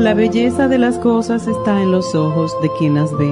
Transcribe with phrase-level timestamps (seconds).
[0.00, 3.30] La belleza de las cosas está en los ojos de quien las ve.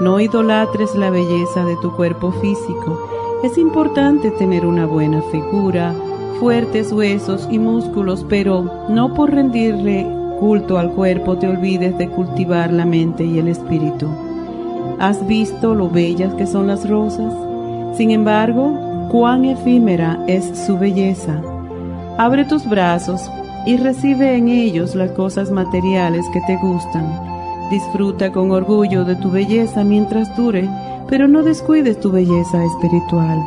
[0.00, 3.10] No idolatres la belleza de tu cuerpo físico.
[3.42, 5.92] Es importante tener una buena figura,
[6.38, 10.06] fuertes huesos y músculos, pero no por rendirle
[10.38, 14.06] culto al cuerpo te olvides de cultivar la mente y el espíritu.
[15.00, 17.34] ¿Has visto lo bellas que son las rosas?
[17.96, 21.42] Sin embargo, cuán efímera es su belleza.
[22.18, 23.28] Abre tus brazos
[23.64, 27.06] y recibe en ellos las cosas materiales que te gustan.
[27.70, 30.68] Disfruta con orgullo de tu belleza mientras dure,
[31.08, 33.38] pero no descuides tu belleza espiritual.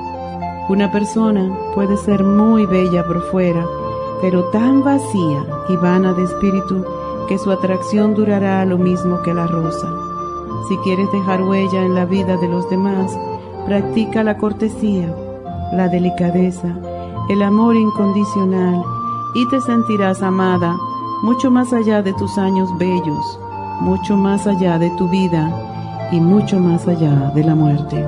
[0.69, 3.65] Una persona puede ser muy bella por fuera,
[4.21, 6.83] pero tan vacía y vana de espíritu
[7.27, 9.87] que su atracción durará lo mismo que la rosa.
[10.69, 13.15] Si quieres dejar huella en la vida de los demás,
[13.65, 15.13] practica la cortesía,
[15.73, 16.75] la delicadeza,
[17.29, 18.83] el amor incondicional
[19.35, 20.77] y te sentirás amada
[21.21, 23.39] mucho más allá de tus años bellos,
[23.81, 28.05] mucho más allá de tu vida y mucho más allá de la muerte.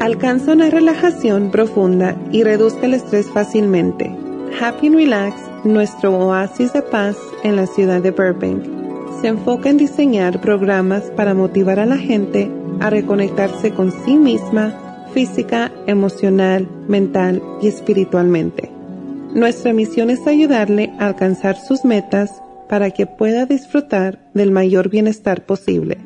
[0.00, 4.10] Alcanza una relajación profunda y reduzca el estrés fácilmente.
[4.60, 8.64] Happy Relax, nuestro oasis de paz en la ciudad de Burbank,
[9.20, 15.06] se enfoca en diseñar programas para motivar a la gente a reconectarse con sí misma
[15.12, 18.70] física, emocional, mental y espiritualmente.
[19.34, 25.44] Nuestra misión es ayudarle a alcanzar sus metas para que pueda disfrutar del mayor bienestar
[25.44, 25.98] posible.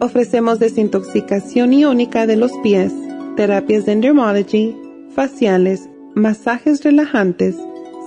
[0.00, 2.92] Ofrecemos desintoxicación iónica de los pies,
[3.36, 4.76] terapias de dermology,
[5.14, 7.56] faciales, masajes relajantes,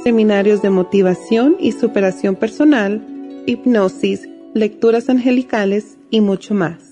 [0.03, 3.05] seminarios de motivación y superación personal,
[3.45, 6.86] hipnosis, lecturas angelicales y mucho más.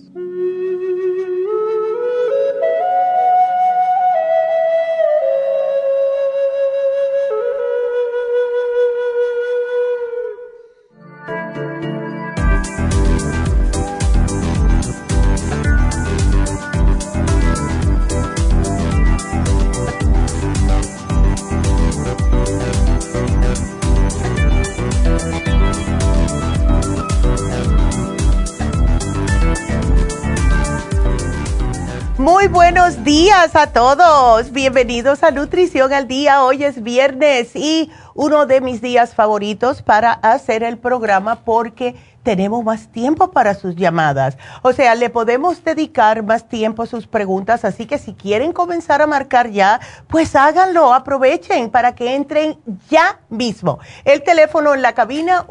[32.47, 34.53] Muy buenos días a todos.
[34.53, 36.45] Bienvenidos a Nutrición al Día.
[36.45, 41.97] Hoy es viernes y uno de mis días favoritos para hacer el programa porque
[42.27, 44.37] tenemos más tiempo para sus llamadas.
[44.63, 49.01] O sea, le podemos dedicar más tiempo a sus preguntas, así que si quieren comenzar
[49.01, 52.59] a marcar ya, pues háganlo, aprovechen para que entren
[52.91, 53.79] ya mismo.
[54.05, 55.45] El teléfono en la cabina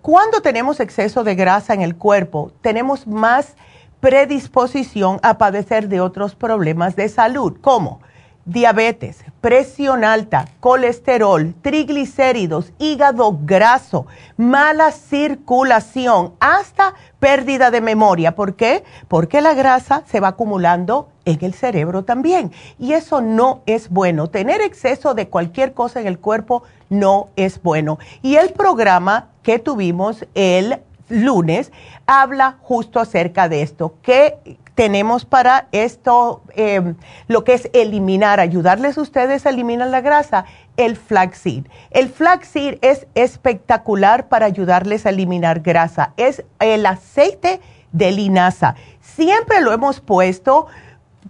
[0.00, 3.54] cuando tenemos exceso de grasa en el cuerpo, tenemos más
[4.02, 8.00] predisposición a padecer de otros problemas de salud, como
[8.44, 14.06] diabetes, presión alta, colesterol, triglicéridos, hígado graso,
[14.36, 18.34] mala circulación, hasta pérdida de memoria.
[18.34, 18.82] ¿Por qué?
[19.06, 22.50] Porque la grasa se va acumulando en el cerebro también.
[22.80, 24.30] Y eso no es bueno.
[24.30, 28.00] Tener exceso de cualquier cosa en el cuerpo no es bueno.
[28.20, 30.80] Y el programa que tuvimos el
[31.12, 31.70] lunes
[32.06, 33.94] habla justo acerca de esto.
[34.02, 36.96] ¿Qué tenemos para esto, em,
[37.28, 40.46] lo que es eliminar, ayudarles a ustedes a eliminar la grasa?
[40.76, 41.66] El flaxseed.
[41.90, 46.14] El flaxseed es espectacular para ayudarles a eliminar grasa.
[46.16, 47.60] Es el aceite
[47.92, 48.74] de linaza.
[49.00, 50.66] Siempre lo hemos puesto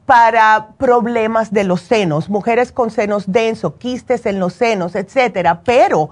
[0.07, 6.11] para problemas de los senos, mujeres con senos densos, quistes en los senos, etcétera, pero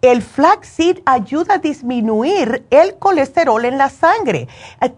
[0.00, 4.46] el flaxseed ayuda a disminuir el colesterol en la sangre.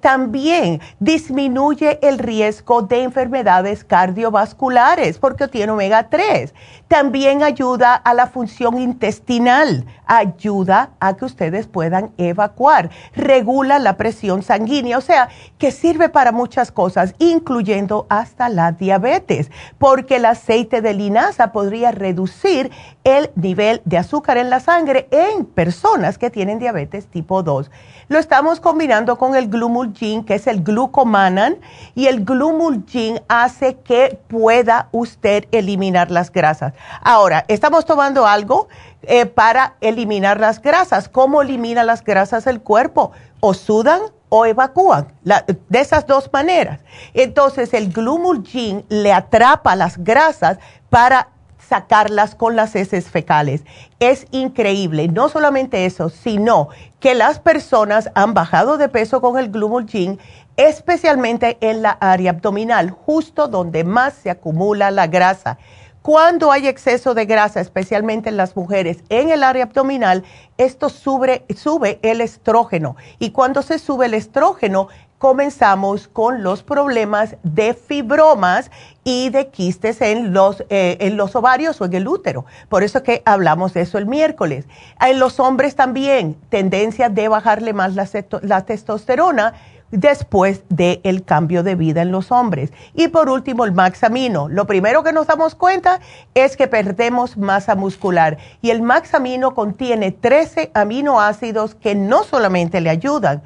[0.00, 6.52] También disminuye el riesgo de enfermedades cardiovasculares porque tiene omega 3.
[6.86, 14.42] También ayuda a la función intestinal, ayuda a que ustedes puedan evacuar, regula la presión
[14.42, 20.82] sanguínea, o sea, que sirve para muchas cosas, incluyendo hasta la diabetes, porque el aceite
[20.82, 22.70] de linaza podría reducir
[23.04, 27.70] el nivel de azúcar en la sangre en personas que tienen diabetes tipo 2.
[28.08, 31.56] Lo estamos combinando con el Glumulgin, que es el glucomanan,
[31.94, 36.74] y el Glumulgin hace que pueda usted eliminar las grasas.
[37.02, 38.68] Ahora, estamos tomando algo
[39.02, 41.08] eh, para eliminar las grasas.
[41.08, 43.12] ¿Cómo elimina las grasas el cuerpo?
[43.40, 46.80] O sudan o evacúan, de esas dos maneras.
[47.14, 50.58] Entonces, el Glumulgin le atrapa las grasas
[50.88, 51.28] para
[51.70, 53.62] sacarlas con las heces fecales.
[54.00, 55.06] Es increíble.
[55.06, 56.68] No solamente eso, sino
[56.98, 60.18] que las personas han bajado de peso con el Glumulgin,
[60.56, 65.58] especialmente en la área abdominal, justo donde más se acumula la grasa.
[66.02, 70.24] Cuando hay exceso de grasa, especialmente en las mujeres, en el área abdominal,
[70.58, 72.96] esto sube, sube el estrógeno.
[73.18, 74.88] Y cuando se sube el estrógeno,
[75.20, 78.70] comenzamos con los problemas de fibromas
[79.04, 82.46] y de quistes en los, eh, en los ovarios o en el útero.
[82.70, 84.64] Por eso que hablamos de eso el miércoles.
[84.98, 88.08] En los hombres también, tendencia de bajarle más la,
[88.40, 89.52] la testosterona
[89.90, 92.72] después del cambio de vida en los hombres.
[92.94, 94.48] Y por último, el maxamino.
[94.48, 96.00] Lo primero que nos damos cuenta
[96.32, 102.88] es que perdemos masa muscular y el maxamino contiene 13 aminoácidos que no solamente le
[102.88, 103.42] ayudan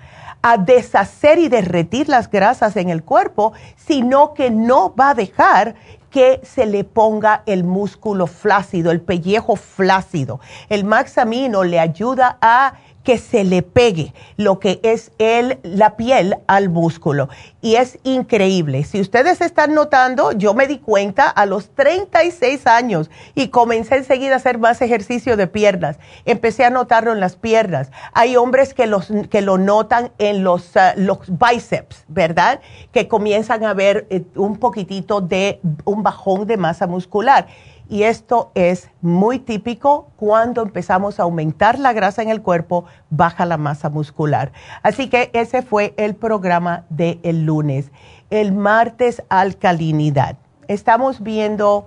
[0.46, 5.74] a deshacer y derretir las grasas en el cuerpo, sino que no va a dejar
[6.10, 10.40] que se le ponga el músculo flácido, el pellejo flácido.
[10.68, 12.74] El maxamino le ayuda a
[13.04, 17.28] que se le pegue lo que es el, la piel al músculo.
[17.60, 18.82] Y es increíble.
[18.84, 24.34] Si ustedes están notando, yo me di cuenta a los 36 años y comencé enseguida
[24.34, 25.98] a hacer más ejercicio de piernas.
[26.24, 27.90] Empecé a notarlo en las piernas.
[28.12, 32.60] Hay hombres que, los, que lo notan en los, ah, los bíceps, ¿verdad?
[32.92, 37.46] Que comienzan a ver eh, un poquitito de un bajón de masa muscular
[37.88, 43.44] y esto es muy típico cuando empezamos a aumentar la grasa en el cuerpo, baja
[43.44, 44.52] la masa muscular.
[44.82, 47.90] Así que ese fue el programa del el lunes.
[48.30, 50.36] El martes, alcalinidad.
[50.66, 51.86] Estamos viendo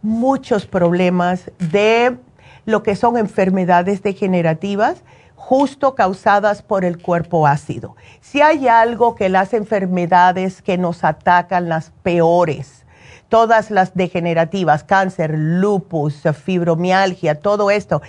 [0.00, 2.16] muchos problemas de
[2.64, 5.02] lo que son enfermedades degenerativas
[5.34, 7.96] justo causadas por el cuerpo ácido.
[8.20, 12.81] Si hay algo que las enfermedades que nos atacan, las peores,
[13.32, 18.02] todas las degenerativas, cáncer, lupus, fibromialgia, todo esto,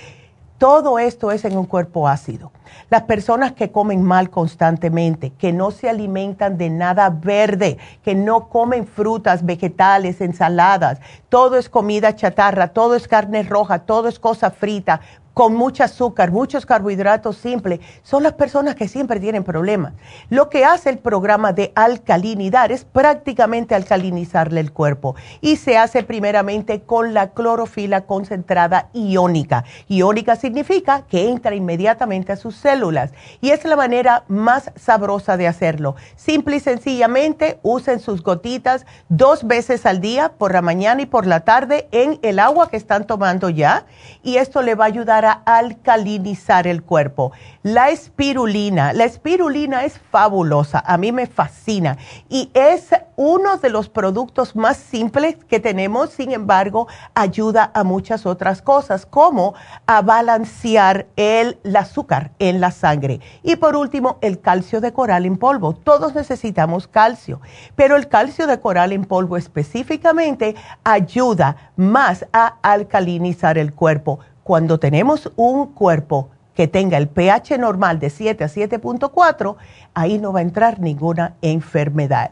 [0.58, 2.51] todo esto es en un cuerpo ácido.
[2.89, 8.50] Las personas que comen mal constantemente, que no se alimentan de nada verde, que no
[8.50, 11.00] comen frutas, vegetales, ensaladas,
[11.30, 15.00] todo es comida chatarra, todo es carne roja, todo es cosa frita,
[15.34, 19.94] con mucho azúcar, muchos carbohidratos simples, son las personas que siempre tienen problemas.
[20.30, 26.04] Lo que hace el programa de alcalinidad es prácticamente alcalinizarle el cuerpo y se hace
[26.04, 29.63] primeramente con la clorofila concentrada iónica.
[29.88, 33.12] Iónica significa que entra inmediatamente a sus células
[33.42, 35.96] y es la manera más sabrosa de hacerlo.
[36.16, 41.25] Simple y sencillamente usen sus gotitas dos veces al día, por la mañana y por
[41.25, 43.86] la tarde, en el agua que están tomando ya
[44.22, 47.32] y esto le va a ayudar para alcalinizar el cuerpo.
[47.62, 53.88] La espirulina, la espirulina es fabulosa, a mí me fascina y es uno de los
[53.88, 59.53] productos más simples que tenemos, sin embargo, ayuda a muchas otras cosas, como
[59.86, 63.22] a balancear el, azúcar en la sangre.
[63.44, 65.72] Y por último, el calcio de coral en polvo.
[65.72, 67.39] Todos necesitamos calcio,
[67.77, 74.80] pero el calcio de coral en polvo específicamente ayuda más a alcalinizar el cuerpo cuando
[74.80, 79.56] tenemos un cuerpo que tenga el pH normal de 7 a 7.4,
[79.94, 82.32] ahí no va a entrar ninguna enfermedad.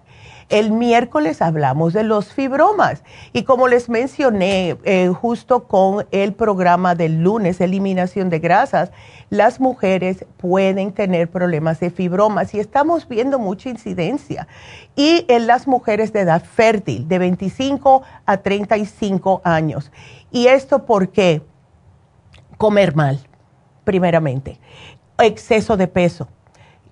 [0.49, 6.93] El miércoles hablamos de los fibromas y como les mencioné eh, justo con el programa
[6.93, 8.91] del lunes, eliminación de grasas,
[9.29, 14.45] las mujeres pueden tener problemas de fibromas y estamos viendo mucha incidencia.
[14.97, 19.89] Y en las mujeres de edad fértil, de 25 a 35 años.
[20.31, 21.41] ¿Y esto por qué?
[22.61, 23.19] Comer mal,
[23.85, 24.59] primeramente.
[25.17, 26.27] Exceso de peso.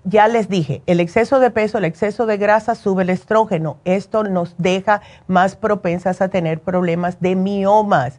[0.02, 3.76] Ya les dije, el exceso de peso, el exceso de grasa sube el estrógeno.
[3.84, 8.18] Esto nos deja más propensas a tener problemas de miomas.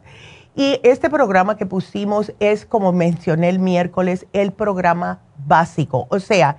[0.56, 6.06] Y este programa que pusimos es, como mencioné el miércoles, el programa básico.
[6.08, 6.56] O sea,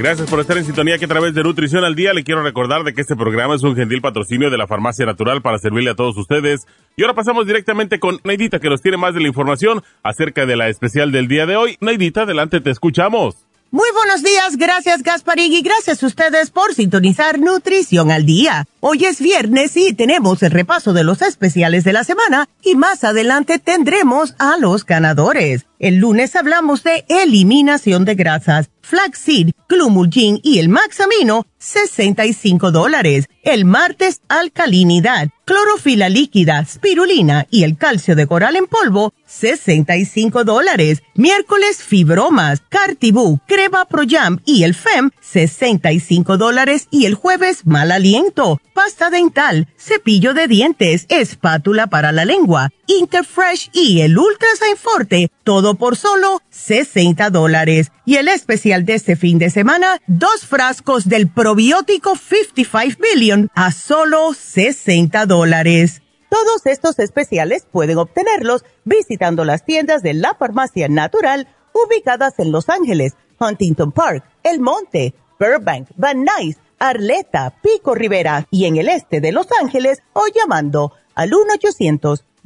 [0.02, 2.82] Gracias por estar en sintonía que a través de Nutrición al Día le quiero recordar
[2.82, 5.94] de que este programa es un gentil patrocinio de la Farmacia Natural para servirle a
[5.94, 6.66] todos ustedes.
[6.96, 10.56] Y ahora pasamos directamente con Neidita que nos tiene más de la información acerca de
[10.56, 11.76] la especial del día de hoy.
[11.80, 13.36] Neidita, adelante, te escuchamos.
[13.70, 18.66] Muy buenos días, gracias Gasparín y gracias a ustedes por sintonizar Nutrición al Día.
[18.80, 23.02] Hoy es viernes y tenemos el repaso de los especiales de la semana y más
[23.04, 25.64] adelante tendremos a los ganadores.
[25.78, 33.28] El lunes hablamos de eliminación de grasas, flaxseed, glumulgin y el maxamino, 65 dólares.
[33.44, 41.02] El martes, alcalinidad, clorofila líquida, spirulina y el calcio de coral en polvo, 65 dólares.
[41.14, 46.88] Miércoles, fibromas, cartibú, crema proyam y el fem, 65 dólares.
[46.90, 53.70] Y el jueves, mal aliento, pasta dental, cepillo de dientes, espátula para la lengua, Interfresh
[53.72, 57.90] y el Ultra Forte, todo por solo 60 dólares.
[58.04, 63.72] Y el especial de este fin de semana, dos frascos del probiótico 55 Billion a
[63.72, 66.00] solo 60 dólares.
[66.30, 72.70] Todos estos especiales pueden obtenerlos visitando las tiendas de la farmacia natural ubicadas en Los
[72.70, 79.20] Ángeles, Huntington Park, El Monte, Burbank, Van Nuys, Arleta, Pico Rivera y en el este
[79.20, 81.32] de Los Ángeles o llamando al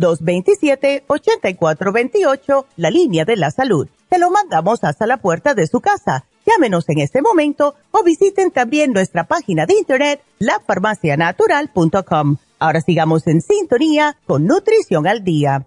[0.01, 3.87] 1-800-227-8428, la línea de la salud.
[4.09, 6.25] Te lo mandamos hasta la puerta de su casa.
[6.47, 12.37] Llámenos en este momento o visiten también nuestra página de internet, lafarmacianatural.com.
[12.59, 15.67] Ahora sigamos en sintonía con Nutrición al Día.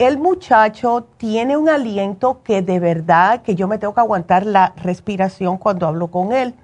[0.00, 4.72] el muchacho tiene un aliento que de verdad que yo me tengo que aguantar la
[4.82, 6.54] respiración cuando hablo con él.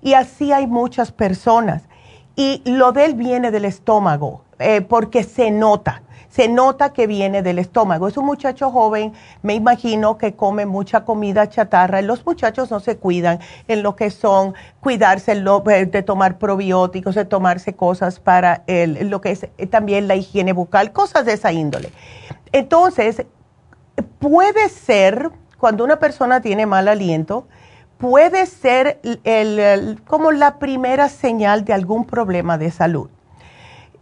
[0.00, 1.82] Y así hay muchas personas.
[2.34, 7.42] Y lo de él viene del estómago eh, porque se nota, se nota que viene
[7.42, 8.08] del estómago.
[8.08, 12.00] Es un muchacho joven, me imagino que come mucha comida chatarra.
[12.00, 17.26] Los muchachos no se cuidan en lo que son cuidarse eh, de tomar probióticos, de
[17.26, 21.52] tomarse cosas para el, lo que es eh, también la higiene bucal, cosas de esa
[21.52, 21.90] índole.
[22.52, 23.26] Entonces,
[24.18, 27.46] puede ser, cuando una persona tiene mal aliento,
[27.98, 29.00] puede ser
[30.06, 33.10] como la primera señal de algún problema de salud.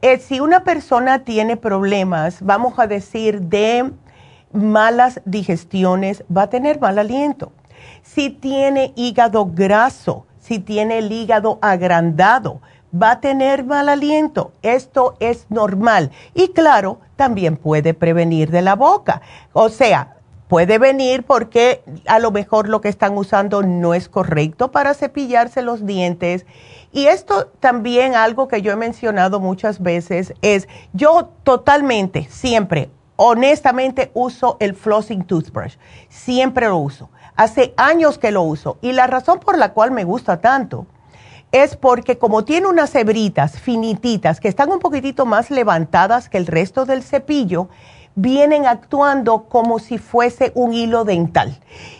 [0.02, 3.92] Eh, si una persona tiene problemas, vamos a decir, de
[4.50, 7.52] malas digestiones, va a tener mal aliento.
[8.02, 14.52] Si tiene hígado graso, si tiene el hígado agrandado, va a tener mal aliento.
[14.62, 16.10] Esto es normal.
[16.32, 19.20] Y claro, también puede prevenir de la boca.
[19.52, 20.16] O sea,
[20.50, 25.62] Puede venir porque a lo mejor lo que están usando no es correcto para cepillarse
[25.62, 26.44] los dientes.
[26.90, 34.10] Y esto también algo que yo he mencionado muchas veces es, yo totalmente, siempre, honestamente
[34.12, 35.76] uso el flossing toothbrush.
[36.08, 37.10] Siempre lo uso.
[37.36, 38.76] Hace años que lo uso.
[38.82, 40.88] Y la razón por la cual me gusta tanto
[41.52, 46.48] es porque como tiene unas hebritas finititas que están un poquitito más levantadas que el
[46.48, 47.68] resto del cepillo,
[48.20, 51.58] vienen actuando como si fuese un hilo dental.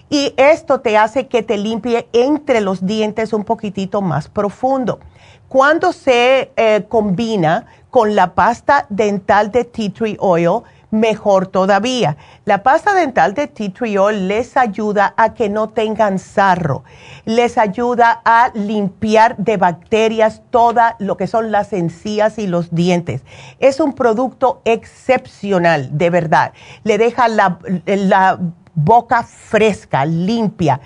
[0.09, 5.01] Y esto te hace que te limpie entre los dientes un poquitito más profundo.
[5.49, 12.17] Cuando se eh, combina con la pasta dental de tea tree oil, mejor todavía.
[12.45, 16.85] La pasta dental de tea tree les ayuda a que no tengan sarro,
[17.25, 23.23] les ayuda a limpiar de bacterias toda lo que son las encías y los dientes.
[23.59, 26.53] Es un producto excepcional, de verdad.
[26.85, 28.39] Le deja la, la
[28.75, 30.81] boca fresca, limpia.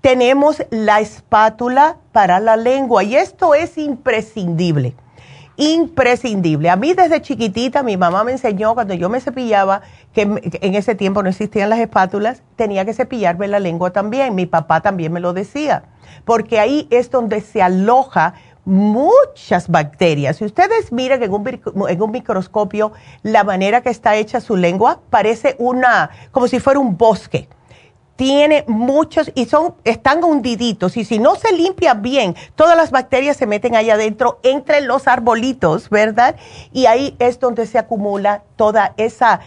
[0.00, 4.94] Tenemos la espátula para la lengua y esto es imprescindible
[5.56, 6.70] imprescindible.
[6.70, 10.94] A mí desde chiquitita mi mamá me enseñó cuando yo me cepillaba, que en ese
[10.94, 14.34] tiempo no existían las espátulas, tenía que cepillarme la lengua también.
[14.34, 15.84] Mi papá también me lo decía,
[16.24, 20.36] porque ahí es donde se aloja muchas bacterias.
[20.36, 21.48] Si ustedes miran en un,
[21.88, 26.80] en un microscopio la manera que está hecha su lengua, parece una, como si fuera
[26.80, 27.48] un bosque
[28.16, 33.36] tiene muchos y son están hundiditos y si no se limpia bien, todas las bacterias
[33.36, 36.36] se meten ahí adentro entre los arbolitos, ¿verdad?
[36.72, 39.40] Y ahí es donde se acumula toda esa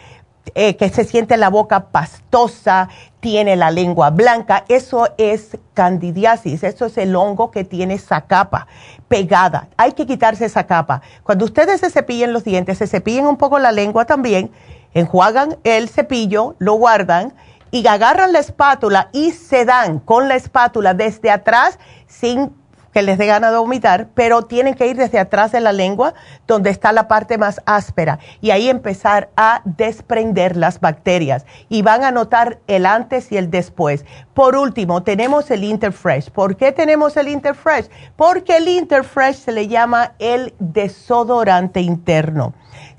[0.56, 6.86] eh, que se siente la boca pastosa, tiene la lengua blanca, eso es candidiasis, eso
[6.86, 8.68] es el hongo que tiene esa capa
[9.08, 9.68] pegada.
[9.78, 11.02] Hay que quitarse esa capa.
[11.24, 14.52] Cuando ustedes se cepillen los dientes, se cepillen un poco la lengua también,
[14.94, 17.34] enjuagan el cepillo, lo guardan
[17.72, 22.54] y agarran la espátula y se dan con la espátula desde atrás sin
[22.98, 26.16] que les dé ganas de vomitar, pero tienen que ir desde atrás de la lengua
[26.48, 32.04] donde está la parte más áspera y ahí empezar a desprender las bacterias y van
[32.04, 34.04] a notar el antes y el después.
[34.34, 36.32] Por último, tenemos el Interfresh.
[36.32, 37.88] ¿Por qué tenemos el Interfresh?
[38.16, 42.56] Porque el Interfresh se le llama el desodorante interno.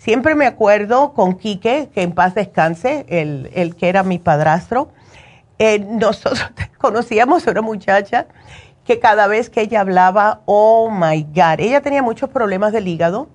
[0.08, 4.88] Siempre me acuerdo con Quique, que en paz descanse, el, que era mi padrastro.
[5.58, 8.26] Eh, nosotros conocíamos a una muchacha
[8.86, 13.28] que cada vez que ella hablaba, oh my God, ella tenía muchos problemas del hígado,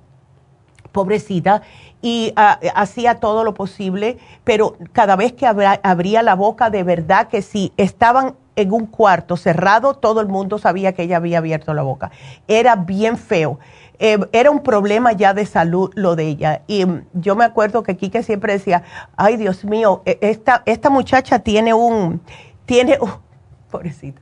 [0.92, 1.62] pobrecita,
[2.02, 7.28] y ah, hacía todo lo posible, pero cada vez que abría la boca, de verdad
[7.28, 11.74] que si estaban en un cuarto cerrado, todo el mundo sabía que ella había abierto
[11.76, 12.10] la boca.
[12.48, 13.60] Era bien feo.
[14.00, 16.62] Eh, era un problema ya de salud lo de ella.
[16.68, 18.84] Y mm, yo me acuerdo que Kike siempre decía,
[19.16, 22.22] ay Dios mío, e, esta, esta muchacha tiene un,
[22.66, 22.98] tiene,
[23.72, 24.22] pobrecita,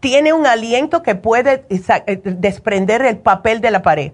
[0.00, 4.12] tiene un aliento que puede eh, desprender el papel de la pared.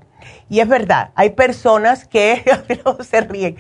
[0.48, 2.44] Y es verdad, hay personas que
[3.00, 3.56] se ríen.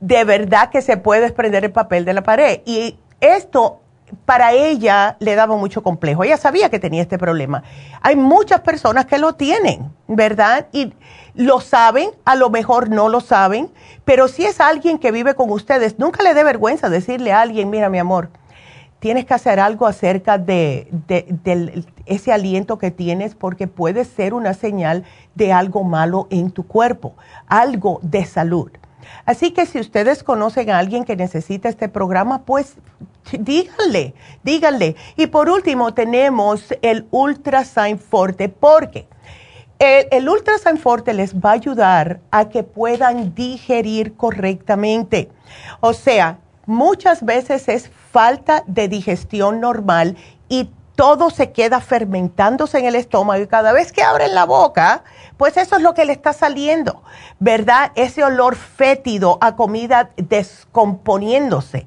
[0.00, 2.60] De verdad que se puede desprender el papel de la pared.
[2.66, 3.80] Y esto
[4.26, 6.24] para ella le daba mucho complejo.
[6.24, 7.62] Ella sabía que tenía este problema.
[8.00, 10.66] Hay muchas personas que lo tienen, ¿verdad?
[10.72, 10.92] Y
[11.34, 13.70] lo saben, a lo mejor no lo saben,
[14.04, 17.70] pero si es alguien que vive con ustedes, nunca le dé vergüenza decirle a alguien,
[17.70, 18.30] mira mi amor,
[19.00, 24.54] tienes que hacer algo acerca de, de, ese aliento que tienes porque puede ser una
[24.54, 27.14] señal de algo malo en tu cuerpo,
[27.46, 28.70] algo de salud.
[29.26, 32.76] Así que si ustedes conocen a alguien que necesita este programa, pues
[33.32, 34.96] díganle, díganle.
[35.16, 39.06] Y por último tenemos el Ultrasign Forte, porque
[39.78, 45.30] el, el Ultrasign Forte les va a ayudar a que puedan digerir correctamente.
[45.80, 50.16] O sea, muchas veces es falta de digestión normal
[50.48, 55.02] y todo se queda fermentándose en el estómago y cada vez que abren la boca,
[55.36, 57.02] pues eso es lo que le está saliendo,
[57.40, 57.90] ¿verdad?
[57.96, 61.86] Ese olor fétido a comida descomponiéndose.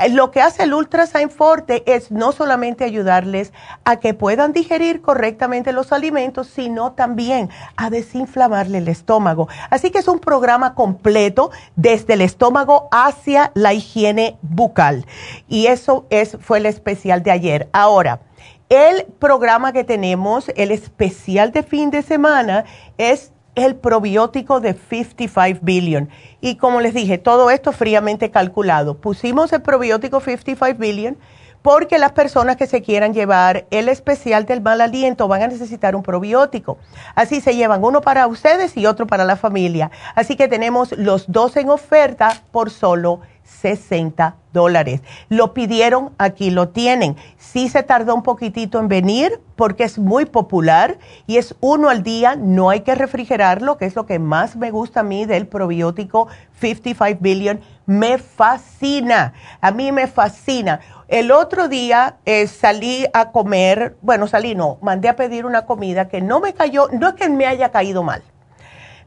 [0.00, 3.52] Eh, lo que hace el Ultrasign Forte es no solamente ayudarles
[3.84, 9.48] a que puedan digerir correctamente los alimentos, sino también a desinflamarle el estómago.
[9.68, 15.06] Así que es un programa completo desde el estómago hacia la higiene bucal.
[15.48, 17.68] Y eso es, fue el especial de ayer.
[17.72, 18.20] Ahora,
[18.68, 22.64] el programa que tenemos, el especial de fin de semana,
[22.98, 26.08] es el probiótico de 55 billion.
[26.40, 28.96] Y como les dije, todo esto fríamente calculado.
[28.96, 31.16] Pusimos el probiótico 55 billion
[31.62, 35.94] porque las personas que se quieran llevar el especial del mal aliento van a necesitar
[35.94, 36.78] un probiótico.
[37.14, 39.90] Así se llevan uno para ustedes y otro para la familia.
[40.14, 43.20] Así que tenemos los dos en oferta por solo
[43.60, 45.02] 60 dólares.
[45.28, 47.16] Lo pidieron, aquí lo tienen.
[47.36, 52.02] Sí se tardó un poquitito en venir porque es muy popular y es uno al
[52.02, 55.46] día, no hay que refrigerarlo, que es lo que más me gusta a mí del
[55.46, 56.28] probiótico
[56.60, 57.60] 55 Billion.
[57.86, 60.80] Me fascina, a mí me fascina.
[61.08, 66.08] El otro día eh, salí a comer, bueno, salí no, mandé a pedir una comida
[66.08, 68.22] que no me cayó, no es que me haya caído mal,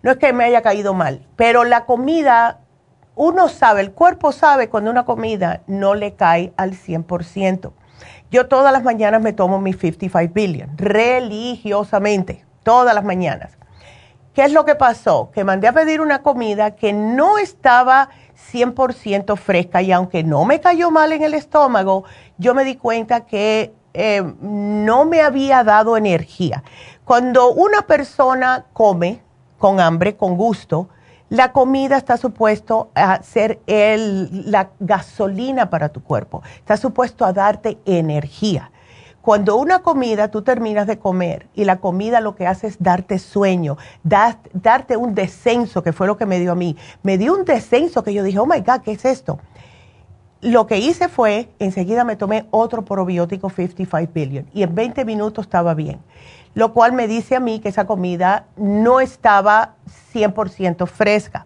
[0.02, 2.60] no es que me haya caído mal, pero la comida
[3.16, 7.72] uno sabe, el cuerpo sabe cuando una comida no le cae al 100%.
[8.32, 13.58] Yo todas las mañanas me tomo mi 55 billion, religiosamente, todas las mañanas.
[14.34, 15.30] ¿Qué es lo que pasó?
[15.32, 18.10] Que mandé a pedir una comida que no estaba
[18.52, 22.06] 100% fresca y aunque no me cayó mal en el estómago,
[22.40, 26.64] yo me di cuenta que eh, no me había dado energía.
[27.06, 29.22] Cuando una persona come
[29.60, 30.90] con hambre, con gusto,
[31.34, 37.34] la comida está supuesto a ser el, la gasolina para tu cuerpo, está supuesto a
[37.34, 38.70] darte energía.
[39.20, 43.18] Cuando una comida tú terminas de comer y la comida lo que hace es darte
[43.18, 46.78] sueño, darte un descenso, que fue lo que me dio a mí.
[47.02, 49.40] Me dio un descenso que yo dije, oh my God, ¿qué es esto?
[50.42, 55.46] Lo que hice fue, enseguida me tomé otro probiótico 55 billion y en 20 minutos
[55.46, 56.00] estaba bien
[56.54, 59.76] lo cual me dice a mí que esa comida no estaba
[60.14, 61.46] 100% fresca.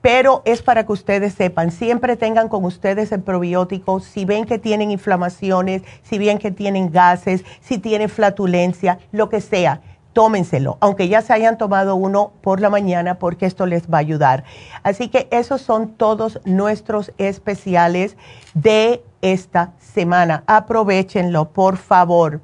[0.00, 4.58] Pero es para que ustedes sepan, siempre tengan con ustedes el probiótico, si ven que
[4.58, 9.80] tienen inflamaciones, si ven que tienen gases, si tienen flatulencia, lo que sea,
[10.12, 14.00] tómenselo, aunque ya se hayan tomado uno por la mañana, porque esto les va a
[14.00, 14.44] ayudar.
[14.82, 18.16] Así que esos son todos nuestros especiales
[18.54, 20.44] de esta semana.
[20.46, 22.40] Aprovechenlo, por favor.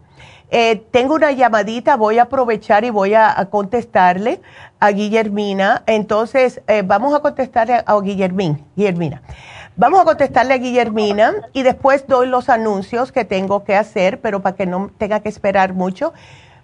[0.50, 4.40] Eh, tengo una llamadita, voy a aprovechar y voy a, contestarle
[4.80, 5.82] a Guillermina.
[5.86, 9.22] Entonces, eh, vamos a contestarle a, Guillermín, Guillermina.
[9.76, 14.40] Vamos a contestarle a Guillermina y después doy los anuncios que tengo que hacer, pero
[14.40, 16.12] para que no tenga que esperar mucho.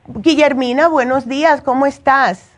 [0.08, 2.50] Guillermina, buenos días, ¿cómo estás?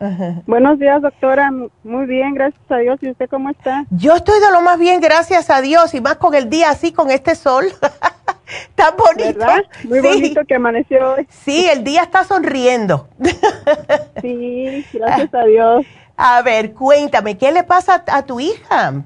[0.46, 1.50] Buenos días, doctora.
[1.84, 2.98] Muy bien, gracias a Dios.
[3.00, 3.84] ¿Y usted cómo está?
[3.90, 6.92] Yo estoy de lo más bien, gracias a Dios, y más con el día así,
[6.92, 7.66] con este sol.
[8.74, 9.38] Tan bonito.
[9.38, 9.64] ¿Verdad?
[9.84, 11.26] Muy bonito que amaneció hoy.
[11.30, 13.08] Sí, el día está sonriendo.
[14.20, 15.86] sí, gracias a Dios.
[16.16, 19.02] A ver, cuéntame, ¿qué le pasa a tu hija?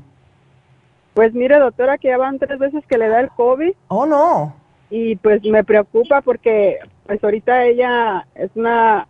[1.14, 3.72] Pues mire, doctora, que ya van tres veces que le da el COVID.
[3.88, 4.54] Oh, no.
[4.90, 9.08] Y pues me preocupa porque pues ahorita ella es una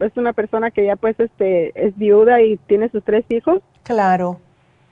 [0.00, 3.60] es una persona que ya pues este es viuda y tiene sus tres hijos.
[3.82, 4.40] Claro.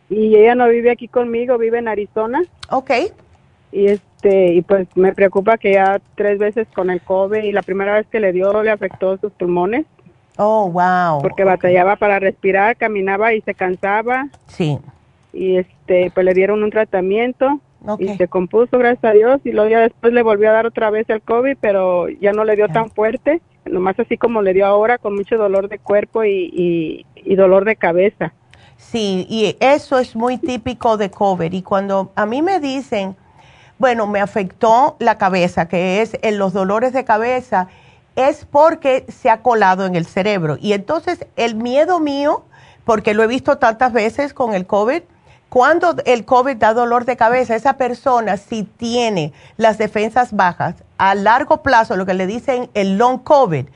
[0.08, 2.42] Y ella no vive aquí conmigo, vive en Arizona.
[2.70, 2.90] Ok.
[3.76, 7.62] Y este y pues me preocupa que ya tres veces con el COVID y la
[7.62, 9.84] primera vez que le dio le afectó sus pulmones.
[10.38, 11.22] Oh, wow.
[11.22, 14.28] Porque batallaba para respirar, caminaba y se cansaba.
[14.46, 14.78] Sí.
[15.32, 17.60] Y este pues le dieron un tratamiento
[17.98, 20.90] y se compuso gracias a Dios y luego ya después le volvió a dar otra
[20.90, 24.66] vez el COVID, pero ya no le dio tan fuerte nomás así como le dio
[24.66, 27.04] ahora, con mucho dolor de cuerpo y,
[27.36, 28.32] dolor de cabeza.
[28.76, 31.52] Sí, y eso es muy típico de COVID.
[31.52, 33.16] Y cuando a mí me dicen,
[33.78, 37.68] bueno, me afectó la cabeza, que es en los dolores de cabeza,
[38.16, 40.56] es porque se ha colado en el cerebro.
[40.60, 42.44] Y entonces el miedo mío,
[42.84, 45.02] porque lo he visto tantas veces con el COVID,
[45.48, 51.14] cuando el COVID da dolor de cabeza, esa persona si tiene las defensas bajas, a
[51.14, 53.66] largo plazo, lo que le dicen el long COVID,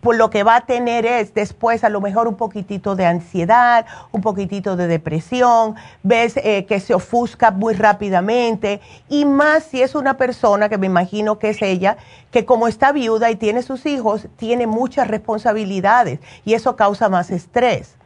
[0.00, 3.86] pues lo que va a tener es después a lo mejor un poquitito de ansiedad,
[4.12, 9.94] un poquitito de depresión, ves eh, que se ofusca muy rápidamente y más si es
[9.94, 11.96] una persona que me imagino que es ella,
[12.30, 17.30] que como está viuda y tiene sus hijos, tiene muchas responsabilidades y eso causa más
[17.30, 17.96] estrés.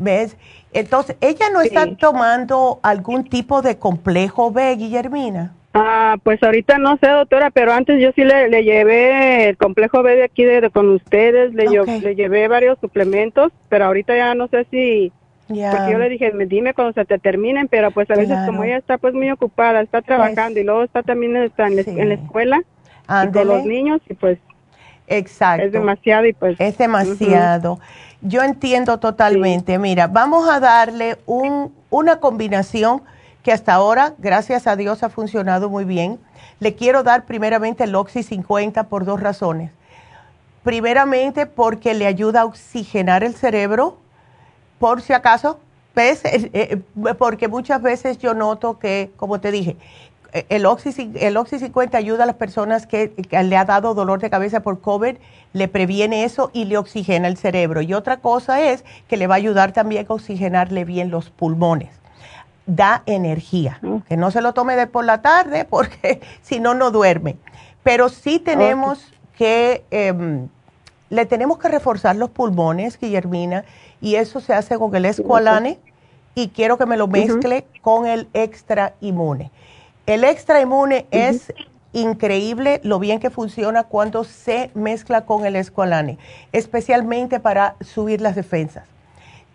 [0.00, 0.36] ¿Ves?
[0.72, 5.57] Entonces, ¿ella no está tomando algún tipo de complejo B, Guillermina?
[5.78, 10.16] Ah, pues ahorita no sé, doctora, pero antes yo sí le, llevé el complejo B
[10.16, 14.66] de aquí de, con ustedes, le, le llevé varios suplementos, pero ahorita ya no sé
[14.70, 15.12] si...
[15.48, 18.76] Porque yo le dije, dime cuando se te terminen, pero pues a veces como ella
[18.76, 22.60] está pues muy ocupada, está trabajando y luego está también está en, la escuela
[23.32, 24.38] con los niños y pues
[25.08, 25.64] Exacto.
[25.64, 26.60] Es demasiado y pues.
[26.60, 27.80] Es demasiado.
[28.20, 29.78] Yo entiendo totalmente.
[29.78, 33.02] Mira, vamos a darle un, una combinación
[33.42, 36.18] que hasta ahora, gracias a Dios, ha funcionado muy bien.
[36.60, 39.70] Le quiero dar primeramente el Oxy 50 por dos razones.
[40.64, 43.98] Primeramente porque le ayuda a oxigenar el cerebro,
[44.78, 45.58] por si acaso,
[45.94, 46.24] ¿ves?
[46.24, 49.76] Eh, eh, porque muchas veces yo noto que, como te dije,
[50.48, 54.30] el Oxy, el Oxy 50 ayuda a las personas que, le ha dado dolor de
[54.30, 55.16] cabeza por COVID,
[55.52, 57.80] le previene eso y le oxigena el cerebro.
[57.80, 61.90] Y otra cosa es que le va a ayudar también a oxigenarle bien los pulmones.
[62.68, 63.80] Da energía.
[64.06, 67.36] Que no se lo tome de por la tarde porque si no, no duerme.
[67.82, 70.48] Pero sí tenemos que, em,
[71.10, 73.64] le tenemos que reforzar los pulmones, Guillermina,
[74.00, 75.80] y eso se hace con el escualane
[76.34, 79.50] y quiero que me lo mezcle con el extra inmune.
[80.06, 81.52] El extra inmune es
[81.92, 86.18] increíble lo bien que funciona cuando se mezcla con el escualane,
[86.52, 88.84] especialmente para subir las defensas.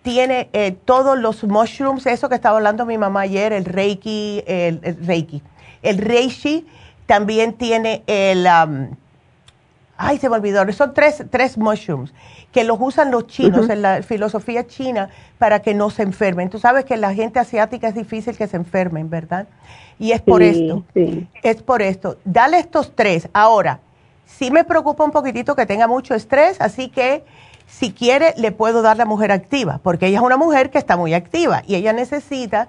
[0.04, 4.80] Tiene eh, todos los mushrooms, eso que estaba hablando mi mamá ayer, el reiki, el,
[5.06, 5.42] reiki,
[5.82, 6.68] el reishi,
[7.06, 8.46] también tiene el,
[9.98, 12.14] ay, se me olvidó, son tres, tres mushrooms
[12.54, 16.50] que los usan los chinos en la filosofía china para que no se enfermen.
[16.52, 19.48] Tú sabes que la gente asiática es difícil que se enfermen, ¿verdad?
[19.98, 20.84] Y es por esto.
[21.42, 22.18] Es por esto.
[22.24, 23.28] Dale estos tres.
[23.34, 23.80] Ahora,
[24.26, 27.24] sí me preocupa un poquitito que tenga mucho estrés, así que
[27.74, 30.96] si quiere le puedo dar la mujer activa, porque ella es una mujer que está
[30.96, 32.68] muy activa y ella necesita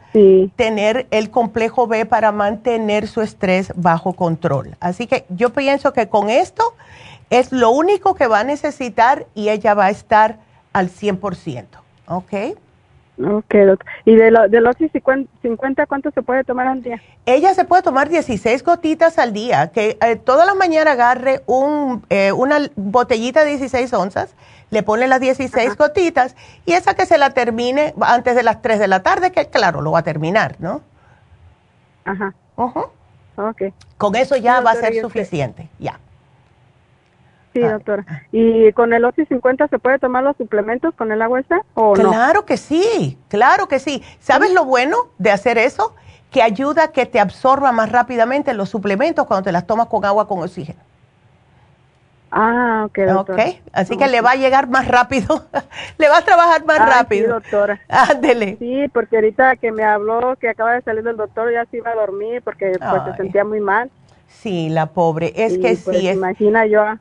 [0.56, 4.76] tener el complejo B para mantener su estrés bajo control.
[4.80, 6.64] Así que yo pienso que con esto
[7.28, 10.38] es lo único que va a necesitar y ella va a estar
[10.72, 11.64] al 100%.
[12.06, 12.32] ¿Ok?
[13.22, 13.86] Ok, doctor.
[14.04, 17.00] ¿Y de, lo, de los 50 cuánto se puede tomar al día?
[17.26, 22.04] Ella se puede tomar 16 gotitas al día, que eh, toda la mañana agarre un,
[22.10, 24.34] eh, una botellita de 16 onzas,
[24.74, 26.34] le pone las 16 gotitas
[26.66, 29.80] y esa que se la termine antes de las 3 de la tarde, que claro,
[29.80, 30.82] lo va a terminar, ¿no?
[32.04, 32.34] Ajá.
[32.56, 32.82] Uh
[33.36, 33.62] Ok.
[33.96, 35.98] Con eso ya va a ser suficiente, ya.
[37.52, 38.04] Sí, doctora.
[38.30, 41.96] ¿Y con el Oxy 50 se puede tomar los suplementos con el agua esa o
[41.96, 42.10] no?
[42.10, 44.02] Claro que sí, claro que sí.
[44.20, 45.94] ¿Sabes lo bueno de hacer eso?
[46.30, 50.04] Que ayuda a que te absorba más rápidamente los suplementos cuando te las tomas con
[50.04, 50.80] agua con oxígeno.
[52.36, 53.44] Ah, ok, doctora.
[53.44, 55.44] Ok, así que le va a llegar más rápido,
[55.98, 57.26] le va a trabajar más rápido.
[57.26, 57.80] Sí, doctora.
[57.88, 58.56] Ándele.
[58.58, 61.92] Sí, porque ahorita que me habló que acaba de salir del doctor ya se iba
[61.92, 63.88] a dormir porque pues se sentía muy mal.
[64.26, 66.08] Sí, la pobre, es que pues, sí.
[66.08, 66.98] Imagina yo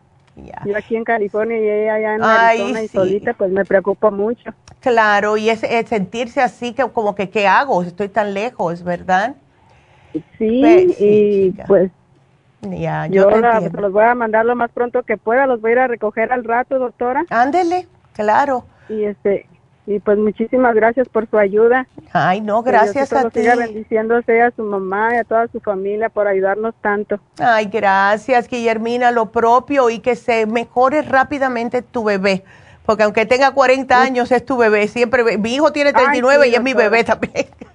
[0.65, 4.51] yo aquí en California y ella allá en Arizona y solita, pues me preocupa mucho.
[4.81, 7.81] Claro, y es, sentirse así que como que, ¿qué hago?
[7.81, 9.35] Estoy tan lejos, ¿verdad?
[10.37, 11.91] Sí, pues, y pues
[12.71, 15.79] ya, yo, los voy a mandar lo más pronto que pueda, los voy a ir
[15.79, 17.25] a recoger al rato, doctora.
[17.29, 18.65] Ándele, claro.
[18.89, 19.47] Y este,
[19.85, 21.87] y pues muchísimas gracias por su ayuda.
[22.13, 23.41] Ay, no, gracias a ti.
[23.41, 27.19] Siga bendiciéndose a su mamá y a toda su familia por ayudarnos tanto.
[27.37, 32.43] Ay, gracias, Guillermina, lo propio y que se mejore rápidamente tu bebé.
[32.85, 34.87] Porque aunque tenga 40 años, es tu bebé.
[34.87, 37.47] Siempre, mi hijo tiene 39 y es mi bebé también.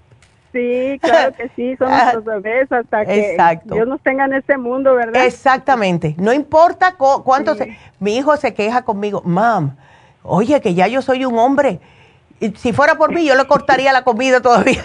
[0.53, 4.95] Sí, claro que sí, son nuestros bebés hasta que Dios nos tenga en este mundo,
[4.95, 5.25] ¿verdad?
[5.25, 6.15] Exactamente.
[6.19, 9.77] No importa cuánto se, Mi hijo se queja conmigo, mam,
[10.23, 11.81] oye, que ya yo soy un hombre
[12.57, 14.83] si fuera por mí, yo le cortaría la comida todavía.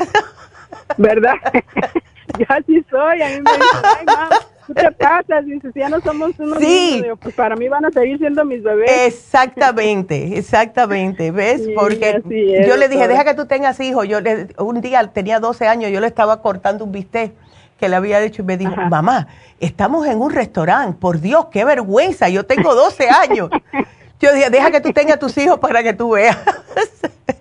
[0.97, 1.35] ¿Verdad?
[2.39, 3.21] yo así soy.
[3.21, 4.29] A mí me dicen, ay, mamá,
[4.67, 5.41] ¿qué te pasa?
[5.41, 7.03] Dice, si ya no somos unos sí.
[7.21, 8.91] pues para mí van a seguir siendo mis bebés.
[9.07, 11.31] Exactamente, exactamente.
[11.31, 11.61] ¿Ves?
[11.75, 12.21] Porque
[12.67, 14.07] yo le dije, deja que tú tengas hijos.
[14.07, 17.33] Yo le, un día tenía 12 años, yo le estaba cortando un bistec
[17.79, 19.27] que le había hecho y me dijo, mamá,
[19.59, 23.49] estamos en un restaurante, por Dios, qué vergüenza, yo tengo 12 años.
[24.23, 26.37] Yo dije, deja que tú tengas tus hijos para que tú veas.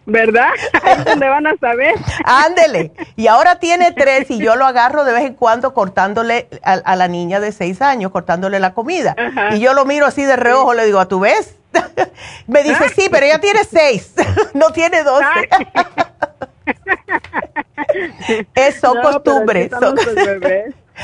[0.05, 0.49] ¿Verdad?
[0.83, 1.95] Ahí es donde van a saber.
[2.25, 2.93] Ándele.
[3.15, 7.07] Y ahora tiene tres y yo lo agarro de vez en cuando cortándole a, la
[7.07, 9.15] niña de seis años, cortándole la comida.
[9.53, 11.55] Y yo lo miro así de reojo, le digo, ¿a tú ves?
[12.49, 14.13] Me dice, sí, pero ella tiene seis,
[14.53, 15.49] no tiene doce.
[18.57, 19.71] es son costumbres.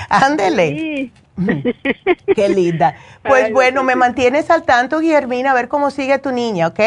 [0.08, 0.70] Ándele.
[0.70, 1.12] Sí.
[2.34, 2.96] Qué linda.
[3.22, 6.80] Pues bueno, me mantienes al tanto, Guillermina, a ver cómo sigue tu niña, ¿ok?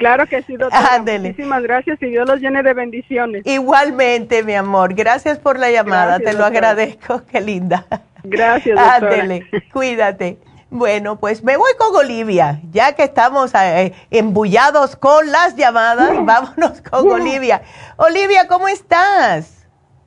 [0.00, 1.02] Claro que sí, doctora.
[1.02, 3.46] Muchísimas gracias y Dios los llene de bendiciones.
[3.46, 4.94] Igualmente, mi amor.
[4.94, 6.18] Gracias por la llamada.
[6.18, 7.22] Te lo agradezco.
[7.30, 7.86] Qué linda.
[8.24, 9.14] Gracias, doctora.
[9.14, 9.46] Ándele.
[9.70, 10.38] Cuídate.
[10.70, 12.60] Bueno, pues me voy con Olivia.
[12.70, 17.60] Ya que estamos eh, embullados con las llamadas, vámonos con Olivia.
[17.96, 19.59] Olivia, ¿cómo estás?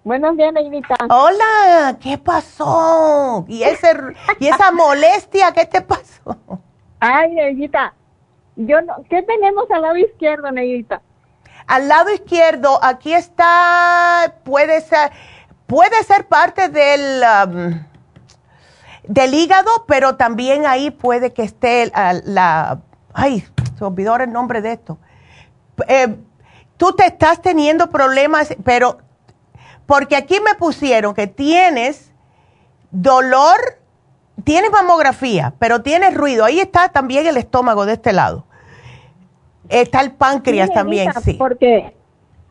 [0.04, 0.96] Buenos días, Neidita.
[1.10, 3.46] Hola, ¿qué pasó?
[3.48, 3.88] ¿Y, ese,
[4.38, 6.38] ¿Y esa molestia qué te pasó?
[7.00, 7.94] Ay, Neidita,
[8.58, 11.02] yo no, ¿qué tenemos al lado izquierdo, Neidita?
[11.68, 15.12] Al lado izquierdo, aquí está, puede ser,
[15.68, 17.84] puede ser parte del, um,
[19.08, 21.94] del hígado, pero también ahí puede que esté
[22.26, 22.82] la,
[23.14, 23.46] ay,
[23.78, 24.98] se olvidó el nombre de esto.
[25.88, 26.14] Eh,
[26.76, 28.98] tú te estás teniendo problemas, pero
[29.86, 32.12] porque aquí me pusieron que tienes
[32.92, 33.58] dolor,
[34.44, 36.46] tienes mamografía, pero tienes ruido.
[36.46, 38.46] Ahí está también el estómago de este lado.
[39.70, 41.34] Está el páncreas también, sí.
[41.34, 41.96] Porque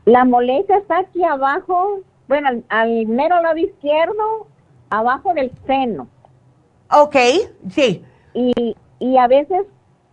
[0.05, 4.49] La molestia está aquí abajo, bueno, al, al mero lado izquierdo,
[4.91, 6.09] abajo del seno.
[6.91, 7.17] Ok,
[7.71, 8.05] sí.
[8.35, 9.63] Y, y a veces,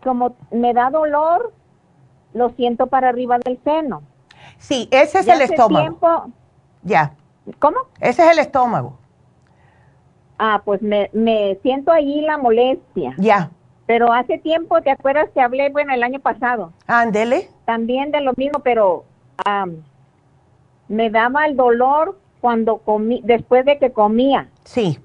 [0.04, 1.54] como me da dolor,
[2.34, 4.04] lo siento para arriba del seno.
[4.60, 5.82] Sí, ese es Ya el hace estómago.
[5.86, 6.32] tiempo-
[6.84, 7.14] Ya,
[7.60, 7.78] ¿Cómo?
[8.00, 8.98] ese es el estómago.
[10.38, 13.14] Ah, pues me, me siento ahí la molestia.
[13.18, 13.50] Ya,
[13.86, 16.72] Pero hace tiempo, ¿te acuerdas que hablé, bueno, el año pasado?
[16.88, 17.50] ándele.
[17.66, 19.04] También de lo mismo, pero
[19.46, 19.78] am,
[20.88, 24.48] me daba el dolor cuando comí, después de que comía.
[24.64, 25.00] Sí,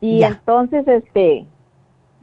[0.00, 0.28] Y Ya.
[0.28, 1.46] entonces, este,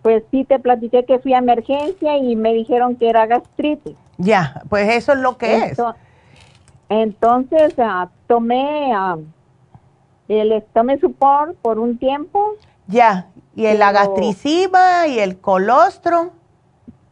[0.01, 3.95] pues sí te platiqué que fui a emergencia y me dijeron que era gastritis.
[4.18, 5.78] ya, pues eso es lo que es.
[6.90, 9.18] Ento- Entonces, ah, tomé ah,
[10.28, 12.54] el tomé support por un tiempo,
[12.88, 16.30] Ya, y el la gastricima y el colostrum.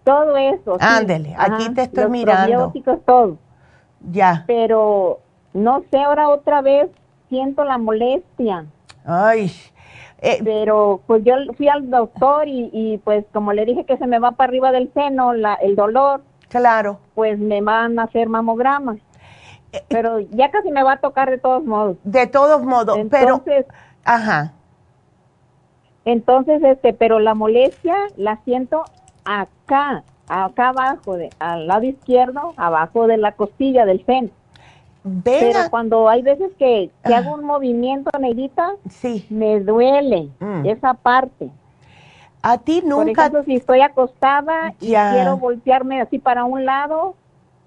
[0.03, 0.77] todo eso.
[0.79, 0.85] sí.
[0.85, 2.73] Ándele, aquí te estoy los mirando.
[3.05, 3.37] todo.
[4.11, 5.19] Ya, Pero
[5.53, 6.89] no sé, ahora otra vez
[7.29, 8.65] siento la molestia.
[9.05, 9.51] ay.
[10.21, 14.07] eh, Pero pues yo fui al doctor y, y pues como le dije que se
[14.07, 16.99] me va para arriba del seno la, el dolor, claro.
[17.15, 18.97] pues me van a hacer mamogramas.
[19.89, 21.97] Pero ya casi me va a tocar de todos modos.
[22.03, 23.65] De todos modos, pero, Entonces,
[24.03, 24.53] ajá,
[26.05, 28.85] entonces este, pero la molestia la siento
[29.25, 34.29] acá, acá abajo, de, al lado izquierdo, abajo de la costilla del seno.
[35.23, 37.19] Pero cuando hay veces que, que Ah.
[37.19, 40.65] hago un movimiento, Neidita, sí, me duele Mm.
[40.65, 41.49] esa parte.
[42.43, 47.15] a ti Por nunca, ejemplo, si estoy acostada y quiero voltearme así para un lado,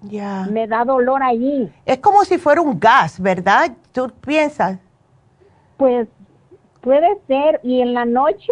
[0.01, 0.47] ya.
[0.51, 1.71] me da dolor allí.
[1.85, 3.71] Es como si fuera un gas, ¿verdad?
[3.91, 4.77] ¿Tú piensas?
[5.77, 6.07] Pues
[6.81, 7.59] puede ser.
[7.63, 8.51] Y en la noche,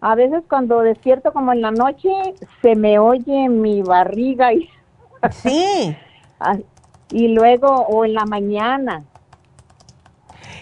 [0.00, 2.08] a veces cuando despierto como en la noche,
[2.62, 4.68] se me oye mi barriga y,
[5.30, 5.96] Sí,
[7.10, 9.04] y luego, o en la mañana.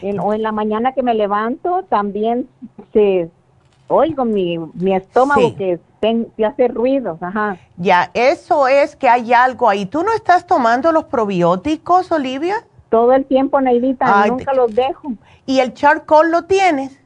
[0.02, 2.48] En- o en la mañana que me levanto, también
[2.92, 3.30] se
[3.88, 5.54] oigo mi, mi estómago Sí.
[5.54, 7.22] que, ten- que hace ruidos.
[7.22, 7.56] Ajá.
[7.78, 9.86] ya, eso es que hay algo ahí.
[9.86, 12.56] ¿Tú no estás tomando los probióticos, Olivia?
[12.90, 15.14] Todo el tiempo, Neidita, Ay, nunca te- los dejo.
[15.46, 17.00] ¿Y el charcoal lo tienes?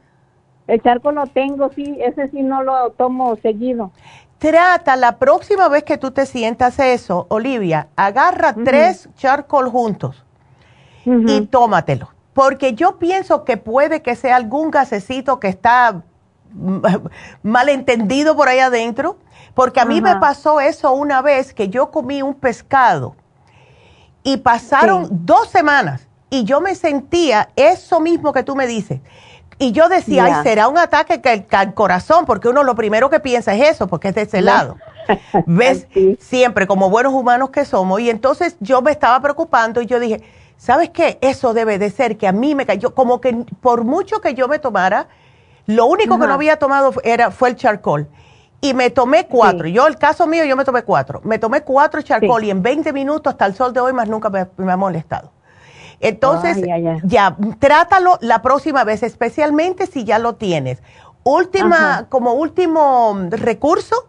[0.66, 3.92] El charco lo tengo, sí, ese sí no lo tomo seguido.
[4.38, 10.24] Trata la próxima vez que tú te sientas eso, Olivia, agarra tres charcoal juntos
[11.04, 12.08] y tómatelo.
[12.34, 16.02] Porque yo pienso que puede que sea algún gasecito que está
[17.42, 19.16] malentendido por ahí adentro.
[19.54, 23.16] Porque a mí me pasó eso una vez que yo comí un pescado
[24.22, 25.10] y pasaron Sí.
[25.12, 29.00] dos semanas y yo me sentía eso mismo que tú me dices.
[29.58, 33.10] Y yo decía, ay, será un ataque que- que al corazón, porque uno lo primero
[33.10, 34.76] que piensa es eso, porque es de ese lado.
[35.46, 35.88] ¿Ves?
[35.92, 36.16] Sí.
[36.20, 37.98] Siempre, como buenos humanos que somos.
[38.00, 40.22] Y entonces yo me estaba preocupando y yo dije,
[40.56, 41.18] ¿sabes qué?
[41.20, 44.46] Eso debe de ser que a mí me cayó, como que por mucho que yo
[44.46, 45.08] me tomara,
[45.68, 48.08] lo único que no había tomado era, fue el charcoal.
[48.62, 49.66] Y me tomé cuatro.
[49.66, 49.72] Sí.
[49.72, 51.20] Yo, el caso mío, yo me tomé cuatro.
[51.24, 52.46] Me tomé cuatro charcoal Sí.
[52.48, 55.30] y en 20 minutos hasta el sol de hoy más nunca me, me ha molestado.
[56.00, 57.00] Entonces, Ay, ay, ay.
[57.04, 60.82] ya, trátalo la próxima vez, especialmente si ya lo tienes.
[61.22, 62.06] Última, Ajá.
[62.08, 64.08] como último mm, recurso,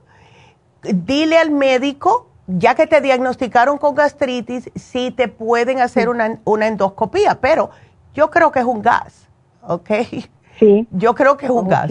[0.82, 6.68] dile al médico, ya que te diagnosticaron con gastritis, si te pueden hacer una, una
[6.68, 7.70] endoscopía, pero
[8.14, 9.28] yo creo que es un gas,
[9.62, 9.90] ¿ok?
[10.60, 10.88] Sí.
[10.92, 11.90] Yo creo que es un gas.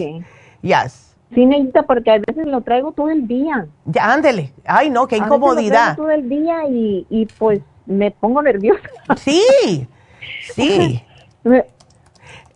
[0.61, 1.15] Yes.
[1.33, 3.67] Sí, necesita porque a veces lo traigo todo el día.
[3.85, 4.51] Ya, ándele.
[4.65, 5.95] Ay, no, qué A veces lo incomodidad.
[5.95, 8.81] traigo todo el día y, y pues me pongo nerviosa.
[9.17, 9.87] Sí,
[10.53, 11.03] sí.
[11.43, 11.65] Me-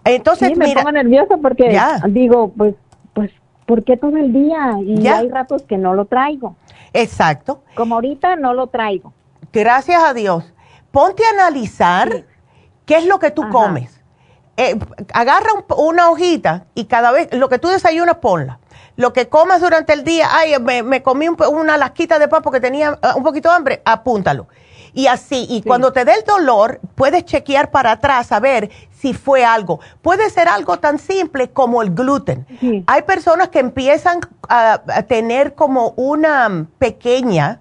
[0.06, 2.02] Entonces, sí, me mira, pongo nerviosa porque Ya.
[2.10, 2.76] digo, pues,
[3.14, 3.32] pues,
[3.66, 4.74] ¿por qué todo el día?
[4.84, 5.20] Y Ya.
[5.20, 6.56] hay ratos que no lo traigo.
[6.94, 7.64] exacto.
[7.76, 9.14] Como ahorita no lo traigo.
[9.52, 10.52] Gracias a Dios.
[10.92, 12.26] Ponte a analizar
[12.86, 13.52] qué es lo que tú Ajá.
[13.52, 13.93] comes.
[14.58, 14.78] Eh,
[15.14, 18.60] agarra un- una hojita y cada vez, lo que tú desayunas, ponla.
[18.96, 22.44] Lo que comas durante el día, ay, me, me comí un una lasquita de pan
[22.44, 24.48] porque tenía ah, un poquito de hambre, apúntalo.
[24.96, 29.16] Y así, y cuando te dé el dolor, puedes chequear para atrás a ver si
[29.16, 29.80] fue algo.
[30.04, 32.46] Puede ser algo tan simple como el gluten.
[32.60, 32.84] Sí.
[32.86, 37.60] Hay personas que empiezan a, a tener como una mm, pequeña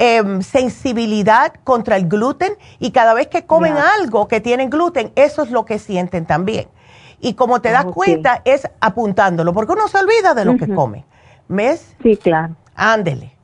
[0.00, 5.42] em, sensibilidad contra el gluten y cada vez que comen algo que tiene gluten, eso
[5.42, 6.68] es lo que sienten también.
[7.20, 11.04] Y como te das cuenta, es apuntándolo, porque uno se olvida de lo que come.
[11.48, 11.94] ¿Ves?
[12.02, 12.56] Sí, claro.
[12.74, 13.36] Ándele.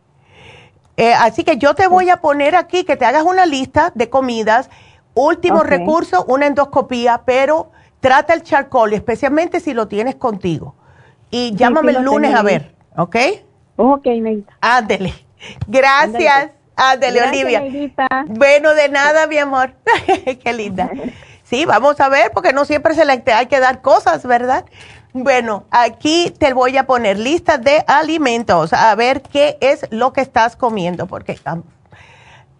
[0.96, 4.09] Eh, así que yo te voy a poner aquí que te hagas una lista de
[4.09, 4.70] comidas.
[5.12, 5.66] Último Ok.
[5.66, 10.74] recurso, una endoscopía, pero trata el charcoal, especialmente si lo tienes contigo.
[11.30, 13.16] Y llámame sí el lunes a ver, ¿ok?
[13.76, 14.57] Ok, Neita.
[14.62, 15.26] Ándele.
[15.66, 16.51] Gracias.
[16.76, 17.62] Ándale, Olivia.
[18.26, 19.74] Bueno, de nada, mi amor.
[20.45, 20.91] Qué linda.
[21.49, 24.64] Sí, vamos a ver, porque no siempre se le hay que dar cosas, ¿verdad?
[25.12, 30.22] Bueno, aquí te voy a poner lista de alimentos, a ver qué es lo que
[30.22, 31.39] estás comiendo, porque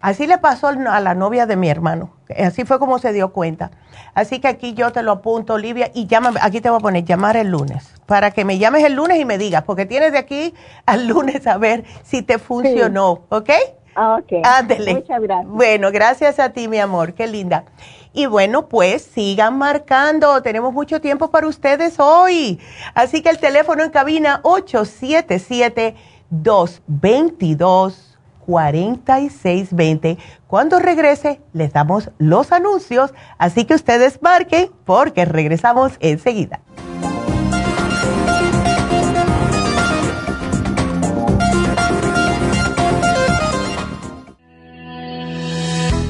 [0.01, 3.71] así le pasó a la novia de mi hermano, así fue como se dio cuenta.
[4.13, 7.05] Así que aquí yo te lo apunto, Olivia, y llámame, aquí te voy a poner
[7.05, 10.17] llamar el lunes, para que me llames el lunes y me digas, porque tienes de
[10.17, 10.53] aquí
[10.85, 13.49] al lunes a ver si te funcionó, ¿ok?
[13.99, 14.31] Ah, ok.
[14.93, 15.47] Muchas gracias.
[15.47, 17.65] Bueno, gracias a ti, mi amor, qué linda.
[18.13, 20.41] Y bueno, pues sigan marcando.
[20.43, 22.59] Tenemos mucho tiempo para ustedes hoy.
[22.93, 24.39] Así que el teléfono en cabina
[28.47, 30.17] 877-222-4620.
[30.47, 33.13] Cuando regrese, les damos los anuncios.
[33.37, 36.61] Así que ustedes marquen porque regresamos enseguida.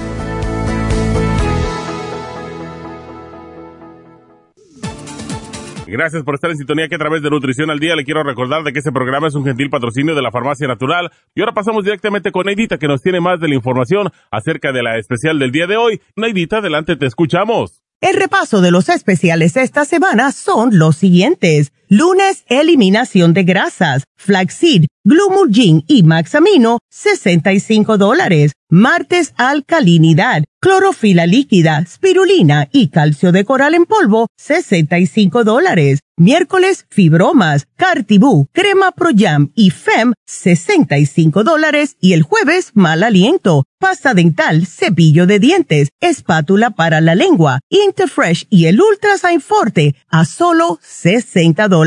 [5.87, 8.63] Gracias por estar en sintonía que a través de Nutrición al Día le quiero recordar
[8.63, 11.11] de que este programa es un gentil patrocinio de la Farmacia Natural.
[11.35, 14.83] Y ahora pasamos directamente con Neidita que nos tiene más de la información acerca de
[14.83, 16.01] la especial del día de hoy.
[16.15, 17.83] Neidita, adelante, te escuchamos.
[17.99, 21.73] El repaso de los especiales esta semana son los siguientes.
[21.93, 28.53] Lunes, eliminación de grasas, flaxseed, glumulgin y maxamino, 65 dólares.
[28.69, 35.99] Martes, alcalinidad, clorofila líquida, spirulina y calcio de coral en polvo, 65 dólares.
[36.17, 41.97] Miércoles, fibromas, cartibú, crema pro jam y fem, 65 dólares.
[41.99, 48.45] Y el jueves, mal aliento, pasta dental, cepillo de dientes, espátula para la lengua, Interfresh
[48.49, 51.80] y el Ultrasign Forte, a solo 60 dólares.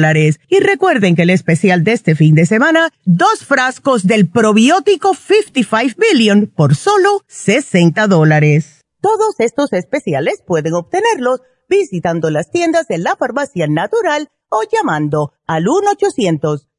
[0.48, 5.98] Y recuerden que el especial de este fin de semana, dos frascos del probiótico 55
[5.98, 8.80] Billion por solo 60 dólares.
[9.00, 15.64] Todos estos especiales pueden obtenerlos visitando las tiendas de la farmacia natural o llamando al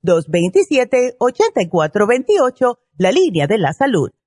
[0.03, 4.11] 1-800-227-8428, la línea de la salud.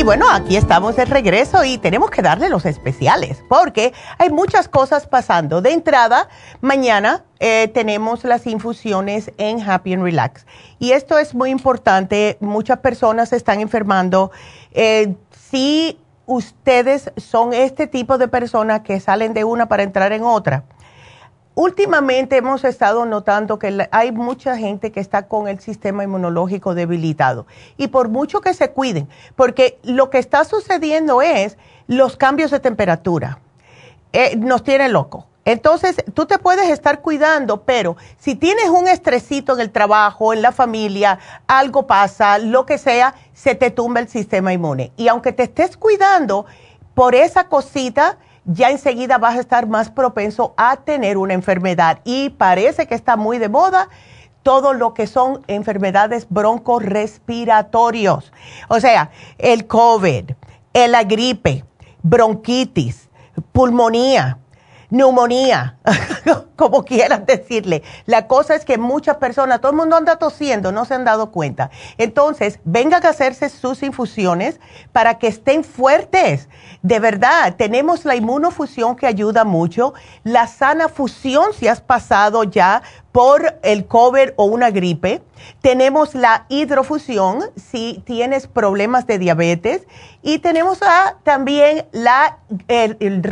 [0.00, 4.66] Y bueno, aquí estamos de regreso y tenemos que darle los especiales porque hay muchas
[4.66, 5.60] cosas pasando.
[5.60, 6.30] De entrada,
[6.62, 10.46] mañana eh, tenemos las infusiones en Happy and Relax.
[10.78, 12.38] Y esto es muy importante.
[12.40, 14.30] Muchas personas se están enfermando.
[14.72, 15.16] Eh,
[15.50, 20.64] si ustedes son este tipo de personas que salen de una para entrar en otra,
[21.60, 27.46] últimamente hemos estado notando que hay mucha gente que está con el sistema inmunológico debilitado.
[27.76, 32.60] Y por mucho que se cuiden, porque lo que está sucediendo es los cambios de
[32.60, 33.40] temperatura.
[34.14, 35.24] Eh, nos tiene locos.
[35.44, 40.40] Entonces, tú te puedes estar cuidando, pero si tienes un estresito en el trabajo, en
[40.40, 44.92] la familia, algo pasa, lo que sea, se te tumba el sistema inmune.
[44.96, 46.46] Y aunque te estés cuidando
[46.94, 51.98] por esa cosita, ya enseguida vas a estar más propenso a tener una enfermedad.
[52.04, 53.88] Y parece que está muy de moda
[54.42, 58.32] todo lo que son enfermedades broncorespiratorios.
[58.68, 60.30] O sea, el COVID,
[60.74, 61.64] la gripe,
[62.02, 63.08] bronquitis,
[63.52, 64.38] pulmonía,
[64.90, 65.76] neumonía,
[66.56, 67.82] como quieran decirle.
[68.06, 71.30] La cosa es que muchas personas, todo el mundo anda tosiendo, no se han dado
[71.30, 71.70] cuenta.
[71.98, 74.60] Entonces, vengan a hacerse sus infusiones
[74.92, 76.48] para que estén fuertes.
[76.82, 82.82] De verdad, tenemos la inmunofusión que ayuda mucho, la sana fusión si has pasado ya
[83.12, 85.22] por el COVID o una gripe.
[85.60, 89.86] Tenemos la hidrofusión si tienes problemas de diabetes.
[90.22, 90.80] Y tenemos
[91.22, 92.38] también la,
[92.68, 93.22] el, el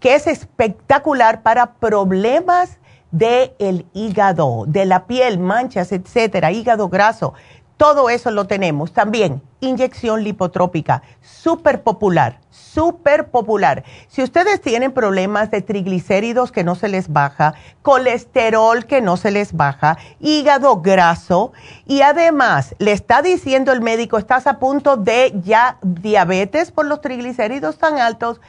[0.00, 2.78] que es espectacular para problemas
[3.10, 7.34] del el hígado, de la piel, manchas, etcétera, hígado graso.
[7.76, 8.92] Todo eso lo tenemos.
[8.92, 13.84] También inyección lipotrópica, súper popular, súper popular.
[14.08, 19.30] Si ustedes tienen problemas de triglicéridos que no se les baja, colesterol que no se
[19.30, 21.52] les baja, hígado graso
[21.86, 27.00] y además le está diciendo el médico, estás a punto de ya diabetes por los
[27.00, 28.40] triglicéridos tan altos,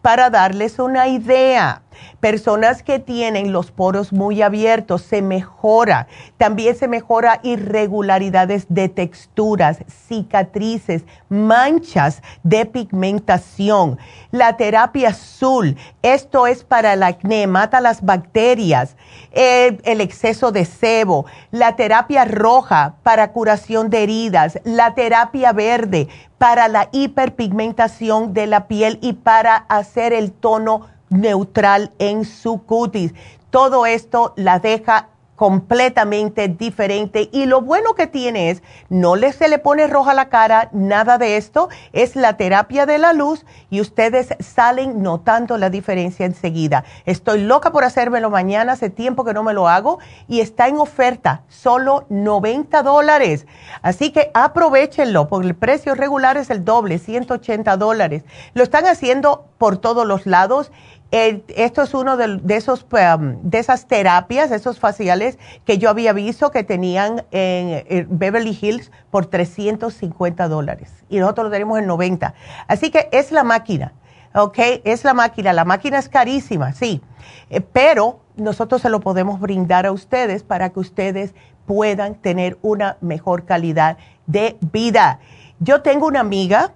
[0.00, 1.82] Para darles una idea,
[2.20, 6.08] Personas que tienen los poros muy abiertos, se mejora.
[6.36, 9.78] También se mejora irregularidades de texturas,
[10.08, 13.98] cicatrices, manchas de pigmentación.
[14.30, 18.96] La terapia azul, esto es para el acné, mata las bacterias,
[19.32, 21.26] el exceso de sebo.
[21.50, 24.58] La terapia roja para curación de heridas.
[24.64, 31.92] La terapia verde para la hiperpigmentación de la piel y para hacer el tono neutral
[31.98, 33.14] en su cutis.
[33.50, 39.48] Todo esto la deja completamente diferente y lo bueno que tiene es no le se
[39.48, 43.80] le pone roja la cara, nada de esto, es la terapia de la luz y
[43.80, 46.82] ustedes salen notando la diferencia enseguida.
[47.06, 50.78] Estoy loca por hacérmelo mañana, hace tiempo que no me lo hago y está en
[50.78, 53.46] oferta, solo 90 dólares.
[53.80, 58.24] Así que aprovechenlo porque el precio regular es el doble, 180 dólares.
[58.54, 60.72] Lo están haciendo por todos los lados
[61.10, 66.50] esto es uno de, esos, um, de esas terapias, esos faciales que yo había visto
[66.50, 72.34] que tenían en, Beverly Hills por 350 dólares y nosotros lo tenemos en 90.
[72.66, 73.94] Así que es la máquina,
[74.34, 74.58] ¿ok?
[74.84, 75.52] Es la máquina.
[75.54, 77.00] La máquina es carísima, sí,
[77.48, 81.34] eh, pero nosotros se lo podemos brindar a ustedes para que ustedes
[81.64, 83.96] puedan tener una mejor calidad
[84.26, 85.20] de vida.
[85.58, 86.72] Yo tengo una amiga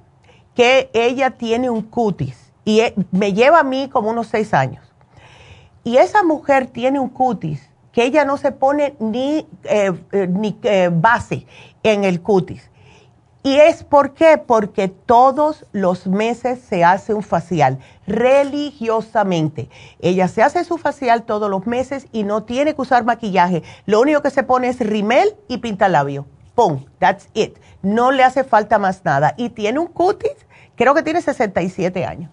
[0.55, 4.93] que ella tiene un cutis y e, me lleva a mí como unos seis años.
[5.85, 10.59] Y esa mujer tiene un cutis que ella no se pone ni, eh, eh, ni
[10.63, 11.47] eh, base
[11.83, 12.71] en el cutis.
[13.45, 14.39] ¿Y es por qué?
[14.39, 19.69] Porque todos los meses se hace un facial, religiosamente.
[19.99, 23.65] Ella se hace su facial todos los meses y no tiene que usar maquillaje.
[23.85, 26.25] Lo único que se pone es rimel y pintalabio.
[26.55, 26.85] ¡Pum!
[27.01, 27.59] That's it.
[27.83, 29.35] No le hace falta más nada.
[29.37, 30.47] Y tiene un cutis,
[30.77, 32.31] creo que tiene 67 años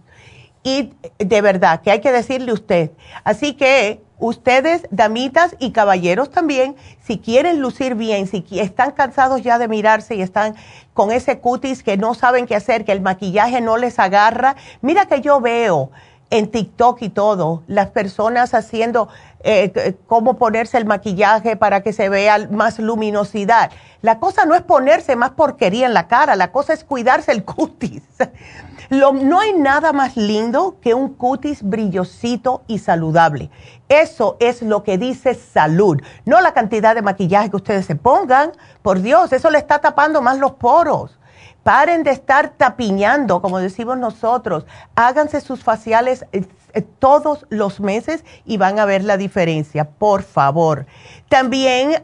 [0.64, 2.92] y de verdad que hay que decirle usted.
[3.24, 9.58] Así que ustedes, damitas y caballeros también, si quieren lucir bien, si están cansados ya
[9.58, 10.56] de mirarse y están
[10.94, 15.06] con ese cutis que no saben qué hacer, que el maquillaje no les agarra, mira
[15.06, 15.92] que yo veo
[16.32, 19.10] en TikTok y todo, las personas haciendo
[19.42, 23.72] eh, cómo ponerse el maquillaje para que se vea más luminosidad.
[24.02, 27.44] La cosa no es ponerse más porquería en la cara, la cosa es cuidarse el
[27.44, 28.04] cutis.
[28.90, 33.50] no hay nada más lindo que un cutis brillosito y saludable.
[33.88, 38.52] Eso es lo que dice salud, no la cantidad de maquillaje que ustedes se pongan.
[38.82, 41.19] Por Dios, eso le está tapando más los poros.
[41.64, 44.66] Paren de estar tapiñando, como decimos nosotros.
[44.96, 50.24] Háganse sus faciales eh, eh, todos los meses y van a ver la diferencia, por
[50.24, 50.86] favor.
[51.28, 52.04] También,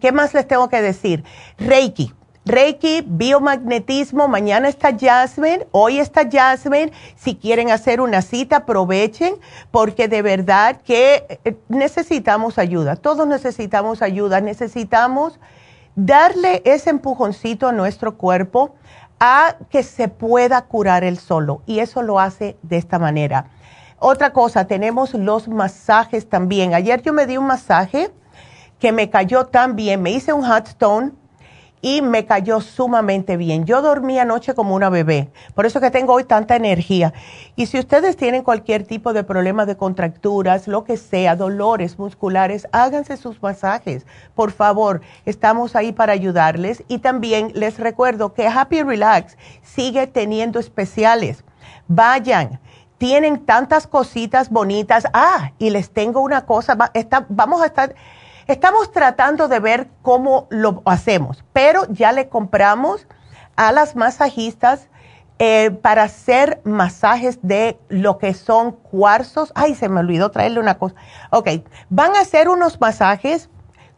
[0.00, 1.24] ¿qué más les tengo que decir?
[1.58, 2.14] Reiki.
[2.48, 6.92] Reiki, biomagnetismo, mañana está Jasmine, hoy está Jasmine.
[7.14, 9.34] Si quieren hacer una cita, aprovechen
[9.70, 12.96] porque de verdad que eh, necesitamos ayuda.
[12.96, 14.40] Todos necesitamos ayuda.
[14.40, 15.38] Necesitamos
[15.98, 18.76] darle ese empujoncito a nuestro cuerpo
[19.18, 21.62] a que se pueda curar el solo.
[21.66, 23.50] Y eso lo hace de esta manera.
[23.98, 26.72] Otra cosa, tenemos los masajes también.
[26.72, 28.12] Ayer yo me di un masaje
[28.78, 30.00] que me cayó tan bien.
[30.00, 31.10] Me hice un hot stone
[31.80, 33.64] y me cayó sumamente bien.
[33.64, 37.12] Yo dormí anoche como una bebé, por eso que tengo hoy tanta energía.
[37.56, 42.68] Y si ustedes tienen cualquier tipo de problema de contracturas, lo que sea, dolores musculares,
[42.72, 45.00] háganse sus masajes, por favor.
[45.24, 46.82] Estamos ahí para ayudarles.
[46.88, 51.44] Y también les recuerdo que Happy Relax sigue teniendo especiales.
[51.86, 52.60] Vayan.
[52.98, 55.04] Tienen tantas cositas bonitas.
[55.12, 56.76] Ah, y les tengo una cosa.
[57.28, 57.94] vamos a estar
[58.48, 63.06] Estamos tratando de ver cómo lo hacemos, pero ya le compramos
[63.56, 64.88] a las masajistas
[65.38, 69.52] eh, para hacer masajes de lo que son cuarzos.
[69.54, 70.94] Ay, se me olvidó traerle una cosa.
[71.30, 71.48] Ok,
[71.90, 73.50] van a hacer unos masajes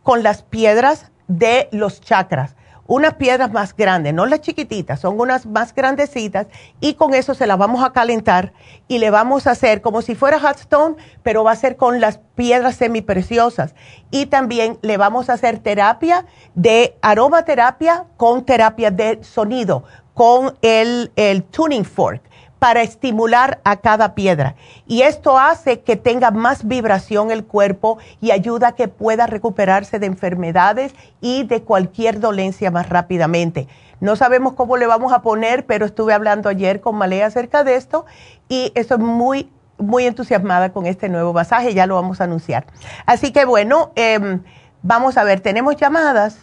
[0.03, 2.57] con las piedras de los chakras
[2.91, 6.49] unas piedras más grandes, no las chiquititas, son unas más grandecitas
[6.80, 8.53] y con eso se las vamos a calentar
[8.88, 12.01] y le vamos a hacer como si fuera hot stone, pero va a ser con
[12.01, 13.76] las piedras semipreciosas.
[14.11, 16.26] Y también le vamos a hacer terapia
[16.57, 22.30] de aromaterapia con terapia de sonido, con el, el tuning fork
[22.61, 24.55] para estimular a cada piedra.
[24.87, 29.99] Y esto hace que tenga más vibración el cuerpo y ayuda a que pueda recuperarse
[29.99, 33.67] de enfermedades y de cualquier dolencia más rápidamente.
[33.99, 37.77] No sabemos cómo le vamos a poner, pero estuve hablando ayer con Malea acerca de
[37.77, 38.05] esto
[38.49, 42.67] y estoy muy, muy entusiasmada con este nuevo masaje, ya lo vamos a anunciar.
[43.07, 44.43] Así que bueno, em,
[44.83, 46.39] vamos a ver, ¿tenemos llamadas?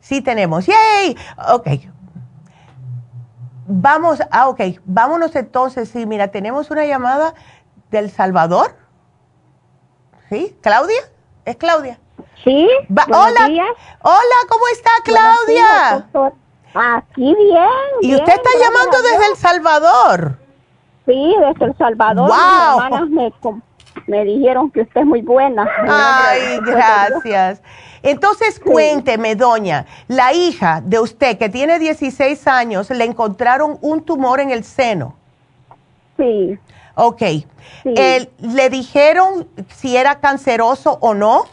[0.00, 0.66] Sí tenemos.
[0.66, 1.16] ¡Yay!
[1.52, 1.68] Ok,
[3.66, 5.88] Vamos, ah, ok, vámonos entonces.
[5.88, 7.34] Sí, mira, tenemos una llamada
[7.90, 8.74] del Salvador.
[10.28, 10.56] ¿Sí?
[10.62, 11.00] ¿Claudia?
[11.44, 11.98] ¿Es Claudia?
[12.42, 12.68] Sí.
[13.08, 13.48] hola.
[14.02, 16.06] Hola, ¿cómo está Claudia?
[16.74, 17.68] Aquí bien.
[18.00, 20.38] ¿Y usted está llamando desde El Salvador?
[21.06, 22.30] Sí, desde El Salvador.
[22.30, 23.06] Wow.
[23.08, 23.32] me,
[24.06, 25.68] me dijeron que usted es muy buena.
[25.88, 27.62] Ay, gracias.
[28.02, 34.40] Entonces, cuénteme, doña, la hija de usted que tiene 16 años, le encontraron un tumor
[34.40, 35.14] en el seno.
[36.16, 36.58] Sí.
[36.94, 37.22] Ok.
[37.84, 41.44] ¿Le dijeron si era canceroso o no?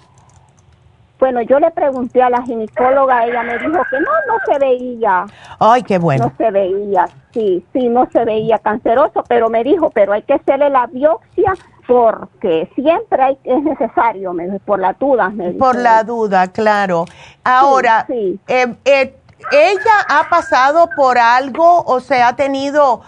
[1.20, 5.26] Bueno, yo le pregunté a la ginecóloga, ella me dijo que no, no se veía.
[5.60, 6.26] Ay, qué bueno.
[6.26, 10.34] No se veía, sí, sí, no se veía canceroso, pero me dijo, pero hay que
[10.34, 11.54] hacerle la biopsia
[11.90, 14.32] porque siempre hay, es necesario,
[14.64, 15.34] por la duda.
[15.58, 17.06] por la duda, claro.
[17.44, 19.16] Ahora, eh, eh,
[19.52, 23.02] ¿ella ha pasado por algo o se ha tenido...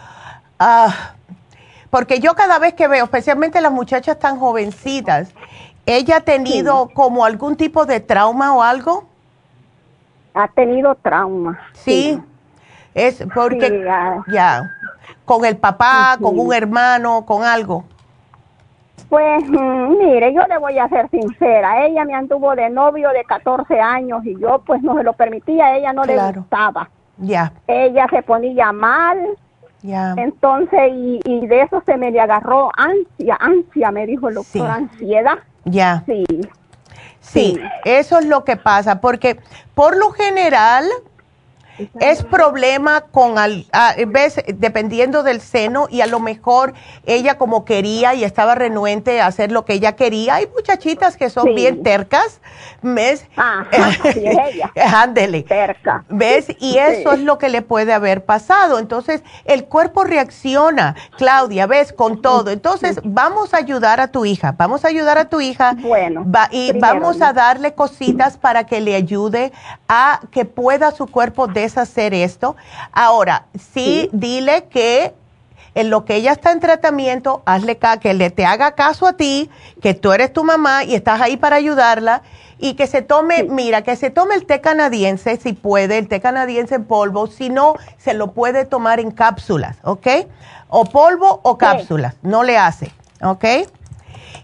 [0.59, 1.13] Ah,
[1.91, 5.31] porque yo cada vez que veo, especialmente las muchachas tan jovencitas,
[5.85, 9.05] ¿ella ha tenido como algún tipo de trauma o algo?
[10.33, 11.59] Ha tenido trauma.
[11.73, 12.19] Sí.
[12.95, 13.85] Es porque
[14.33, 14.71] ya,
[15.23, 17.85] con el papá, con un hermano, con algo.
[19.09, 23.23] Pues mm, mire, yo le voy a ser sincera, ella me anduvo de novio de
[23.23, 26.89] 14 años y yo pues no se lo permitía, ella no le gustaba.
[27.17, 27.53] Ya.
[27.67, 29.37] Ella se ponía mal.
[29.83, 30.13] Ya.
[30.17, 35.39] Entonces, y, de eso se me le agarró ansia, ansia, me dijo el doctor, ansiedad.
[35.65, 36.03] Ya.
[36.05, 36.23] Sí.
[37.19, 37.59] sí.
[37.83, 39.39] eso es lo que pasa, porque
[39.73, 40.85] por lo general
[41.99, 43.65] es problema con, al,
[44.07, 46.73] ves, dependiendo del seno y a lo mejor
[47.05, 50.35] ella como quería y estaba renuente a hacer lo que ella quería.
[50.35, 52.41] Hay muchachitas que son bien tercas,
[52.81, 53.25] ¿ves?
[54.93, 55.43] Ándele.
[55.43, 56.03] Terca.
[56.09, 56.47] ¿Ves?
[56.59, 58.79] Y eso es lo que le puede haber pasado.
[58.79, 61.93] Entonces, el cuerpo reacciona, Claudia, ¿ves?
[61.93, 62.51] Con todo.
[62.51, 65.75] Entonces, vamos a ayudar a tu hija, vamos a ayudar a tu hija.
[65.79, 66.25] Bueno.
[66.51, 69.51] y vamos a darle cositas para que le ayude
[69.87, 72.55] a que pueda su cuerpo deshacer esto.
[72.91, 75.13] Ahora, sí, dile que
[75.73, 79.49] en lo que ella está en tratamiento, hazle que le te haga caso a ti,
[79.81, 82.23] que tú eres tu mamá y estás ahí para ayudarla
[82.59, 86.19] y que se tome, mira, que se tome el té canadiense si puede, el té
[86.19, 90.07] canadiense en polvo, si no, se lo puede tomar en cápsulas, ¿ok?
[90.67, 92.91] O polvo o cápsulas, no le hace,
[93.23, 93.45] ¿ok?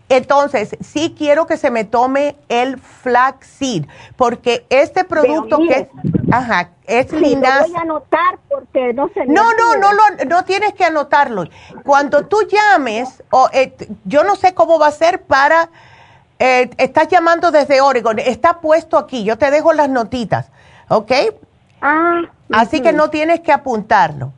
[0.10, 3.86] Entonces, sí quiero que se me tome el flaxseed,
[4.16, 5.88] porque este producto que es,
[6.32, 10.45] ajá, es sí, Lo voy a anotar porque no se No, no, no, no, no
[10.45, 11.43] tienes que anotarlo.
[11.84, 15.70] Cuando tú llames, o, eh, yo no sé cómo va a ser para,
[16.39, 20.49] eh, estás llamando desde Oregon, está puesto aquí, yo te dejo las notitas,
[20.88, 21.12] ¿ok?
[21.82, 22.22] Ah.
[22.53, 24.32] Así que no tienes que apuntarlo.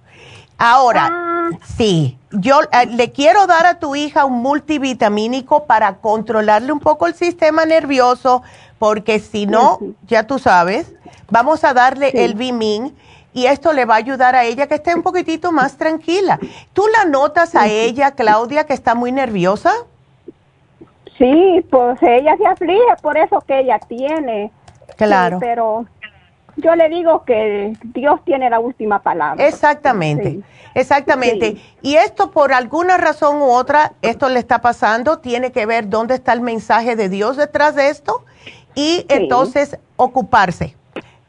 [0.60, 1.50] Ahora, ah.
[1.78, 7.08] sí, yo eh, le quiero dar a tu hija un multivitamínico para controlarle un poco
[7.08, 8.44] el sistema nervioso,
[8.78, 10.94] porque si no, ya tú sabes,
[11.30, 12.96] vamos a darle el Bimin
[13.34, 16.40] y esto le va a ayudar a ella que esté un poquitito más tranquila.
[16.74, 19.72] ¿Tú la notas a ella, Claudia, que está muy nerviosa?
[21.18, 24.52] Sí, pues ella se aflige por eso que ella tiene.
[24.98, 25.38] Claro.
[25.40, 25.86] pero
[26.58, 29.48] yo le digo que Dios tiene la última palabra.
[29.48, 30.42] Exactamente,
[30.74, 31.58] exactamente.
[31.82, 36.16] Y esto por alguna razón u otra, esto le está pasando, tiene que ver dónde
[36.16, 38.26] está el mensaje de Dios detrás de esto
[38.76, 40.76] y entonces ocuparse.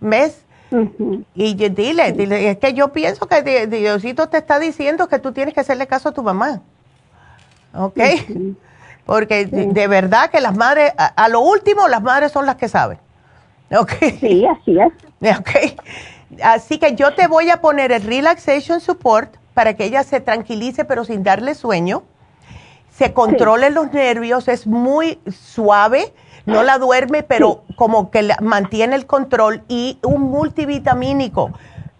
[0.01, 0.45] ¿Ves?
[1.35, 5.53] Y dile, dile, es que yo pienso que Diosito te está diciendo que tú tienes
[5.53, 6.61] que hacerle caso a tu mamá.
[7.75, 7.99] ¿Ok?
[9.05, 12.99] Porque de, verdad que las madres, a lo último, las madres son las que saben.
[13.73, 13.93] Ok.
[14.21, 14.93] Sí, así es.
[15.39, 15.79] Ok.
[16.43, 20.85] Así que yo te voy a poner el Relaxation Support para que ella se tranquilice
[20.85, 22.05] pero sin darle sueño.
[22.97, 26.13] Se controle los nervios, es muy suave,
[26.45, 31.51] no la duerme, pero como que mantiene el control y un multivitamínico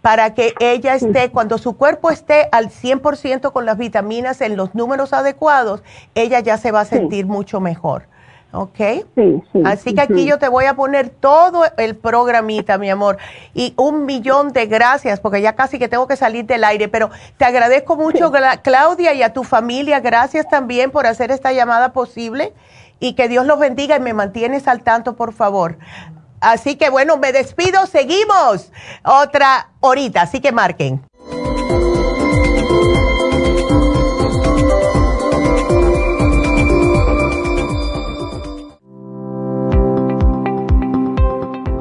[0.01, 4.75] para que ella esté, cuando su cuerpo esté al 100% con las vitaminas en los
[4.75, 5.83] números adecuados,
[6.15, 8.07] ella ya se va a sentir mucho mejor.
[8.51, 8.77] ¿Ok?
[9.15, 9.61] Sí, sí.
[9.65, 13.17] Así que aquí yo te voy a poner todo el programita, mi amor.
[13.53, 17.09] Y un millón de gracias, porque ya casi que tengo que salir del aire, pero
[17.37, 18.31] te agradezco mucho,
[18.63, 19.99] Claudia, y a tu familia.
[19.99, 22.53] Gracias también por hacer esta llamada posible.
[22.99, 25.77] Y que Dios los bendiga y me mantienes al tanto, por favor.
[26.39, 28.71] Así que bueno, me despido, seguimos
[29.03, 31.01] otra horita, así que marquen.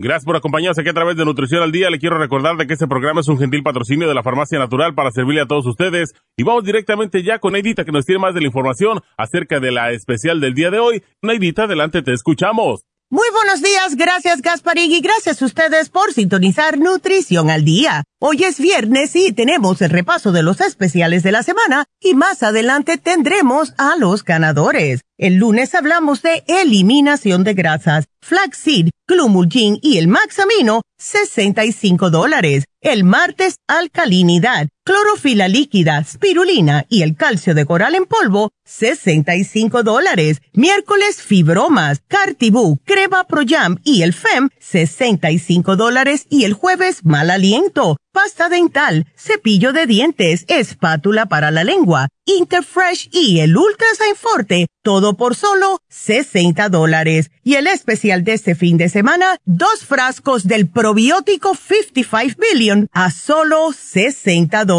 [0.02, 1.90] Gracias por acompañarnos aquí a través de Nutrición al Día.
[1.90, 4.94] Le quiero recordar de que este programa es un gentil patrocinio de la Farmacia Natural
[4.94, 6.14] para servirle a todos ustedes.
[6.38, 9.72] Y vamos directamente ya con Neidita que nos tiene más de la información acerca de
[9.72, 11.02] la especial del día de hoy.
[11.20, 12.86] Neidita, adelante, te escuchamos.
[13.12, 18.04] Muy buenos días, gracias Gasparín y gracias a ustedes por sintonizar Nutrición al Día.
[18.20, 22.44] Hoy es viernes y tenemos el repaso de los especiales de la semana y más
[22.44, 25.00] adelante tendremos a los ganadores.
[25.18, 32.66] El lunes hablamos de eliminación de grasas, flaxseed, glumulgin y el maxamino, 65 dólares.
[32.80, 40.42] El martes, alcalinidad, clorofila líquida, spirulina y el calcio de coral en polvo, 65 dólares.
[40.52, 43.42] Miércoles, fibromas, cartibú, crema pro
[43.84, 46.26] y el fem, 65 dólares.
[46.28, 53.08] Y el jueves, mal aliento pasta dental, cepillo de dientes, espátula para la lengua, Interfresh
[53.12, 57.30] y el Ultra Forte, todo por solo 60 dólares.
[57.42, 63.10] Y el especial de este fin de semana, dos frascos del probiótico 55 Billion a
[63.10, 64.69] solo 60 dólares.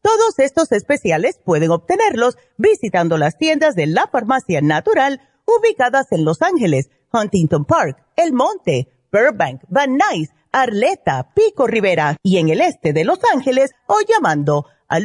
[0.00, 6.40] Todos estos especiales pueden obtenerlos visitando las tiendas de la farmacia natural ubicadas en Los
[6.40, 12.94] Ángeles, Huntington Park, El Monte, Burbank, Van Nuys, Arleta, Pico Rivera y en el este
[12.94, 15.04] de Los Ángeles o llamando al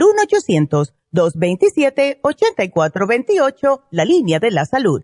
[1.13, 5.03] 1-800-227-8428, la línea de la salud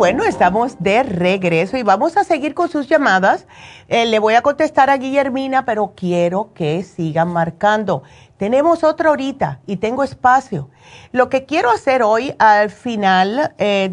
[0.00, 3.46] Bueno, estamos de regreso y vamos a seguir con sus llamadas.
[3.86, 8.02] Eh, le voy a contestar a Guillermina, pero quiero que sigan marcando.
[8.38, 10.70] Tenemos otra ahorita y tengo espacio.
[11.12, 13.90] Lo que quiero hacer hoy al final eh,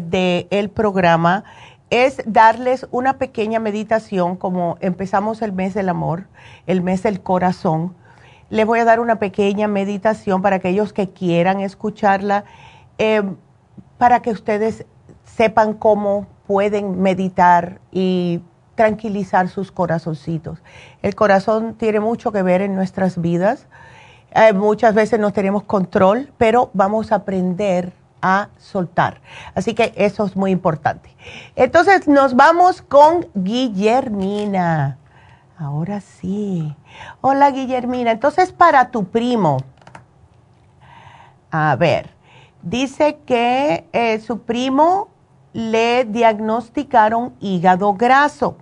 [0.48, 1.44] del programa
[1.90, 6.26] es darles una pequeña meditación, como empezamos el mes del amor,
[6.66, 7.94] el mes del corazón.
[8.48, 12.44] Les voy a dar una pequeña meditación para aquellos que quieran escucharla,
[12.96, 13.22] eh,
[13.98, 14.86] para que ustedes
[15.38, 18.40] sepan cómo pueden meditar y
[18.74, 20.58] tranquilizar sus corazoncitos.
[21.00, 23.68] El corazón tiene mucho que ver en nuestras vidas.
[24.32, 29.20] Eh, muchas veces no tenemos control, pero vamos a aprender a soltar.
[29.54, 31.14] Así que eso es muy importante.
[31.54, 34.98] Entonces nos vamos con Guillermina.
[35.56, 36.74] Ahora sí.
[37.20, 38.10] Hola Guillermina.
[38.10, 39.58] Entonces para tu primo.
[41.52, 42.10] A ver,
[42.62, 45.10] dice que eh, su primo
[45.52, 48.56] le diagnosticaron hígado graso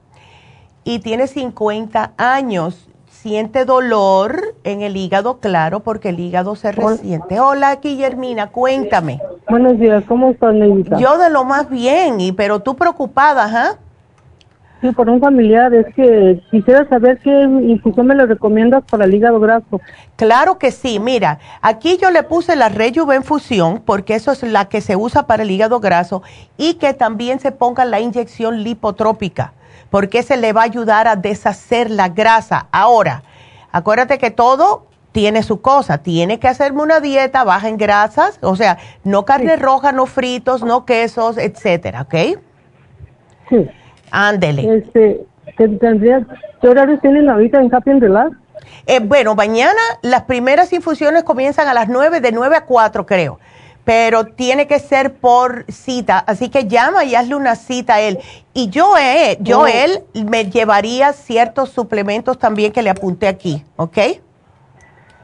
[0.85, 2.89] y tiene 50 años.
[3.11, 7.41] Siente dolor en el hígado, claro, porque el hígado se resiente.
[7.41, 9.21] Hola, Guillermina, cuéntame.
[9.51, 10.97] Buenos días, ¿cómo estás, Neidita?
[10.99, 13.79] Yo de lo más bien, y pero tú preocupada, ¿ah?
[14.81, 19.15] Sí, por un familiar, es que quisiera saber qué infusión me le recomiendas para el
[19.15, 19.81] hígado graso.
[20.17, 24.83] Claro que sí, mira, aquí yo le puse la Rejuvenfusión porque eso es la que
[24.83, 26.23] se usa para el hígado graso
[26.59, 29.55] y que también se ponga la inyección lipotrópica
[29.91, 32.67] porque se le va a ayudar a deshacer la grasa.
[32.71, 33.23] Ahora,
[33.73, 38.57] acuérdate que todo tiene su cosa, tiene que hacerme una dieta baja en grasas, o
[38.57, 42.15] sea, no carne roja, no fritos, no quesos, etcétera, ¿ok?
[43.49, 43.71] Sí.
[44.11, 44.79] Ándele.
[44.79, 45.21] Este,
[45.57, 48.37] ¿Qué horarios tienen ahorita en Happy Relax?
[48.87, 53.39] Eh, bueno, mañana las primeras infusiones comienzan a las 9, de 9 a 4 creo,
[53.85, 58.19] pero tiene que ser por cita, así que llama y hazle una cita a él.
[58.55, 59.67] Y yo, eh, yo Oh.
[59.67, 63.99] él me llevaría ciertos suplementos también que le apunté aquí, ¿ok?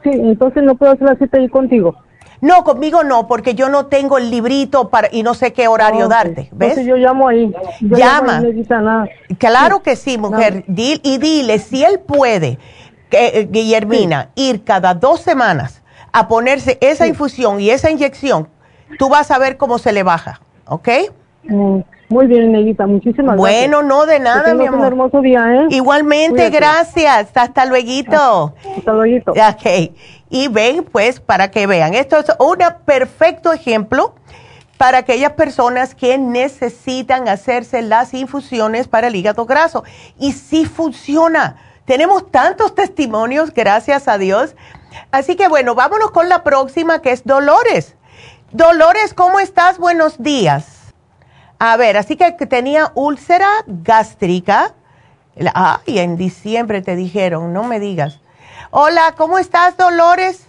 [0.03, 1.95] Sí, entonces no puedo hacer la cita ahí contigo.
[2.43, 6.05] No, conmigo no, porque yo no tengo el librito para y no sé qué horario
[6.07, 6.11] Ok.
[6.11, 6.71] darte, ¿ves?
[6.77, 7.49] Entonces yo llamo ahí.
[7.79, 8.41] Yo Llama.
[8.41, 9.37] llamo ahí.
[9.37, 10.65] Claro que sí, mujer.
[10.67, 12.59] Dil- y dile, si él puede,
[13.11, 18.49] eh, Guillermina, ir cada dos semanas a ponerse esa infusión y esa inyección,
[18.99, 20.89] tú vas a ver cómo se le baja, ¿ok?
[21.43, 21.79] Mm,
[22.09, 23.85] Muy bien, Neidita, muchísimas Bueno, gracias.
[23.89, 24.87] no de nada, mi un amor.
[24.87, 25.65] hermoso día, ¿eh?
[25.71, 26.55] Igualmente, Cuídate.
[26.57, 27.29] gracias.
[27.35, 28.53] Hasta luego.
[28.77, 29.31] Hasta luego.
[29.31, 29.91] Ok.
[30.29, 31.95] Y ven, pues, para que vean.
[31.95, 34.13] Esto es un perfecto ejemplo
[34.77, 39.83] para aquellas personas que necesitan hacerse las infusiones para el hígado graso.
[40.19, 41.55] Y sí funciona.
[41.85, 44.55] Tenemos tantos testimonios, gracias a Dios.
[45.11, 47.95] Así que bueno, vámonos con la próxima, que es Dolores.
[48.51, 49.79] Dolores, ¿cómo estás?
[49.79, 50.72] Buenos días.
[51.59, 54.73] A ver, así que tenía úlcera gástrica.
[55.35, 58.19] La- Ay, en diciembre te dijeron, no me digas.
[58.71, 60.47] Hola, ¿cómo estás, Dolores?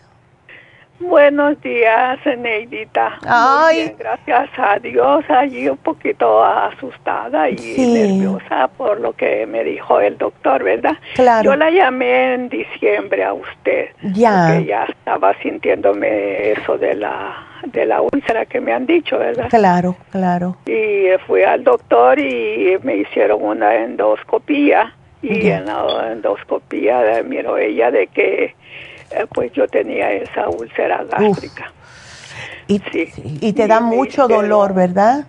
[1.00, 3.10] Buenos días, Neidita.
[3.22, 3.76] Muy Ay.
[3.76, 5.24] bien, gracias a Dios.
[5.28, 7.92] Allí un poquito asustada y Sí.
[7.92, 10.96] nerviosa por lo que me dijo el doctor, ¿verdad?
[11.14, 11.50] Claro.
[11.50, 13.88] Yo la llamé en diciembre a usted.
[14.02, 14.46] Ya.
[14.52, 19.48] Porque ya estaba sintiéndome eso de la de la úlcera que me han dicho, ¿verdad?
[19.50, 20.56] Claro, claro.
[20.66, 24.94] Y fui al doctor y me hicieron una endoscopía.
[25.22, 28.44] Y en la endoscopía miró ella de que
[29.10, 31.72] eh, pues yo tenía esa úlcera gástrica.
[32.66, 33.10] Y, Sí.
[33.40, 35.24] y te da Y mucho dolor, ¿verdad?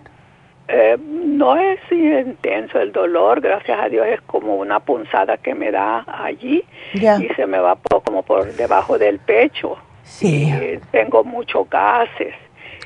[0.68, 5.70] Eh, no es intenso el dolor, gracias a Dios es como una punzada que me
[5.70, 9.76] da allí y se me va por- como por debajo del pecho.
[10.06, 10.48] Sí.
[10.50, 12.34] Y tengo muchos gases.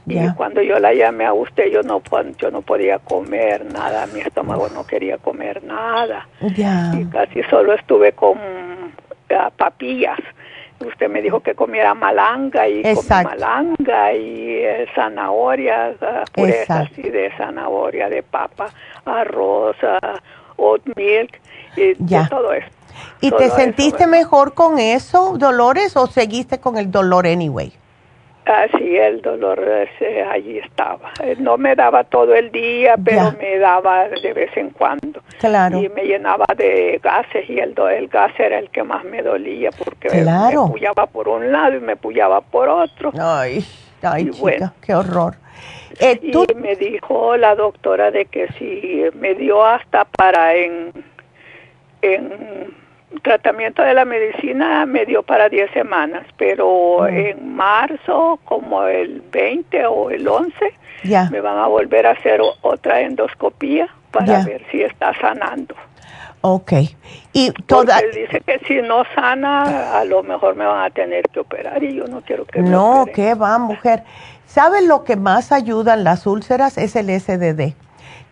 [0.07, 0.25] Ya.
[0.25, 2.03] Y cuando yo la llamé a usted, yo no,
[2.39, 6.27] yo no podía comer nada, mi estómago no quería comer nada.
[6.57, 6.93] Ya.
[6.99, 8.39] Y casi solo estuve con
[9.31, 10.19] ah, papillas.
[10.81, 16.91] Usted me dijo que comiera malanga y comí malanga y eh, zanahoria, ah, Exacto.
[16.93, 18.71] así de zanahoria, de papa,
[19.05, 20.19] arroz, ah,
[20.57, 21.39] oat milk
[21.77, 22.23] y Ya.
[22.23, 22.69] de todo eso.
[23.21, 27.73] ¿Y te sentiste mejor con eso, Dolores, o seguiste con el dolor anyway?
[28.47, 31.13] Así el dolor ese, allí estaba.
[31.23, 35.23] Eh, no me daba todo el día, pero me daba de vez en cuando.
[35.39, 35.81] Claro.
[35.81, 39.71] Y me llenaba de gases y el, el gas era el que más me dolía
[39.71, 40.67] porque claro.
[40.67, 43.13] me puyaba por un lado y me puyaba por otro.
[43.21, 43.65] Ay,
[44.03, 45.37] ay, chica, qué horror.
[46.01, 50.93] Eh, y me dijo la doctora de que si me dio hasta para en,
[52.01, 52.75] en
[53.23, 59.87] tratamiento de la medicina me dio para 10 semanas, pero en marzo, como el 20
[59.87, 60.53] o el 11,
[61.31, 65.75] me van a volver a hacer otra endoscopía para ver si está sanando.
[66.43, 66.73] Ok.
[67.33, 68.01] Y toda...
[68.15, 71.95] dice que si no sana, a lo mejor me van a tener que operar y
[71.95, 74.05] yo no quiero que No, que va, mujer.
[74.47, 76.79] ¿Saben lo que más ayudan las úlceras?
[76.79, 77.75] Es el SDD,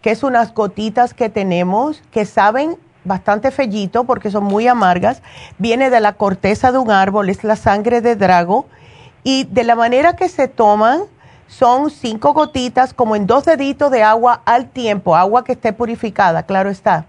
[0.01, 5.23] que es unas gotitas que tenemos que saben bastante fellito porque son muy amargas.
[5.59, 8.67] Viene de la corteza de un árbol, es la sangre de drago.
[9.25, 11.03] Y de la manera que se toman,
[11.49, 16.45] son cinco gotitas como en dos deditos de agua al tiempo, agua que esté purificada,
[16.45, 17.07] claro está.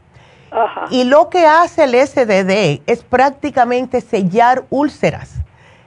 [0.89, 5.35] Y lo que hace el SDD es prácticamente sellar úlceras.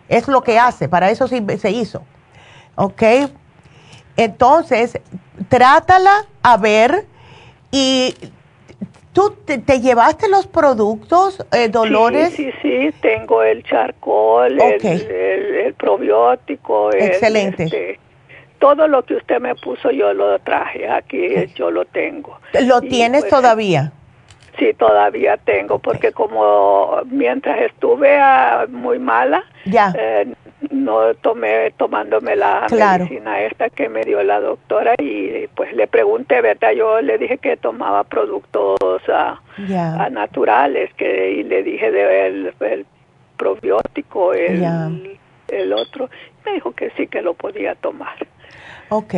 [0.08, 2.02] Es lo que hace, para eso se hizo.
[2.76, 3.02] ¿Ok?
[4.16, 5.00] Entonces,
[5.48, 7.06] trátala a ver
[7.70, 8.14] y
[9.12, 12.30] ¿Tú te, llevaste los productos, eh, Dolores?
[12.30, 16.90] Sí, sí, sí, tengo el charcoal, el, probiótico.
[16.94, 17.64] Excelente.
[17.64, 18.00] Este,
[18.58, 22.38] todo lo que usted me puso yo lo traje, aquí yo lo tengo.
[22.62, 23.92] ¿Lo tienes pues, todavía?
[24.58, 29.92] Sí, todavía tengo, porque como mientras estuve ah, muy mala, ya.
[29.98, 30.32] Eh,
[30.70, 36.40] no tomé tomándome la medicina esta que me dio la doctora y pues le pregunté,
[36.40, 36.72] ¿verdad?
[36.72, 42.86] Yo le dije que tomaba productos ah, ah, naturales que y le dije del el
[43.36, 46.08] probiótico, el, el otro,
[46.44, 48.14] me dijo que sí que lo podía tomar.
[48.88, 49.14] Ok,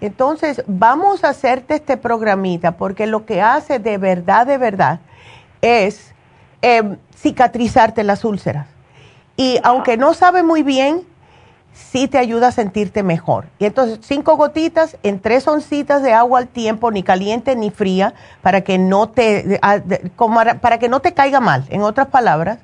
[0.00, 5.00] entonces vamos a hacerte este programita porque lo que hace de verdad, de verdad,
[5.60, 6.12] es
[6.60, 8.71] em, cicatrizarte las úlceras.
[9.42, 11.02] Y aunque no sabe muy bien,
[11.74, 13.46] sí te ayuda a sentirte mejor.
[13.58, 18.14] Y entonces, cinco gotitas en tres oncitas de agua al tiempo, ni caliente ni fría,
[18.40, 19.58] para que no te,
[20.60, 22.60] para que no te caiga mal, en otras palabras.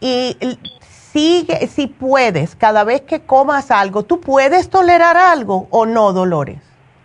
[0.00, 0.36] Y
[1.12, 6.58] sigue, si puedes, cada vez que comas algo, ¿tú puedes tolerar algo o no, Dolores?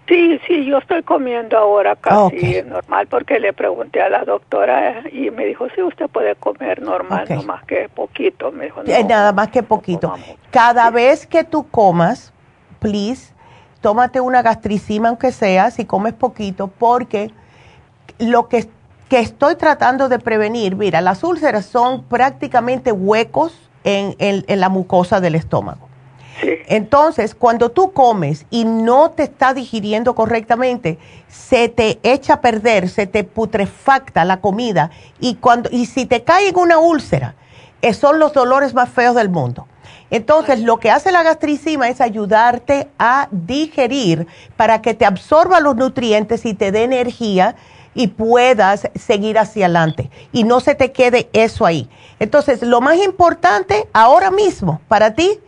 [0.08, 5.32] Sí, sí, yo estoy comiendo ahora casi normal porque le pregunté a la doctora y
[5.32, 8.52] me dijo, sí, usted puede comer normal, no más que poquito.
[8.52, 10.14] Me dijo, eh, Nada más que poquito.
[10.52, 12.34] Cada vez que tú comas,
[12.80, 13.34] please,
[13.80, 17.32] tómate una gastricima aunque sea, si comes poquito, porque
[18.20, 18.68] lo que,
[19.08, 25.22] que estoy tratando de prevenir, mira, las úlceras son prácticamente huecos en, en la mucosa
[25.22, 25.93] del estómago.
[26.42, 32.90] Entonces, cuando tú comes y no te está digiriendo correctamente, se te echa a perder,
[32.90, 37.36] se te putrefacta la comida y cuando y si te cae en una úlcera,
[37.82, 39.68] eh, son los dolores más feos del mundo.
[40.10, 45.76] Entonces, lo que hace la gastricima es ayudarte a digerir para que te absorba los
[45.76, 47.56] nutrientes y te dé energía
[47.96, 51.90] y puedas seguir hacia adelante y no se te quede eso ahí.
[52.20, 55.40] Entonces, lo más importante ahora mismo para ti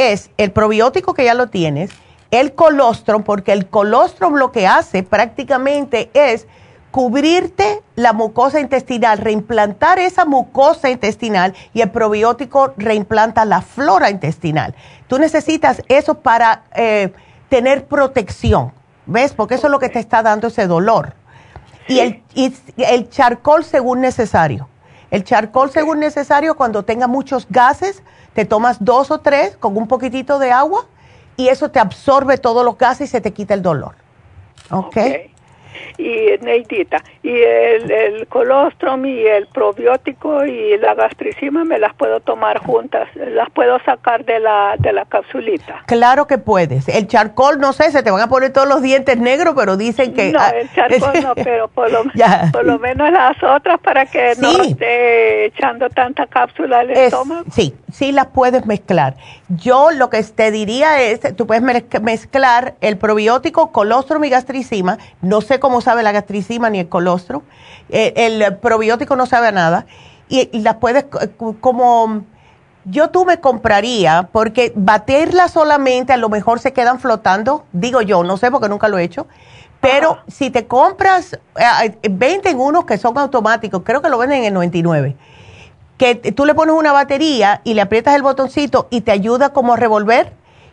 [0.00, 1.90] es el probiótico que ya lo tienes,
[2.30, 6.46] el colostrum, porque el colostrum lo que hace prácticamente es
[6.90, 14.74] cubrirte la mucosa intestinal, reimplantar esa mucosa intestinal y el probiótico reimplanta la flora intestinal.
[15.06, 17.12] Tú necesitas eso para eh,
[17.48, 18.72] tener protección,
[19.06, 19.32] ¿ves?
[19.32, 21.14] Porque eso es lo que te está dando ese dolor.
[21.88, 24.68] Y el, y el charcol según necesario.
[25.10, 28.02] El charcol según necesario cuando tenga muchos gases,
[28.34, 30.86] te tomas dos o tres con un poquitito de agua
[31.36, 33.94] y eso te absorbe todos los gases y se te quita el dolor.
[34.70, 34.86] ¿Ok?
[34.86, 35.34] okay
[35.98, 42.20] y Neidita, y el, el, colostrum y el probiótico y la gastricima me las puedo
[42.20, 45.82] tomar juntas, las puedo sacar de la, de la capsulita.
[45.86, 46.88] Claro que puedes.
[46.88, 50.14] El charcol, no sé, se te van a poner todos los dientes negros, pero dicen
[50.14, 50.32] que...
[50.32, 52.04] No, el charcol no, pero por lo,
[52.52, 57.44] por lo menos las otras para que no esté echando tanta cápsula al estómago.
[57.50, 59.16] Sí, sí las puedes mezclar.
[59.48, 65.40] Yo lo que te diría es, tú puedes mezclar el probiótico, colostrum y gastricima, no
[65.40, 67.42] sé cómo sabe la gastricima ni el colostrum.
[67.90, 69.86] Eh, el, probiótico no sabe a nada.
[70.28, 71.06] Y, las puedes,
[71.60, 72.22] como
[72.84, 78.22] yo tú me compraría, porque baterla solamente a lo mejor se quedan flotando, digo yo,
[78.22, 79.26] no sé porque nunca lo he hecho.
[79.80, 84.44] Pero si te compras, eh, venden unos que son automáticos, creo que lo venden en
[84.46, 85.16] el 99,
[85.96, 89.74] que tú le pones una batería y le aprietas el botoncito y te ayuda como
[89.74, 90.32] a revolver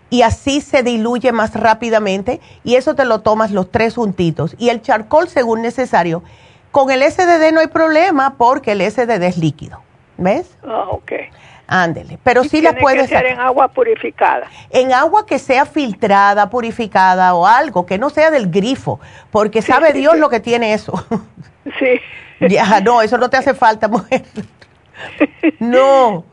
[0.09, 4.55] y así se diluye más rápidamente y eso te lo tomas los tres juntitos.
[4.57, 6.23] Y el charcoal según necesario.
[6.71, 9.81] Con el SDD no hay problema porque el SDD es líquido.
[10.17, 10.57] ¿Ves?
[10.65, 11.11] Ah, ok.
[11.69, 14.47] Ándele, pero sí la puedes ser en agua purificada.
[14.69, 19.01] En agua que sea filtrada, purificada o algo, que no sea del grifo,
[19.31, 21.05] porque sabe Dios lo que tiene eso.
[21.77, 22.47] Sí.
[22.47, 24.23] ya, no, eso no te hace falta, mujer.
[25.59, 26.23] no,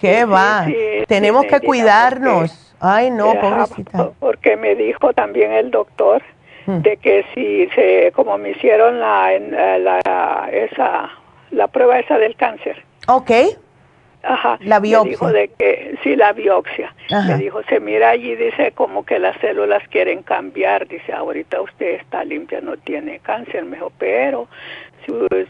[0.00, 0.66] ¿qué va?
[1.08, 2.63] Tenemos que cuidarnos.
[2.84, 4.10] Ay, no, pobrecita.
[4.20, 6.22] Porque me dijo también el doctor
[6.66, 6.82] hmm.
[6.82, 9.38] de que si se, como me hicieron la,
[9.78, 11.10] la, esa,
[11.50, 12.84] la prueba esa del cáncer.
[13.08, 13.30] Ok
[14.24, 14.58] Ajá.
[14.62, 15.04] La biopsia.
[15.04, 16.94] Me dijo de que, sí, la biopsia.
[17.10, 20.88] Me dijo, se mira allí, dice, como que las células quieren cambiar.
[20.88, 23.64] Dice, ahorita usted está limpia, no tiene cáncer.
[23.64, 24.48] Me dijo, pero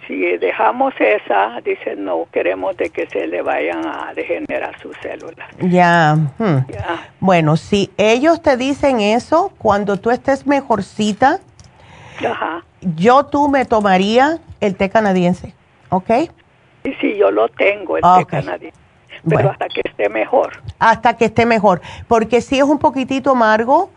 [0.07, 5.49] si, dejamos esa, dice, no queremos de que se le vayan a degenerar sus células.
[5.61, 6.17] Ya.
[6.39, 6.59] Hmm.
[6.69, 7.09] ya.
[7.21, 11.41] Bueno, si ellos te dicen eso, cuando tú estés mejorcita,
[12.27, 12.65] Ajá.
[12.81, 15.55] yo tú me tomaría el té canadiense,
[15.91, 16.11] ¿ok?
[16.85, 18.85] Sí, sí, yo lo tengo, el té canadiense.
[19.29, 20.53] Pero hasta que esté mejor.
[20.79, 21.81] Hasta que esté mejor.
[22.09, 23.91] Porque si es un poquitito amargo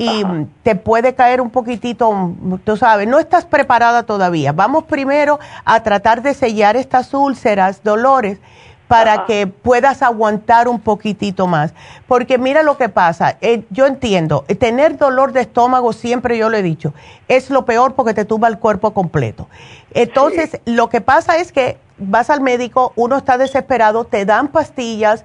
[0.00, 0.22] y
[0.62, 2.32] te puede caer un poquitito,
[2.64, 4.52] tú sabes, no estás preparada todavía.
[4.52, 8.38] Vamos primero a tratar de sellar estas úlceras, dolores,
[8.86, 11.74] para que puedas aguantar un poquitito más.
[12.06, 16.56] Porque mira lo que pasa, eh, yo entiendo, tener dolor de estómago, siempre yo lo
[16.56, 16.94] he dicho,
[17.26, 19.48] es lo peor porque te tumba el cuerpo completo.
[19.92, 25.24] Entonces, lo que pasa es que vas al médico, uno está desesperado, te dan pastillas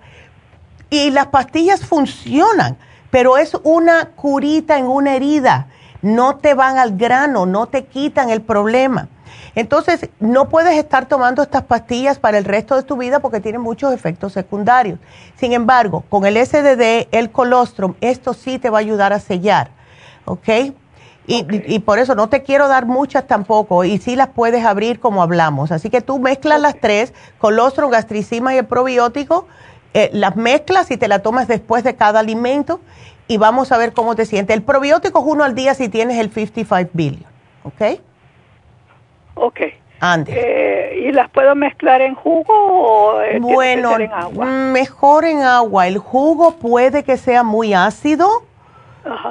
[0.90, 2.76] y las pastillas funcionan,
[3.14, 5.68] pero es una curita en una herida,
[6.02, 9.08] no te van al grano, no te quitan el problema.
[9.54, 13.62] Entonces, no puedes estar tomando estas pastillas para el resto de tu vida porque tienen
[13.62, 14.98] muchos efectos secundarios.
[15.36, 19.70] Sin embargo, con el SDD, el colostrum, esto sí te va a ayudar a sellar,
[20.26, 20.50] ¿ok?
[21.28, 25.22] Y, por eso no te quiero dar muchas tampoco, y sí las puedes abrir como
[25.22, 25.72] hablamos.
[25.72, 29.46] Así que tú mezclas las tres, colostrum, gastricima y el probiótico,
[29.94, 32.80] eh, las mezclas y te la tomas después de cada alimento
[33.28, 34.56] y vamos a ver cómo te sientes.
[34.56, 37.32] El probiótico es uno al día si tienes el 55 billion,
[37.64, 38.00] ¿ok?
[39.36, 39.60] Ok.
[40.00, 40.36] Antes.
[40.36, 44.46] Eh, ¿Y las puedo mezclar en jugo o eh, bueno, en agua?
[44.46, 45.88] mejor en agua.
[45.88, 48.28] El jugo puede que sea muy ácido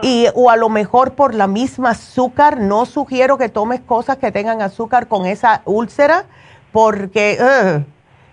[0.00, 4.30] y, o a lo mejor por la misma azúcar, no sugiero que tomes cosas que
[4.30, 6.24] tengan azúcar con esa úlcera,
[6.72, 7.38] porque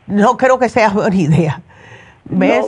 [0.07, 1.61] no creo que sea buena idea.
[2.31, 2.65] ¿Ves?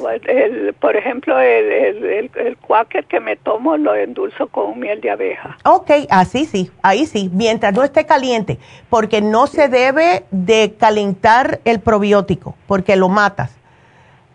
[0.79, 5.57] por ejemplo, el, el, el, quaker que me tomo lo endulzo con miel de abeja.
[5.63, 8.57] Ok, así sí, ahí sí, mientras no esté caliente,
[8.89, 13.55] porque no se debe de calentar el probiótico, porque lo matas.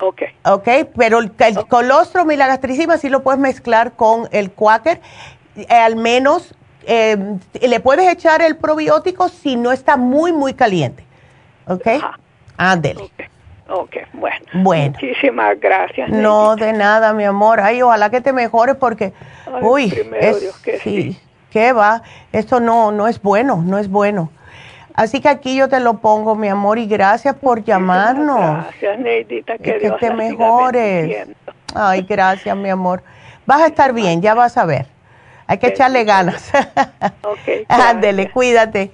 [0.00, 0.22] Ok.
[0.44, 1.32] Ok, pero el,
[1.68, 5.00] colostrum y la gastricima sí lo puedes mezclar con el quaker.
[5.56, 6.54] Eh, al menos
[6.86, 7.16] eh,
[7.60, 11.04] le puedes echar el probiótico si no está muy, muy caliente.
[11.66, 11.86] ¿Ok?
[12.56, 13.10] Ándele.
[13.68, 14.46] Ok, bueno.
[14.54, 14.92] Bueno.
[14.92, 16.08] Muchísimas gracias.
[16.10, 17.60] No, de nada, mi amor.
[17.60, 19.12] Ay, ojalá que te mejores porque,
[19.60, 21.18] uy, es, que sí.
[21.50, 22.02] ¿Qué va?
[22.32, 24.30] Esto no, no es bueno, no es bueno.
[24.94, 28.38] Así que aquí yo te lo pongo, mi amor, y gracias por llamarnos.
[28.38, 31.28] Gracias, Neidita, que, que te mejores.
[31.74, 33.02] Ay, gracias, mi amor.
[33.44, 34.86] Vas a estar bien, ya vas a ver.
[35.46, 36.50] Hay que echarle ganas.
[37.22, 37.66] ok.
[37.68, 38.90] Ándele, cuídate.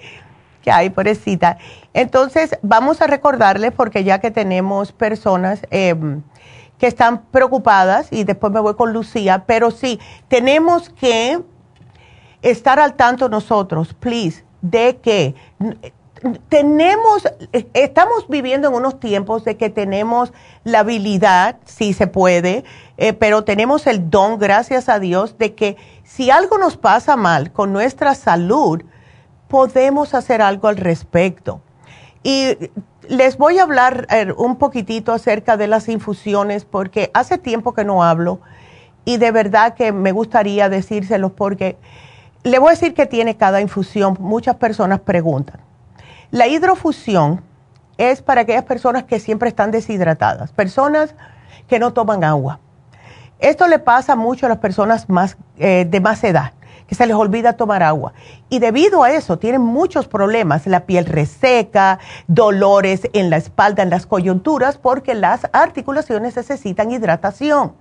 [0.67, 1.57] Ay, pobrecita.
[1.95, 6.23] Entonces, vamos a recordarles, porque ya que tenemos personas em,
[6.79, 11.41] que están preocupadas, y después me voy con Lucía, pero sí, tenemos que
[12.43, 15.35] estar al tanto nosotros, please de que
[16.49, 17.29] tenemos,
[17.75, 20.33] estamos viviendo en unos tiempos de que tenemos
[20.63, 22.65] la habilidad, si se puede,
[22.97, 27.53] eh, pero tenemos el don, gracias a Dios, de que si algo nos pasa mal
[27.53, 28.83] con nuestra salud,
[29.49, 31.61] podemos hacer algo al respecto.
[32.23, 32.57] Y
[33.09, 37.85] les voy a hablar eh, un poquitito acerca de las infusiones porque hace tiempo que
[37.85, 38.41] no hablo
[39.05, 41.77] y de verdad que me gustaría decírselos porque
[42.45, 44.17] le voy a decir que tiene cada infusión.
[44.21, 45.61] Muchas personas preguntan.
[46.31, 47.43] La hidrofusión
[47.99, 51.15] es para aquellas personas que siempre están deshidratadas, personas
[51.69, 52.61] que no toman agua.
[53.39, 56.53] Esto le pasa mucho a las personas más, eh, de más edad,
[56.95, 58.13] se les olvida tomar agua.
[58.49, 63.91] Y debido a eso tienen muchos problemas, la piel reseca, dolores en la espalda, en
[63.91, 67.73] las coyunturas, porque las articulaciones necesitan hidratación.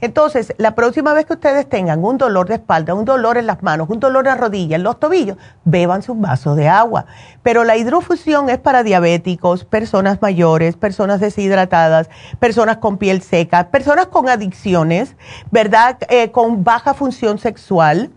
[0.00, 3.62] Entonces, la próxima vez que ustedes tengan un dolor de espalda, un dolor en las
[3.62, 7.06] manos, un dolor en las rodillas, en los tobillos, beban su vaso de agua.
[7.42, 12.08] Pero la hidrofusión es para diabéticos, personas mayores, personas deshidratadas,
[12.38, 15.16] personas con piel seca, personas con adicciones,
[15.50, 15.98] ¿verdad?
[16.08, 18.10] Eh, con baja función sexual,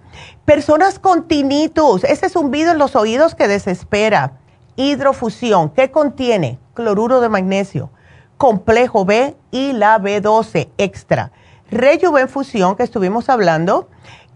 [0.52, 4.34] personas con tinnitus, ese zumbido en los oídos que desespera.
[4.76, 6.60] Hidrofusión, ¿qué contiene?
[6.74, 7.90] Cloruro de magnesio,
[8.36, 11.32] complejo B y la B12 extra
[11.70, 13.88] Rejuvenfusión, que estuvimos hablando,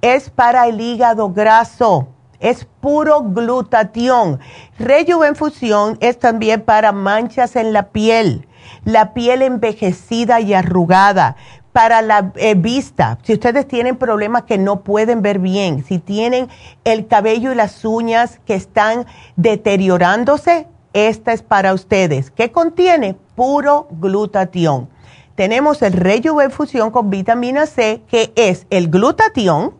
[0.01, 2.07] es para el hígado graso.
[2.39, 4.39] Es puro glutatión.
[4.79, 8.47] Rejuvenfusión es también para manchas en la piel,
[8.85, 11.35] la piel envejecida y arrugada,
[11.76, 13.19] para la eh, vista.
[13.23, 16.47] Si ustedes tienen problemas que no pueden ver bien, si tienen
[16.85, 22.31] el cabello y las uñas que están deteriorándose, esta es para ustedes.
[22.31, 23.18] ¿Qué contiene?
[23.35, 24.88] Puro glutatión
[25.35, 29.73] tenemos el Rejuvenfusión con vitamina C, que es el glutatión,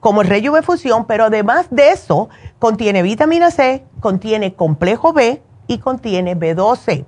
[0.00, 6.36] como el Rejuvenfusión, pero además de eso, contiene vitamina C, contiene complejo B y contiene
[6.36, 7.04] B12.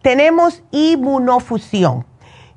[0.00, 2.06] Tenemos inmunofusión,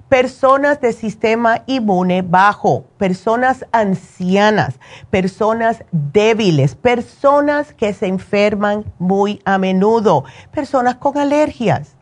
[0.10, 4.80] personas de sistema inmune bajo, personas ancianas,
[5.12, 11.96] personas débiles, personas que se enferman muy a menudo, personas con alergias.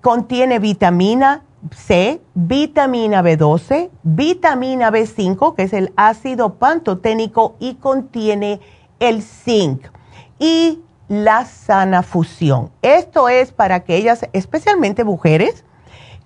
[0.00, 8.60] Contiene vitamina C, vitamina B12, vitamina B5, que es el ácido pantoténico y contiene
[9.00, 9.86] el zinc.
[10.38, 12.70] Y la sana fusión.
[12.82, 15.64] Esto es para aquellas, especialmente mujeres,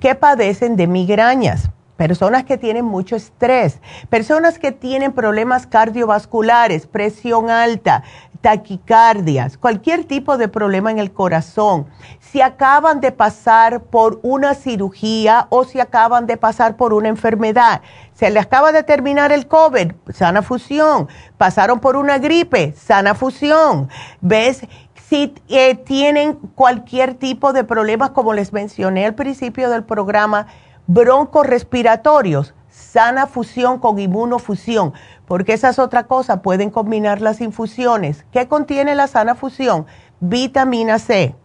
[0.01, 7.51] que padecen de migrañas personas que tienen mucho estrés, personas que tienen problemas cardiovasculares, presión
[7.51, 8.03] alta,
[8.41, 11.87] taquicardias, cualquier tipo de problema en el corazón,
[12.21, 17.81] si acaban de pasar por una cirugía o si acaban de pasar por una enfermedad,
[18.13, 23.89] se les acaba de terminar el COVID, sana fusión, pasaron por una gripe, sana fusión,
[24.21, 24.63] ¿ves?
[25.09, 30.49] Si eh, tienen cualquier tipo de problemas, como les mencioné al principio del programa,
[30.89, 34.95] broncorespiratorios, sana fusión con inmunofusión,
[35.27, 38.25] porque esa es otra cosa, pueden combinar las infusiones.
[38.33, 39.87] ¿Qué contiene la sana fusión?
[40.19, 41.37] Vitamina C,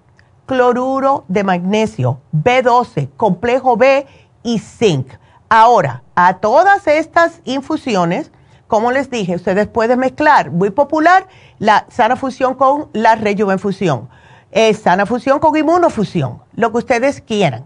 [0.48, 4.08] cloruro de magnesio, B12, complejo B
[4.42, 5.08] y zinc.
[5.50, 8.32] Ahora, a todas estas infusiones,
[8.72, 11.28] como les dije, ustedes pueden mezclar, muy popular,
[11.60, 14.08] la sana fusión con la rejuvenfusión,
[14.82, 17.66] sana fusión con inmunofusión, lo que ustedes quieran.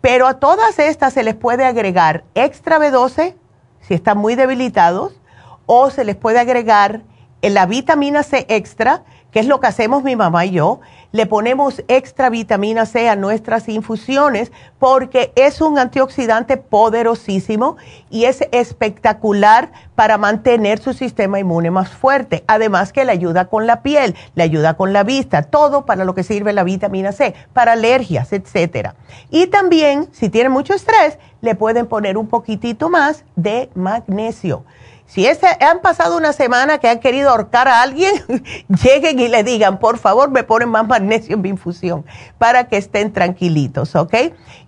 [0.00, 3.34] Pero a todas estas se les puede agregar extra B12
[3.80, 5.20] si están muy debilitados
[5.66, 7.02] o se les puede agregar
[7.42, 10.80] la vitamina C extra, que es lo que hacemos mi mamá y yo,
[11.10, 17.76] le ponemos extra vitamina C a nuestras infusiones porque es un antioxidante poderosísimo
[18.10, 22.44] y es espectacular para mantener su sistema inmune más fuerte.
[22.46, 26.14] Además que le ayuda con la piel, le ayuda con la vista, todo para lo
[26.14, 28.94] que sirve la vitamina C, para alergias, etcétera.
[29.30, 34.64] Y también, si tiene mucho estrés, le pueden poner un poquitito más de magnesio.
[35.08, 38.12] Si han pasado una semana que han querido ahorcar a alguien,
[38.68, 42.04] lleguen y le digan, por favor, me ponen más magnesio en mi infusión
[42.36, 44.14] para que estén tranquilitos, ¿ok?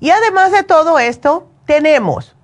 [0.00, 2.34] Y además de todo esto, tenemos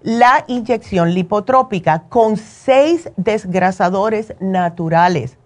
[0.00, 5.38] la inyección lipotrópica con seis desgrasadores naturales.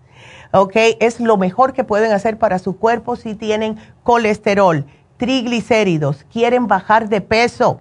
[0.52, 0.76] ¿Ok?
[1.00, 4.84] Es lo mejor que pueden hacer para su cuerpo si tienen colesterol,
[5.16, 7.80] triglicéridos, quieren bajar de peso.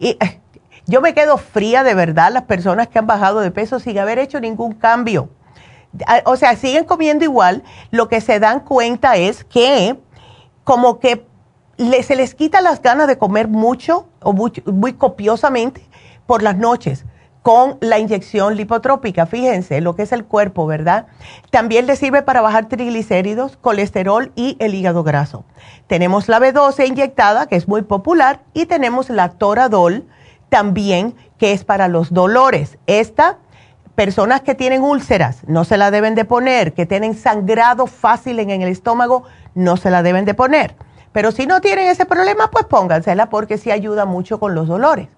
[0.00, 0.18] Y
[0.90, 4.18] yo me quedo fría de verdad las personas que han bajado de peso sin haber
[4.18, 5.30] hecho ningún cambio.
[6.06, 7.62] Ah, o sea, siguen comiendo igual.
[7.92, 9.96] Lo que se dan cuenta es que
[10.64, 11.24] como que
[12.02, 15.80] se les quita las ganas de comer mucho o muy, muy copiosamente
[16.26, 17.06] por las noches
[17.42, 19.26] con la inyección lipotrópica.
[19.26, 21.06] Fíjense lo que es el cuerpo, ¿verdad?
[21.50, 25.44] También le sirve para bajar triglicéridos, colesterol y el hígado graso.
[25.86, 30.06] Tenemos la B12 inyectada, que es muy popular, y tenemos la Toradol
[30.50, 32.76] también que es para los dolores.
[32.86, 33.38] Esta,
[33.94, 38.50] personas que tienen úlceras, no se la deben de poner, que tienen sangrado fácil en
[38.50, 39.24] el estómago,
[39.54, 40.76] no se la deben de poner.
[41.12, 45.08] Pero si no tienen ese problema, pues póngansela porque sí ayuda mucho con los dolores.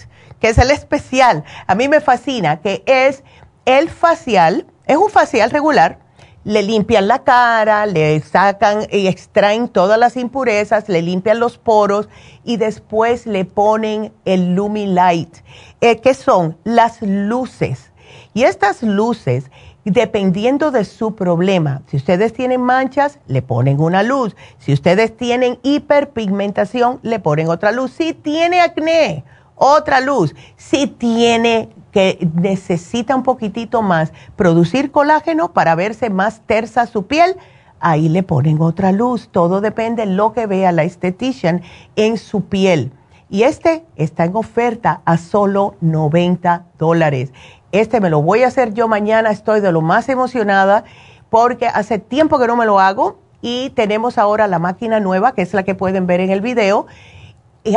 [0.41, 1.45] que es el especial.
[1.67, 3.23] A mí me fascina, que es
[3.65, 5.99] el facial, es un facial regular,
[6.45, 12.09] le limpian la cara, le sacan y extraen todas las impurezas, le limpian los poros
[12.43, 15.37] y después le ponen el Lumilight,
[15.81, 17.93] eh, que son las luces.
[18.35, 19.51] Y estas luces,
[19.91, 24.37] dependiendo de su problema, si ustedes tienen manchas, le ponen una luz.
[24.59, 27.93] Si ustedes tienen hiperpigmentación, le ponen otra luz.
[27.93, 29.25] Si tiene acné,
[29.57, 30.35] otra luz.
[30.57, 37.37] Si tiene que necesita un poquitito más producir colágeno para verse más tersa su piel,
[37.81, 39.29] ahí le ponen otra luz.
[39.31, 41.63] Todo depende de lo que vea la estetician
[41.97, 42.93] en su piel.
[43.29, 47.33] Y este está en oferta a solo 90 dólares.
[47.73, 50.85] Este me lo voy a hacer yo mañana, estoy de lo más emocionada
[51.31, 55.43] porque hace tiempo que no me lo hago y tenemos ahora la máquina nueva, que
[55.43, 56.87] es la que pueden ver en el video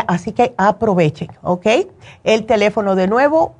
[0.08, 1.68] así que aprovechen, ¿ok?
[2.24, 3.56] El teléfono de nuevo,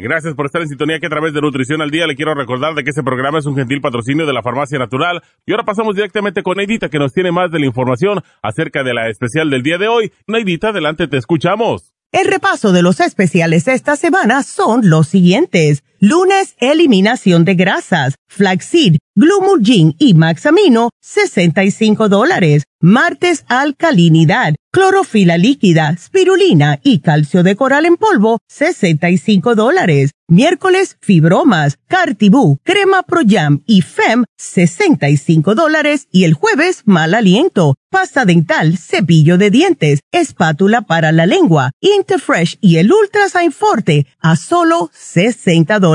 [0.00, 2.72] Gracias por estar en sintonía que a través de Nutrición al Día le quiero recordar
[2.76, 5.20] de que este programa es un gentil patrocinio de la Farmacia Natural.
[5.44, 8.94] Y ahora pasamos directamente con Neidita que nos tiene más de la información acerca de
[8.94, 10.12] la especial del día de hoy.
[10.28, 11.94] Neidita, adelante, te escuchamos.
[12.12, 15.82] El repaso de los especiales esta semana son los siguientes.
[16.00, 22.62] Lunes, eliminación de grasas, flaxseed, glumulgin y maxamino, 65 dólares.
[22.80, 30.12] Martes, alcalinidad, clorofila líquida, spirulina y calcio de coral en polvo, 65 dólares.
[30.28, 36.06] Miércoles, fibromas, cartibú, crema pro jam y fem, 65 dólares.
[36.12, 42.58] Y el jueves, mal aliento, pasta dental, cepillo de dientes, espátula para la lengua, Interfresh
[42.60, 45.87] y el Ultrasign Forte a solo 60 dólares.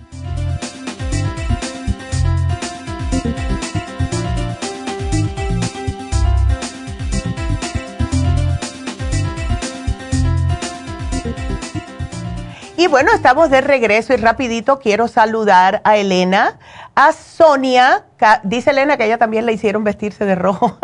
[12.81, 16.59] Y bueno, estamos de regreso y rapidito quiero saludar a Elena,
[17.01, 18.05] a Sonia,
[18.43, 20.77] dice Elena que ella también le hicieron vestirse de rojo,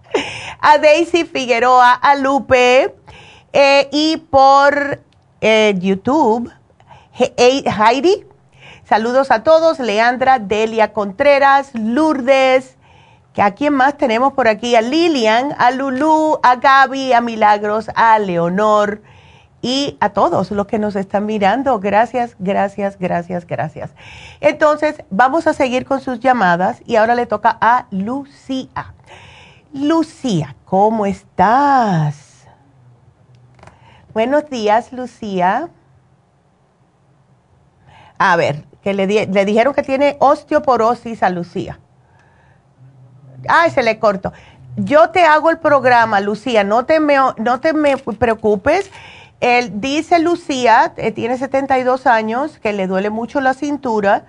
[0.60, 2.92] a Daisy Figueroa, a Lupe
[3.52, 5.00] eh, y por
[5.40, 6.50] eh, YouTube,
[7.36, 8.26] Heidi.
[8.84, 12.76] Saludos a todos, Leandra, Delia Contreras, Lourdes,
[13.36, 18.18] a quién más tenemos por aquí, a Lilian, a Lulu, a Gaby, a Milagros, a
[18.18, 19.00] Leonor
[19.62, 21.78] y a todos los que nos están mirando.
[21.78, 23.90] Gracias, gracias, gracias, gracias.
[24.40, 28.94] Entonces, vamos a seguir con sus llamadas y ahora le toca a Lucía.
[29.72, 32.46] Lucía, ¿cómo estás?
[34.12, 35.70] Buenos días, Lucía.
[38.18, 41.78] A ver, que le, le dijeron que tiene osteoporosis a Lucía.
[43.48, 44.32] Ay, se le cortó.
[44.76, 48.90] yo te hago el programa, Lucía, no te me, no te me preocupes.
[49.42, 54.24] Él dice Lucía, eh, tiene 72 años, que le duele mucho la cintura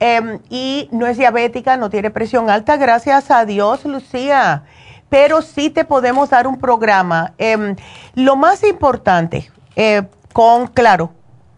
[0.00, 4.64] em, y no es diabética, no tiene presión alta, gracias a Dios, Lucía.
[5.08, 7.32] Pero sí te podemos dar un programa.
[7.38, 7.76] Em,
[8.16, 10.02] lo más importante, eh,
[10.32, 11.12] con, claro,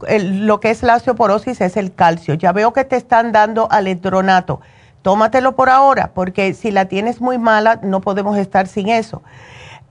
[0.06, 2.34] lo que es la osteoporosis es el calcio.
[2.34, 4.60] Ya veo que te están dando aletronato
[5.00, 9.22] tómatelo por ahora, porque si la tienes muy mala, no podemos estar sin eso.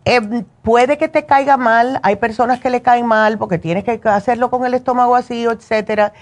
[0.03, 3.99] Em, puede que te caiga mal, hay personas que le caen mal porque tienes que
[4.05, 6.13] hacerlo con el estómago vacío, etcétera.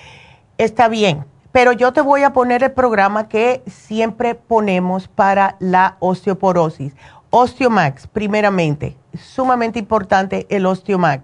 [0.58, 5.96] Está bien, pero yo te voy a poner el programa que siempre ponemos para la
[6.00, 6.94] osteoporosis.
[7.30, 11.24] Osteomax, primeramente, sumamente importante el Osteomax.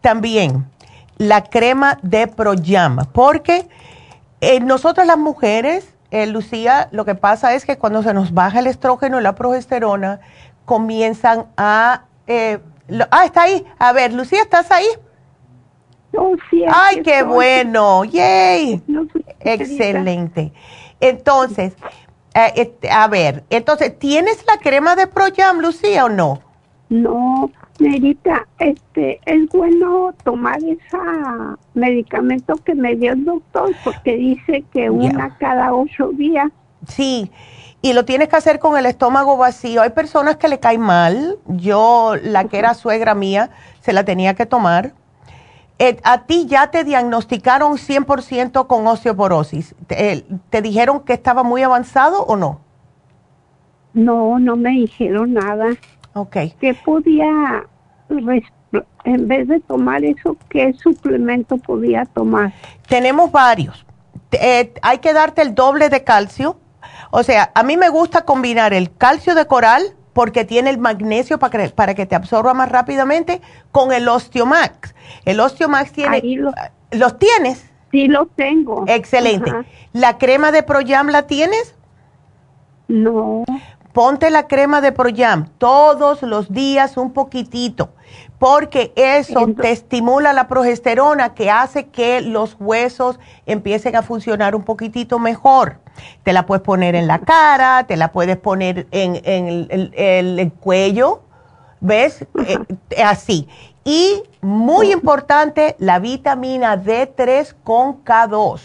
[0.00, 0.66] También
[1.16, 3.68] la crema de Proyam, porque
[4.40, 8.60] eh, nosotras las mujeres eh, Lucía, lo que pasa es que cuando se nos baja
[8.60, 10.20] el estrógeno y la progesterona,
[10.64, 12.04] comienzan a...
[12.26, 12.58] Eh,
[13.10, 13.64] ah, está ahí.
[13.78, 14.86] A ver, Lucía, ¿estás ahí?
[16.68, 18.04] Ay, qué bueno.
[18.04, 18.82] Yay.
[19.40, 20.52] Excelente.
[21.00, 21.74] Entonces,
[22.34, 26.40] eh, este, a ver, entonces, ¿tienes la crema de Proyam, Lucía, o no?
[26.88, 30.96] No, Nerita, este, es bueno tomar ese
[31.74, 36.50] medicamento que me dio el doctor porque dice que una cada ocho días.
[36.86, 37.30] Sí,
[37.84, 39.82] y lo tienes que hacer con el estómago vacío.
[39.82, 41.36] Hay personas que le caen mal.
[41.48, 43.50] Yo, la que era suegra mía,
[43.80, 44.94] se la tenía que tomar.
[45.78, 49.74] Eh, ¿A ti ya te diagnosticaron 100% con osteoporosis?
[49.86, 52.62] ¿Te, ¿Te dijeron que estaba muy avanzado o no?
[53.92, 55.66] No, no me dijeron nada.
[56.14, 56.36] Ok.
[56.58, 57.66] ¿Qué podía,
[59.04, 62.50] en vez de tomar eso, qué suplemento podía tomar?
[62.88, 63.84] Tenemos varios.
[64.32, 66.56] Eh, hay que darte el doble de calcio.
[67.16, 71.38] O sea, a mí me gusta combinar el calcio de coral porque tiene el magnesio
[71.38, 74.96] para que, para que te absorba más rápidamente con el Osteomax.
[75.24, 76.20] El Osteomax tiene...
[76.90, 77.70] ¿Los tienes?
[77.92, 78.82] Sí, los tengo.
[78.88, 79.52] Excelente.
[79.92, 81.76] ¿La crema de Proyam la tienes?
[82.88, 83.44] No
[83.94, 87.94] ponte la crema de Proyam todos los días un poquitito,
[88.44, 94.64] porque eso te estimula la progesterona que hace que los huesos empiecen a funcionar un
[94.64, 95.78] poquitito mejor.
[96.24, 101.22] Te la puedes poner en la cara, te la puedes poner en, el, cuello,
[101.80, 102.26] ¿ves?
[102.46, 103.48] Eh, así.
[103.82, 108.60] Y muy importante, la vitamina D3 con K2.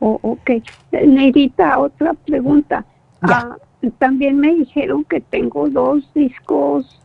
[0.00, 0.50] Oh, ok.
[0.90, 2.86] Neidita, otra pregunta.
[3.20, 3.58] Ah,
[3.98, 6.98] también me dijeron que tengo dos discos,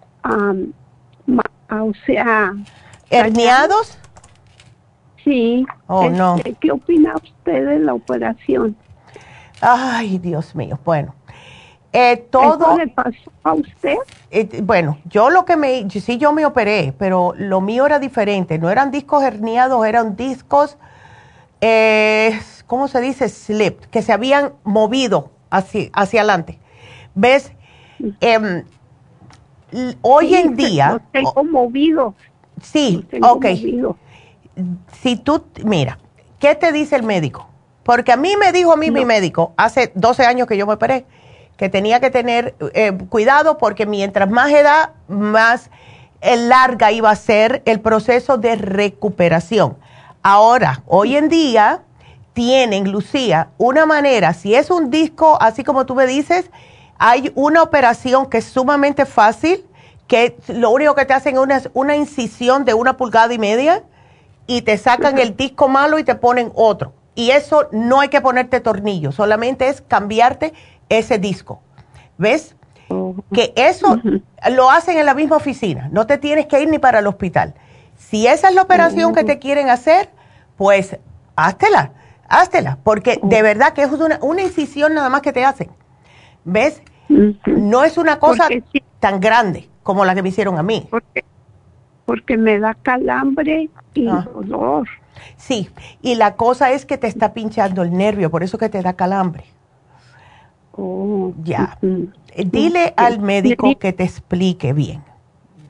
[1.72, 2.54] o sea...
[3.10, 3.98] ¿Herniados?
[5.24, 5.66] Sí.
[5.88, 6.38] Oh, no.
[6.38, 8.76] Este, ¿Qué opina usted de la operación?
[9.62, 10.80] Ay, Dios mío.
[10.86, 11.16] Bueno,
[11.92, 12.78] eh, todo...
[12.78, 13.96] le pasó a usted?
[14.32, 15.90] Eh, bueno, yo lo que me...
[15.90, 18.60] Sí, yo me operé, pero lo mío era diferente.
[18.60, 20.78] No eran discos herniados, eran discos...
[21.62, 23.28] Eh, ¿Cómo se dice?
[23.28, 26.60] Slip, que se habían movido hacia, hacia adelante.
[27.16, 27.52] ¿Ves?
[30.02, 31.02] Hoy en día...
[31.12, 32.16] tengo movido.
[32.62, 33.46] Sí, ok.
[35.02, 36.00] Si tú, mira,
[36.40, 37.48] ¿qué te dice el médico?
[37.84, 40.74] Porque a mí me dijo a mí mi médico, hace 12 años que yo me
[40.74, 41.06] operé,
[41.58, 45.70] que tenía que tener eh, cuidado porque mientras más edad, más
[46.22, 49.78] eh, larga iba a ser el proceso de recuperación.
[50.22, 51.82] Ahora, hoy en día,
[52.34, 56.52] tienen, Lucía, una manera, si es un disco, así como tú me dices,
[57.00, 59.66] hay una operación que es sumamente fácil,
[60.08, 63.84] que lo único que te hacen es una, incisión de una pulgada y media
[64.48, 66.94] y te sacan el disco malo y te ponen otro.
[67.16, 70.54] Y eso no hay que ponerte tornillo, solamente es cambiarte
[70.90, 71.62] ese disco.
[72.18, 72.56] ¿Ves?
[73.32, 73.98] Que eso
[74.52, 77.54] lo hacen en la misma oficina, no te tienes que ir ni para el hospital.
[77.98, 80.10] Si esa es la operación que te quieren hacer,
[80.58, 80.98] pues
[81.36, 81.94] háztela,
[82.28, 85.70] háztela, porque de verdad que es una, una incisión nada más que te hacen.
[86.44, 86.82] ¿Ves?
[87.10, 88.48] No es una cosa
[89.00, 90.88] tan grande como la que me hicieron a mí.
[92.06, 94.28] Porque, me da calambre y ah.
[94.34, 94.88] dolor.
[95.36, 95.70] Sí,
[96.02, 98.94] y la cosa es que te está pinchando el nervio, por eso que te da
[98.94, 99.46] calambre.
[100.72, 101.78] Oh, ya.
[101.82, 105.04] Eh, dile al médico que te explique bien.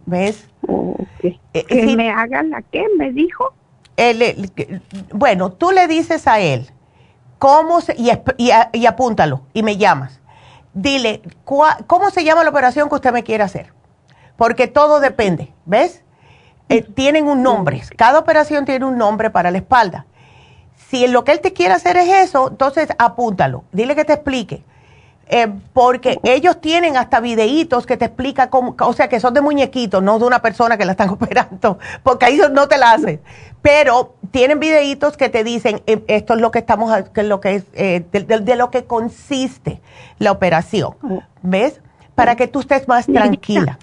[0.05, 0.49] ¿Ves?
[0.67, 1.37] Oh, eh,
[1.67, 3.53] que me haga la que me dijo.
[5.13, 6.69] bueno, tú le dices a él
[7.37, 8.11] cómo se, y,
[8.73, 10.18] y apúntalo y me llamas
[10.81, 13.73] dile, ¿cómo se llama la operación que usted me quiere hacer?
[14.37, 16.03] Porque todo depende, ¿ves?
[16.69, 20.05] Eh, tienen un nombre, cada operación tiene un nombre para la espalda.
[20.89, 24.63] Si lo que él te quiere hacer es eso, entonces apúntalo, dile que te explique.
[25.31, 29.41] Eh, porque ellos tienen hasta videitos que te explican cómo, o sea, que son de
[29.41, 33.21] muñequitos, no de una persona que la están operando, porque ahí no te la hacen.
[33.61, 37.55] Pero tienen videitos que te dicen, eh, esto es lo que estamos, que lo que
[37.55, 39.81] es, eh, de, lo que consiste
[40.17, 40.95] la operación.
[41.43, 41.79] ¿Ves?
[42.15, 43.77] Para que tú estés más tranquila.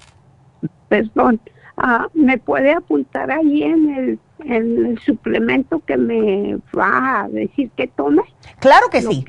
[0.88, 1.40] Perdón,
[1.76, 7.70] ah, ¿me puede apuntar ahí en el, en el suplemento que me va a decir
[7.76, 8.22] que tome?
[8.58, 9.24] Claro que sí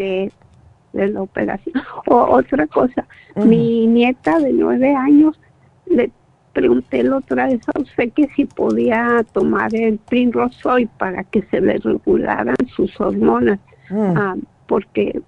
[0.93, 1.75] de la operación.
[2.07, 3.05] O, otra cosa,
[3.35, 5.39] mi nieta de nueve años
[5.85, 6.11] le
[6.53, 11.61] pregunté la otra vez a usted que si podía tomar el Primrose para que se
[11.61, 13.59] le regularan sus hormonas,
[13.89, 14.17] mm.
[14.17, 14.35] ah,
[14.67, 15.21] porque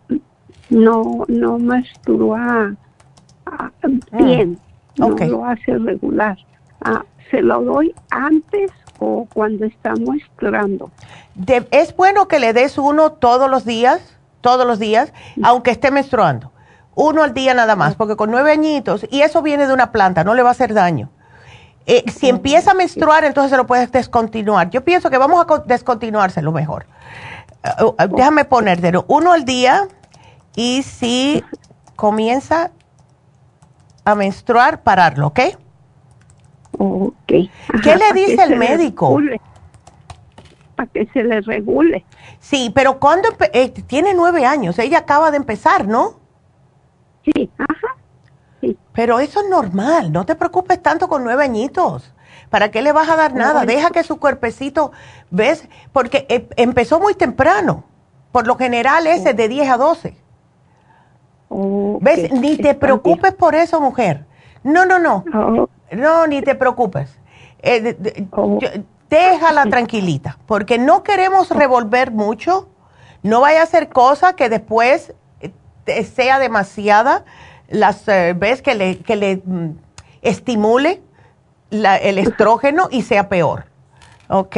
[0.69, 1.77] no no mm.
[4.17, 4.57] bien,
[4.97, 6.37] no lo hace regular.
[6.81, 10.89] Ah, ¿Se lo doy antes o cuando está menstruando?
[11.71, 14.18] ¿Es bueno que le des uno todos los días?
[14.41, 15.13] Todos los días,
[15.43, 16.51] aunque esté menstruando.
[16.95, 20.23] Uno al día nada más, porque con nueve añitos, y eso viene de una planta,
[20.23, 21.09] no le va a hacer daño.
[21.85, 24.69] Eh, si empieza a menstruar, entonces se lo puedes descontinuar.
[24.69, 26.85] Yo pienso que vamos a descontinuárselo mejor.
[27.81, 29.05] Uh, uh, déjame ponértelo.
[29.07, 29.87] Uno al día,
[30.55, 31.43] y si
[31.95, 32.71] comienza
[34.05, 35.39] a menstruar, pararlo, ¿ok?
[36.77, 37.13] Ok.
[37.27, 39.17] ¿Qué le dice el médico?
[40.79, 42.05] Para que se le regule.
[42.39, 46.13] Sí, pero cuando eh, tiene nueve años, ella acaba de empezar, ¿no?
[47.25, 47.97] Sí, ajá.
[48.61, 48.77] Sí.
[48.93, 52.13] Pero eso es normal, no te preocupes tanto con nueve añitos.
[52.49, 53.65] ¿Para qué le vas a dar nada?
[53.65, 54.93] Deja que su cuerpecito,
[55.31, 55.67] ¿ves?
[55.91, 57.83] Porque eh, empezó muy temprano.
[58.31, 60.15] Por lo general ese de 10 a 12.
[61.99, 62.31] ¿Ves?
[62.31, 64.25] Ni te preocupes por eso, mujer.
[64.63, 65.25] No, no, no.
[65.91, 67.19] No, ni te preocupes.
[67.61, 67.97] Eh,
[69.09, 72.69] déjala tranquilita, porque no queremos revolver mucho,
[73.23, 77.25] no vaya a ser cosa que después eh, sea demasiada,
[77.69, 79.71] las eh, ves que le, que le mm,
[80.21, 81.01] estimule
[81.71, 83.65] el estrógeno y sea peor.
[84.27, 84.57] ¿Ok?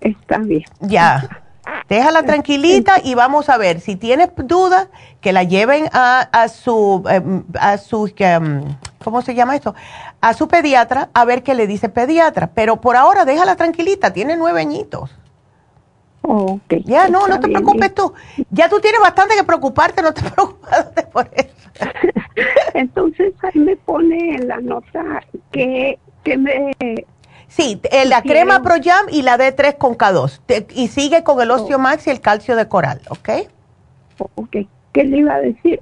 [0.00, 0.64] Está bien.
[0.80, 1.42] Ya.
[1.88, 4.88] Déjala tranquilita y vamos a ver, si tienes dudas,
[5.20, 9.74] que la lleven a, a su, em, a su, em, ¿cómo se llama esto?
[10.20, 12.50] A su pediatra a ver qué le dice pediatra.
[12.54, 15.10] Pero por ahora déjala tranquilita, tiene nueve añitos.
[16.22, 18.12] Okay, ya, no, no te preocupes tú.
[18.50, 21.54] Ya tú tienes bastante que preocuparte, no te preocupes por eso.
[22.74, 26.72] Entonces ahí me pone en la nota que, que me
[27.50, 30.68] Sí, eh, la crema Pro Jam y la D3 con K2.
[30.72, 33.28] y sigue con el Osteomax y el calcio de coral, ¿ok?
[34.36, 34.56] Ok.
[34.92, 35.80] ¿Qué le iba a decir?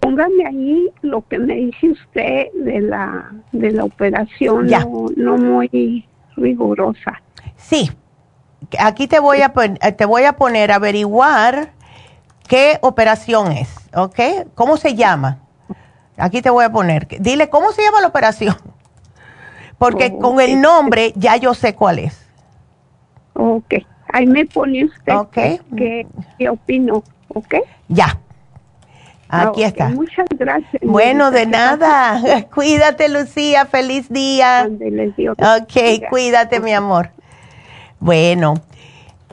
[0.00, 4.68] póngame ahí lo que me dice usted de la, de la operación,
[5.16, 6.06] No, muy
[6.36, 7.20] rigurosa.
[7.56, 7.90] Sí.
[8.78, 9.52] Aquí te voy a,
[9.82, 11.72] eh, te voy a poner a averiguar
[12.46, 14.20] qué operación es, ¿ok?
[14.54, 15.38] ¿Cómo se llama?
[16.16, 17.08] Aquí te voy a poner.
[17.18, 18.54] Dile, ¿cómo se llama la operación?
[19.80, 22.26] porque con el nombre ya yo sé cuál es.
[23.32, 23.76] Ok,
[24.12, 25.58] ahí me pone usted okay.
[25.74, 26.06] qué,
[26.50, 27.54] opino, ¿ok?
[27.88, 28.20] Ya.
[29.30, 29.88] Aquí está.
[29.90, 30.82] Muchas gracias.
[30.82, 32.20] Bueno, de nada.
[32.54, 33.66] cuídate, Lucía.
[33.66, 34.68] Feliz día.
[34.68, 37.10] Ok, cuídate, mi amor.
[38.00, 38.54] Bueno,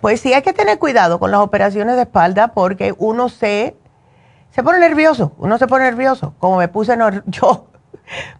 [0.01, 3.75] pues sí hay que tener cuidado con las operaciones de espalda porque uno se,
[4.51, 5.33] se pone nervioso.
[5.37, 6.97] Uno se pone nervioso, como me puse
[7.27, 7.67] yo.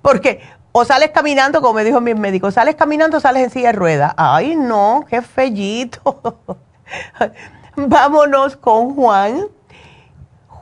[0.02, 3.80] Porque o sales caminando, como me dijo mi médico, sales caminando, sales en silla de
[3.80, 4.14] ruedas.
[4.16, 6.40] Ay, no, qué fellito.
[7.76, 9.48] Vámonos con Juan.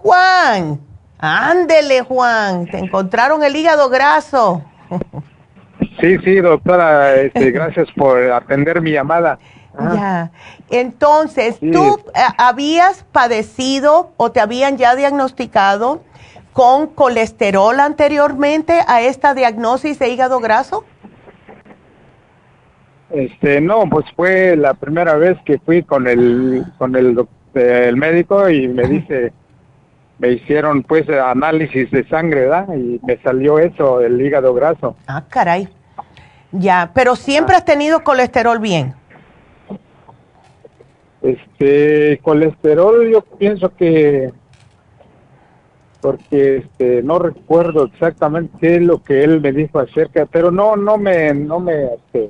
[0.06, 0.80] Juan,
[1.18, 2.68] ándele, Juan.
[2.68, 4.64] Te encontraron el hígado graso.
[6.00, 9.40] Sí, sí, doctora, este, gracias por atender mi llamada.
[9.74, 10.30] Ya.
[10.70, 16.04] Entonces, ¿tú eh, habías padecido o te habían ya diagnosticado
[16.54, 20.86] con colesterol anteriormente a esta diagnosis de hígado graso?
[23.10, 28.48] Este, no, pues fue la primera vez que fui con el con el, el médico
[28.50, 29.34] y me dice
[30.20, 32.68] me hicieron pues análisis de sangre, ¿verdad?
[32.76, 34.96] Y me salió eso, el hígado graso.
[35.08, 35.68] Ah, caray.
[36.52, 38.94] Ya, pero siempre has tenido colesterol bien.
[41.22, 44.32] Este, colesterol yo pienso que
[46.02, 50.76] porque este, no recuerdo exactamente qué es lo que él me dijo acerca, pero no,
[50.76, 52.30] no me, no me, este,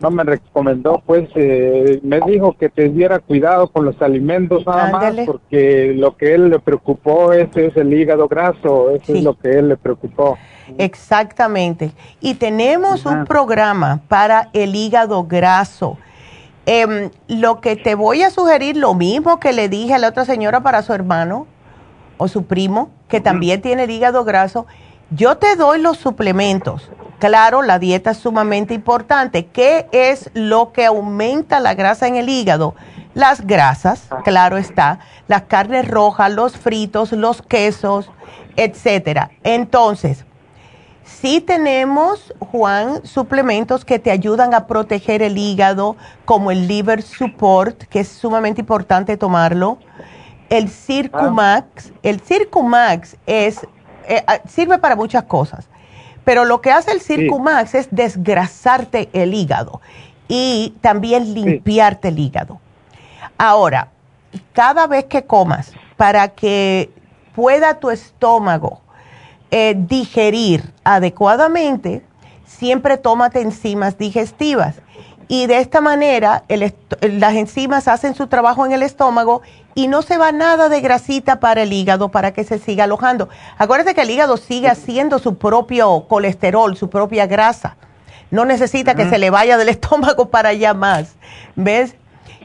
[0.00, 4.90] no me recomendó, pues, eh, me dijo que te diera cuidado con los alimentos nada
[4.90, 9.38] más, porque lo que él le preocupó ese es el hígado graso, eso es lo
[9.38, 10.36] que él le preocupó.
[10.78, 11.92] Exactamente.
[12.20, 15.98] Y tenemos un programa para el hígado graso.
[16.66, 20.24] Em, lo que te voy a sugerir, lo mismo que le dije a la otra
[20.24, 21.46] señora para su hermano,
[22.16, 24.66] o su primo que también tiene el hígado graso,
[25.10, 26.90] yo te doy los suplementos.
[27.18, 29.46] Claro, la dieta es sumamente importante.
[29.46, 32.74] ¿Qué es lo que aumenta la grasa en el hígado?
[33.14, 38.10] Las grasas, claro está, las carnes rojas, los fritos, los quesos,
[38.56, 39.30] etcétera.
[39.44, 40.24] Entonces,
[41.04, 47.84] sí tenemos, Juan, suplementos que te ayudan a proteger el hígado, como el liver support,
[47.84, 49.78] que es sumamente importante tomarlo.
[50.50, 53.66] El Circumax, el Circumax es,
[54.08, 55.68] eh, ah, sirve para muchas cosas,
[56.24, 59.80] pero lo que hace el Circumax es desgrasarte el hígado
[60.28, 62.58] y también limpiarte el hígado.
[63.36, 63.88] Ahora,
[64.52, 66.90] cada vez que comas, para que
[67.34, 68.80] pueda tu estómago
[69.50, 72.02] eh, digerir adecuadamente,
[72.44, 74.76] siempre tómate enzimas digestivas.
[75.28, 79.42] Y de esta manera las enzimas hacen su trabajo en el estómago
[79.74, 83.28] y no se va nada de grasita para el hígado para que se siga alojando.
[83.58, 87.76] Acuérdate que el hígado sigue haciendo su propio colesterol, su propia grasa.
[88.30, 91.14] No necesita que se le vaya del estómago para allá más.
[91.56, 91.94] ¿Ves?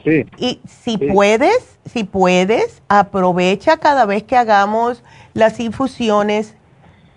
[0.04, 5.02] Y si puedes, si puedes, aprovecha cada vez que hagamos
[5.34, 6.54] las infusiones,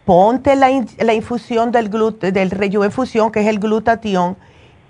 [0.05, 0.69] ponte la,
[0.99, 4.37] la infusión del, glut del que es el glutatión,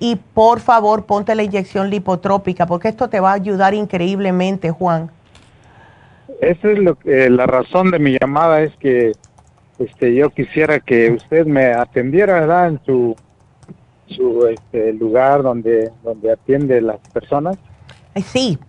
[0.03, 5.09] y por favor ponte la inyección lipotrópica, porque esto te va a ayudar increíblemente, Juan.
[6.41, 9.13] Esa es lo que, la razón de mi llamada, es que
[9.79, 12.67] este, yo quisiera que usted me atendiera, ¿verdad?
[12.67, 13.15] En su,
[14.07, 17.57] su este, lugar donde, donde atiende las personas
[18.25, 18.59] Sí.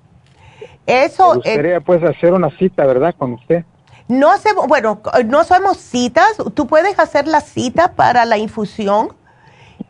[0.86, 1.30] Eso.
[1.30, 3.12] Me gustaría pues hacer una cita, ¿verdad?
[3.18, 3.64] Con usted.
[4.06, 6.36] No hacemos, bueno, no hacemos citas.
[6.54, 9.08] Tú puedes hacer la cita para la infusión.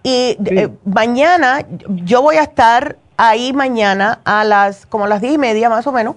[0.05, 5.35] Y eh, mañana, yo voy a estar ahí mañana a las, como a las diez
[5.35, 6.15] y media más o menos.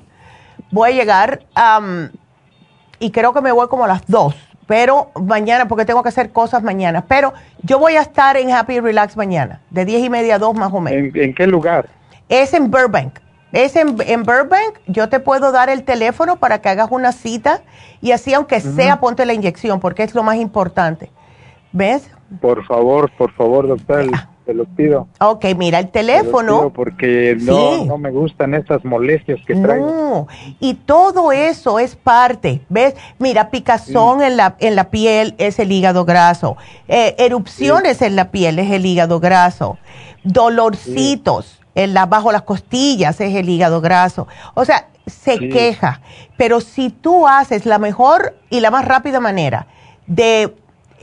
[0.70, 1.40] Voy a llegar
[3.00, 4.36] y creo que me voy como a las dos.
[4.68, 7.06] Pero mañana, porque tengo que hacer cosas mañana.
[7.08, 7.34] Pero
[7.64, 10.72] yo voy a estar en Happy Relax mañana, de diez y media a dos más
[10.72, 11.16] o menos.
[11.16, 11.88] ¿En, en qué lugar?
[12.30, 13.20] Es en Burbank
[13.52, 17.62] es en, Burbank, yo te puedo dar el teléfono para que hagas una cita
[18.02, 21.10] y así aunque sea ponte la inyección porque es lo más importante.
[21.72, 22.10] ¿Ves?
[22.42, 24.06] Por favor, por favor, doctor,
[24.46, 25.08] te lo pido.
[25.20, 26.72] Ok, mira, el teléfono.
[26.74, 29.88] porque no, no me gustan esas molestias que traigo.
[29.88, 30.28] No,
[30.60, 32.96] y todo eso es parte, ¿ves?
[33.20, 38.32] Mira, picazón en, la, en la piel es el hígado graso, eh, erupciones en la
[38.32, 39.78] piel es el hígado graso,
[40.24, 41.58] dolorcitos
[42.08, 44.28] bajo las costillas es el hígado graso.
[44.54, 46.02] O sea, se queja.
[46.36, 49.68] Pero si tú haces la mejor y la más rápida manera
[50.08, 50.56] de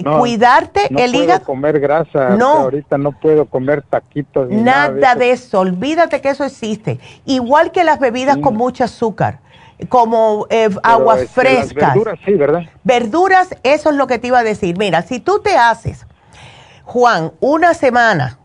[0.02, 1.40] cuidarte el hígado.
[1.40, 2.30] No comer grasa.
[2.30, 2.54] No.
[2.54, 4.48] Ahorita no puedo comer taquitos.
[4.50, 5.60] nada, de, eso.
[5.60, 6.98] Olvídate que eso existe.
[7.24, 9.40] Igual que las bebidas con mucho azúcar
[9.88, 11.94] como eh, aguas este, frescas.
[11.94, 12.62] verduras, sí, ¿verdad?
[12.84, 14.78] Verduras, eso es lo que te iba a decir.
[14.78, 16.06] Mira, si tú te haces,
[16.84, 18.38] Juan, una semana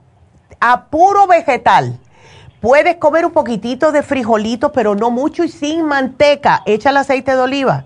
[0.59, 1.99] a puro vegetal,
[2.59, 6.61] Puedes comer un poquitito de frijolitos, pero no mucho y sin manteca.
[6.65, 7.85] Echa el aceite de oliva.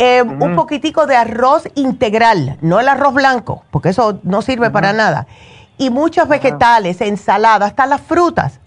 [0.00, 4.92] Eh, un poquitico de arroz integral, no el arroz blanco, porque eso no sirve para
[4.92, 5.26] nada.
[5.76, 8.60] Y muchos vegetales, ensaladas, hasta las frutas.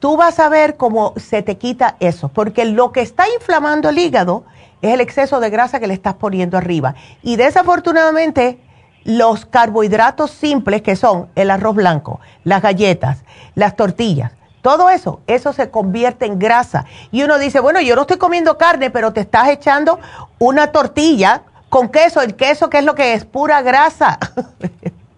[0.00, 3.98] Tú vas a ver cómo se te quita eso, porque lo que está inflamando el
[3.98, 4.44] hígado
[4.82, 6.96] es el exceso de grasa que le estás poniendo arriba.
[7.22, 8.58] Y desafortunadamente,
[9.04, 13.22] los carbohidratos simples que son el arroz blanco, las galletas,
[13.54, 14.32] las tortillas,
[14.68, 16.84] todo eso, eso se convierte en grasa.
[17.10, 19.98] Y uno dice, bueno, yo no estoy comiendo carne, pero te estás echando
[20.38, 21.40] una tortilla
[21.70, 22.20] con queso.
[22.20, 23.24] El queso, ¿qué es lo que es?
[23.24, 24.18] Pura grasa.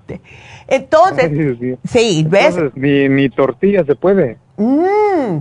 [0.68, 1.32] Entonces,
[1.84, 2.54] sí, ¿ves?
[2.76, 4.38] ni, tortilla se puede.
[4.56, 5.38] Mm.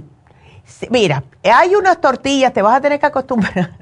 [0.90, 3.74] mira, hay unas tortillas, te vas a tener que acostumbrar.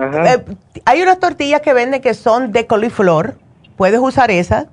[0.00, 0.44] Eh,
[0.86, 3.34] hay unas tortillas que venden que son de coliflor,
[3.76, 4.68] puedes usar esas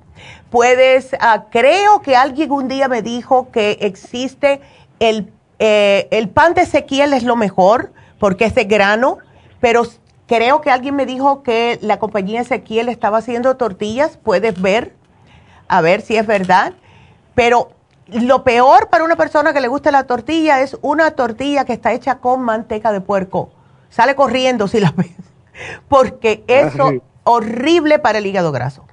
[0.50, 4.60] Puedes, ah, creo que alguien un día me dijo que existe
[5.00, 9.18] el, eh, el pan de Ezequiel es lo mejor porque es de grano,
[9.60, 9.82] pero
[10.26, 14.94] creo que alguien me dijo que la compañía Ezequiel estaba haciendo tortillas, puedes ver,
[15.68, 16.74] a ver si es verdad,
[17.34, 17.70] pero
[18.06, 21.92] lo peor para una persona que le guste la tortilla es una tortilla que está
[21.92, 23.50] hecha con manteca de puerco.
[23.90, 25.10] Sale corriendo si la ves,
[25.88, 28.85] porque eso es horrible para el hígado graso.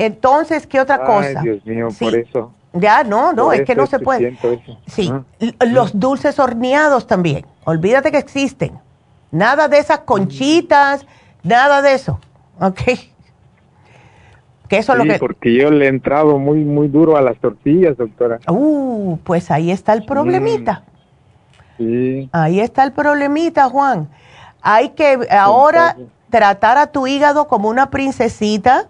[0.00, 1.40] Entonces, ¿qué otra cosa?
[1.40, 2.52] Ay, Dios mío, por eso.
[2.72, 4.34] Ya, no, no, es que no se puede.
[4.86, 5.12] Sí,
[5.68, 7.44] los dulces horneados también.
[7.64, 8.72] Olvídate que existen.
[9.30, 11.06] Nada de esas conchitas,
[11.42, 12.18] nada de eso.
[12.60, 12.80] ¿Ok?
[14.68, 15.18] Que eso lo que...
[15.18, 18.38] porque yo le he entrado muy, muy duro a las tortillas, doctora.
[18.48, 20.84] Uh, pues ahí está el problemita.
[21.76, 21.84] Mm.
[21.84, 22.30] Sí.
[22.32, 24.08] Ahí está el problemita, Juan.
[24.62, 25.96] Hay que ahora
[26.30, 28.88] tratar a tu hígado como una princesita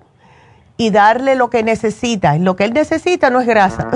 [0.80, 2.38] y darle lo que necesita.
[2.38, 3.90] Lo que él necesita no es grasa.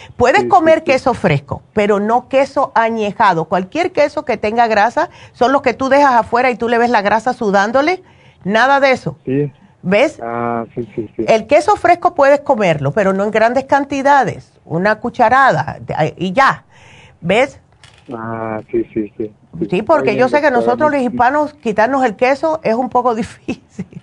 [0.16, 3.46] Puedes comer queso fresco, pero no queso añejado.
[3.46, 6.88] Cualquier queso que tenga grasa son los que tú dejas afuera y tú le ves
[6.88, 8.04] la grasa sudándole.
[8.44, 9.16] Nada de eso.
[9.82, 10.20] ¿Ves?
[10.22, 10.66] Ah,
[11.16, 14.52] el queso fresco puedes comerlo, pero no en grandes cantidades.
[14.64, 15.80] Una cucharada
[16.16, 16.62] y ya.
[17.20, 17.58] ¿Ves?
[18.14, 19.34] Ah, sí, sí, sí.
[19.68, 24.00] Sí, porque yo sé que nosotros los hispanos quitarnos el queso es un poco difícil.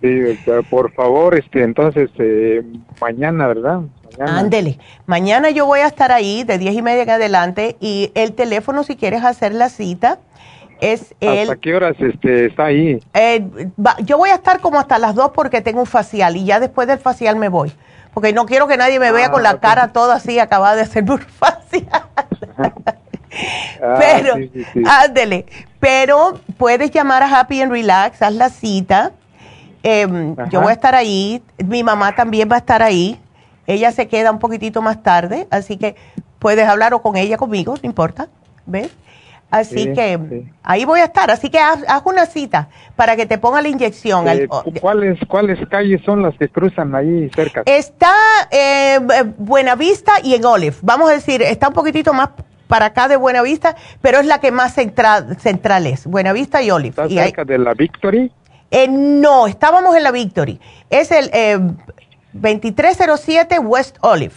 [0.00, 0.20] Sí,
[0.68, 2.62] por favor, este, entonces, eh,
[3.00, 3.80] mañana, ¿verdad?
[4.20, 4.78] Ándele.
[5.06, 8.84] Mañana yo voy a estar ahí de diez y media en adelante y el teléfono,
[8.84, 10.18] si quieres hacer la cita,
[10.80, 11.50] es el...
[11.50, 13.00] ¿Hasta qué horas este, está ahí?
[13.14, 13.46] Eh,
[14.04, 16.86] yo voy a estar como hasta las dos porque tengo un facial y ya después
[16.86, 17.72] del facial me voy.
[18.12, 20.82] Porque no quiero que nadie me vea con la ah, cara toda así acabada de
[20.82, 22.04] hacer un facial.
[23.82, 24.34] Ah, pero,
[24.88, 25.44] ándele,
[25.80, 29.10] pero puedes llamar a Happy and Relax, haz la cita.
[29.86, 33.20] Em, yo voy a estar ahí, mi mamá también va a estar ahí.
[33.66, 35.94] Ella se queda un poquitito más tarde, así que
[36.38, 38.28] puedes hablar o con ella conmigo, no importa,
[38.64, 38.90] ¿ves?
[39.50, 40.18] Así que
[40.62, 41.30] ahí voy a estar.
[41.30, 44.26] Así que haz, una cita para que te ponga la inyección.
[44.26, 44.48] Eh,
[44.80, 47.62] ¿cuáles, ¿Cuáles calles son las que cruzan ahí cerca?
[47.66, 48.14] Está
[48.50, 48.98] eh,
[49.36, 50.76] Buenavista y en Olive.
[50.82, 52.30] Vamos a decir, está un poquitito más
[52.66, 56.90] para acá de Buenavista, pero es la que más central, central es, Buenavista y Olive.
[57.02, 58.32] ¿Está cerca de la Victory?
[58.76, 60.60] Eh, no, estábamos en la Victory.
[60.90, 61.30] Es el
[62.32, 64.34] 2307 West Olive.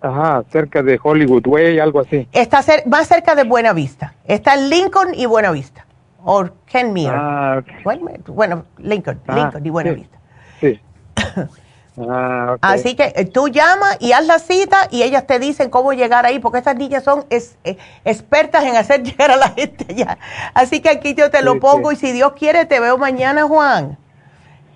[0.00, 2.26] Ajá, cerca de Hollywood Way, algo así.
[2.32, 4.14] Está más cerca de Buena Vista.
[4.24, 5.86] Está en Lincoln y Buena Vista.
[6.24, 10.18] O Ken Ah, bueno, Lincoln, ah, Lincoln y Buena Vista.
[10.60, 10.80] Sí.
[11.98, 15.92] ah, Así que eh, tú llamas y haz la cita y ellas te dicen cómo
[15.92, 20.18] llegar ahí, porque estas niñas son eh, expertas en hacer llegar a la gente allá.
[20.54, 23.98] Así que aquí yo te lo pongo y si Dios quiere te veo mañana, Juan.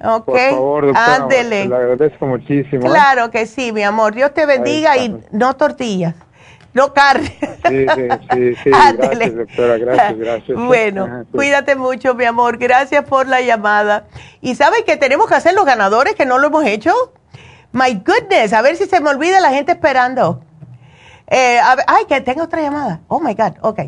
[0.03, 2.87] Ok, Por favor, doctora, Le agradezco muchísimo.
[2.87, 2.91] ¿eh?
[2.91, 4.15] Claro que sí, mi amor.
[4.15, 6.15] Dios te bendiga y no tortillas,
[6.73, 7.37] no carne.
[7.69, 7.87] Sí,
[8.33, 8.71] sí, sí.
[8.99, 9.79] Gracias, doctora.
[9.79, 10.59] Gracias, gracias.
[10.59, 12.59] Bueno, cuídate mucho, mi amor.
[12.59, 14.05] Gracias por la llamada.
[14.41, 16.93] ¿Y sabes que tenemos que hacer los ganadores que no lo hemos hecho?
[17.73, 20.43] My goodness, a ver si se me olvida la gente esperando.
[21.29, 23.01] Eh, ay, que tengo otra llamada.
[23.09, 23.53] Oh, my God.
[23.61, 23.81] Ok.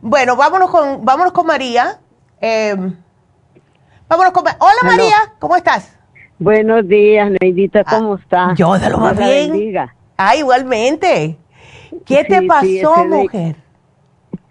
[0.00, 2.00] Bueno, vámonos con, vámonos con María.
[2.40, 2.76] Eh,
[4.10, 4.42] Vámonos con...
[4.44, 5.96] Hola María, ¿cómo estás?
[6.40, 8.58] Buenos días, Neidita, ¿cómo ah, estás?
[8.58, 9.72] Yo de lo más bien.
[10.16, 11.38] Ah, igualmente.
[12.04, 13.56] ¿Qué te pasó, mujer?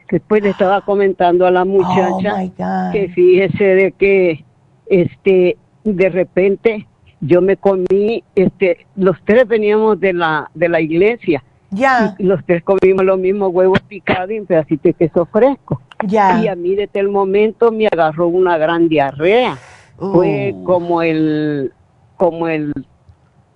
[0.09, 4.43] después le estaba comentando a la muchacha oh, que fíjese de que
[4.87, 6.87] este de repente
[7.21, 12.43] yo me comí este los tres veníamos de la de la iglesia ya y los
[12.43, 16.41] tres comimos los mismos huevos picados y un pedacito de queso fresco ya.
[16.41, 19.57] Y a mí desde el momento me agarró una gran diarrea.
[19.97, 20.63] Fue uh.
[20.63, 21.73] como el,
[22.15, 22.73] como el,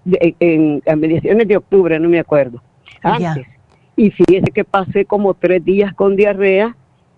[0.06, 2.62] en, en, mediaciones de octubre, no me acuerdo.
[3.02, 3.48] Antes.
[3.96, 6.76] Y fíjese que pasé como tres días con diarrea,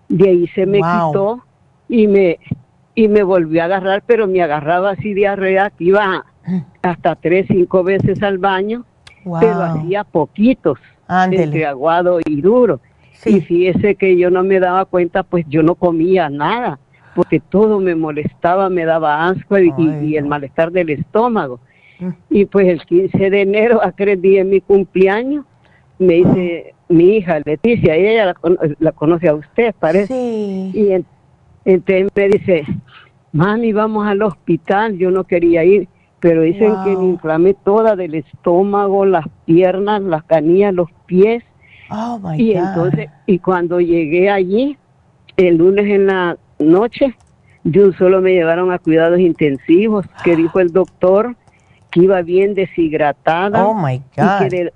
[0.09, 1.43] de ahí se me quitó
[1.87, 2.39] y me,
[2.93, 6.25] y me volvió a agarrar, pero me agarraba así diarrea que iba
[6.81, 8.85] hasta tres, cinco veces al baño,
[9.39, 10.79] pero hacía poquitos,
[11.09, 12.79] entre aguado y duro.
[13.25, 16.79] Y fíjese que yo no me daba cuenta, pues yo no comía nada,
[17.15, 21.59] porque todo me molestaba, me daba asco y, el malestar del estómago.
[21.99, 22.09] Mm.
[22.29, 25.45] Y pues el 15 de enero, a tres días de mi cumpleaños,
[25.99, 28.35] me dice mi hija Leticia, ella
[28.79, 30.13] la, conoce a usted, parece.
[30.15, 30.91] Y
[31.65, 32.63] entonces me dice,
[33.31, 35.87] mami, vamos al hospital, yo no quería ir,
[36.19, 41.43] pero dicen que me inflamé toda del estómago, las piernas, las canillas, los pies
[41.89, 44.77] Oh, my y entonces, y cuando llegué allí,
[45.37, 47.15] el lunes en la noche,
[47.63, 51.35] de un solo me llevaron a cuidados intensivos, que dijo el doctor
[51.91, 53.65] que iba bien deshidratada.
[53.65, 54.49] Oh my God.
[54.49, 54.73] de,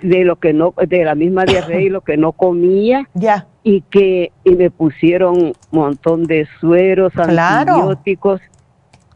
[0.00, 3.08] lo que no, de la misma diarrea y lo que no comía.
[3.14, 3.46] Ya.
[3.62, 8.40] Y que y me pusieron un montón de sueros, antibióticos.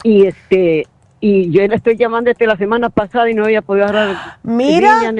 [0.05, 0.87] Y este,
[1.21, 4.39] y yo le estoy llamando desde la semana pasada y no había podido agarrar.
[4.43, 5.13] Mira,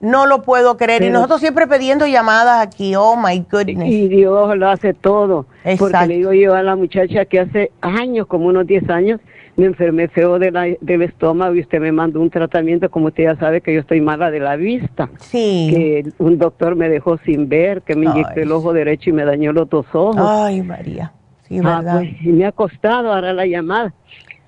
[0.00, 1.02] no lo puedo creer.
[1.02, 2.94] y nosotros siempre pidiendo llamadas aquí.
[2.96, 3.88] Oh my goodness.
[3.88, 5.46] Y Dios lo hace todo.
[5.78, 9.20] Porque le digo yo a la muchacha que hace años, como unos 10 años,
[9.56, 13.24] me enfermé feo de la, del estómago y usted me mandó un tratamiento, como usted
[13.24, 15.08] ya sabe que yo estoy mala de la vista.
[15.18, 15.68] Sí.
[15.70, 19.24] Que un doctor me dejó sin ver, que me inyectó el ojo derecho y me
[19.24, 20.16] dañó los dos ojos.
[20.18, 21.12] Ay, María.
[21.48, 21.98] Sí, ah, verdad.
[22.00, 23.94] pues, y me ha costado ahora la llamada.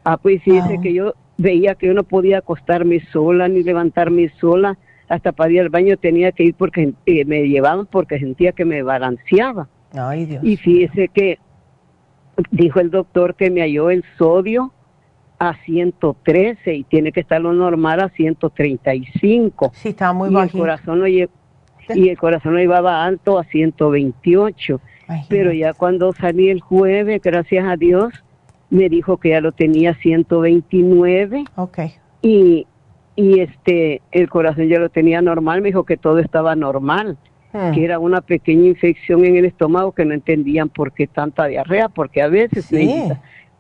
[0.05, 4.79] Ah, pues fíjese que yo veía que yo no podía acostarme sola ni levantarme sola.
[5.09, 8.67] Hasta para ir al baño tenía que ir porque eh, me llevaban porque sentía que
[8.67, 9.69] me balanceaba.
[9.93, 10.45] Ay, Dios.
[10.45, 11.39] Y fíjese que
[12.51, 14.73] dijo el doctor que me halló el sodio
[15.39, 19.71] a 113 y tiene que estar lo normal a 135.
[19.75, 20.57] Sí, está muy y bajito.
[20.59, 21.29] El corazón lo lle-
[21.95, 24.81] y el corazón lo llevaba alto a 128.
[25.31, 28.13] Pero ya cuando salí el jueves, gracias a Dios,
[28.69, 31.79] me dijo que ya lo tenía 129 Ok.
[32.21, 32.67] y,
[33.17, 37.17] y este el corazón ya lo tenía normal, me dijo que todo estaba normal,
[37.51, 37.73] Hmm.
[37.73, 41.89] que era una pequeña infección en el estómago que no entendían por qué tanta diarrea,
[41.89, 42.77] porque a veces Sí.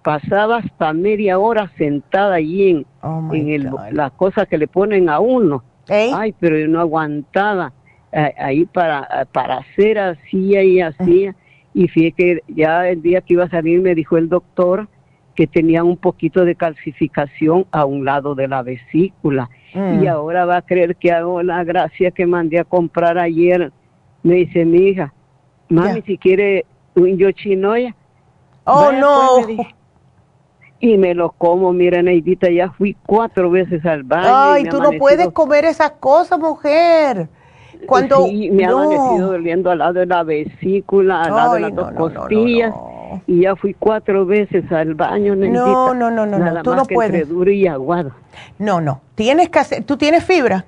[0.08, 5.10] Pasaba hasta media hora sentada allí en, Oh, en el, las cosas que le ponen
[5.10, 5.62] a uno.
[5.86, 7.74] Ay, pero yo no aguantaba
[8.10, 11.34] eh, ahí para, para hacer así y hacía.
[11.74, 14.88] Y fíjate que ya el día que iba a salir me dijo el doctor
[15.34, 19.50] que tenía un poquito de calcificación a un lado de la vesícula.
[19.74, 20.02] Mm.
[20.02, 23.72] Y ahora va a creer que hago la gracia que mandé a comprar ayer.
[24.22, 25.12] Me dice mi hija,
[25.68, 26.64] mami, si quiere
[26.94, 27.94] un yochinoya.
[28.64, 29.28] Oh, Vaya, no.
[29.36, 29.77] pues, dijo.
[30.80, 34.28] Y me lo como, mira, Neidita, ya fui cuatro veces al baño.
[34.32, 37.28] Ay, ha tú no puedes comer esas cosas, mujer.
[37.86, 38.78] Cuando Sí, me ha no.
[38.80, 42.74] amanecido doliendo al lado de la vesícula, al lado de las no, dos no, costillas.
[43.26, 45.60] Y ya fui cuatro veces al baño, Neidita.
[45.60, 47.14] No, no, no, no, no, Nada tú más no que puedes.
[47.22, 48.12] entre duro y aguado.
[48.58, 49.00] No, no.
[49.14, 50.64] Tienes que hacer, ¿tú tienes fibra?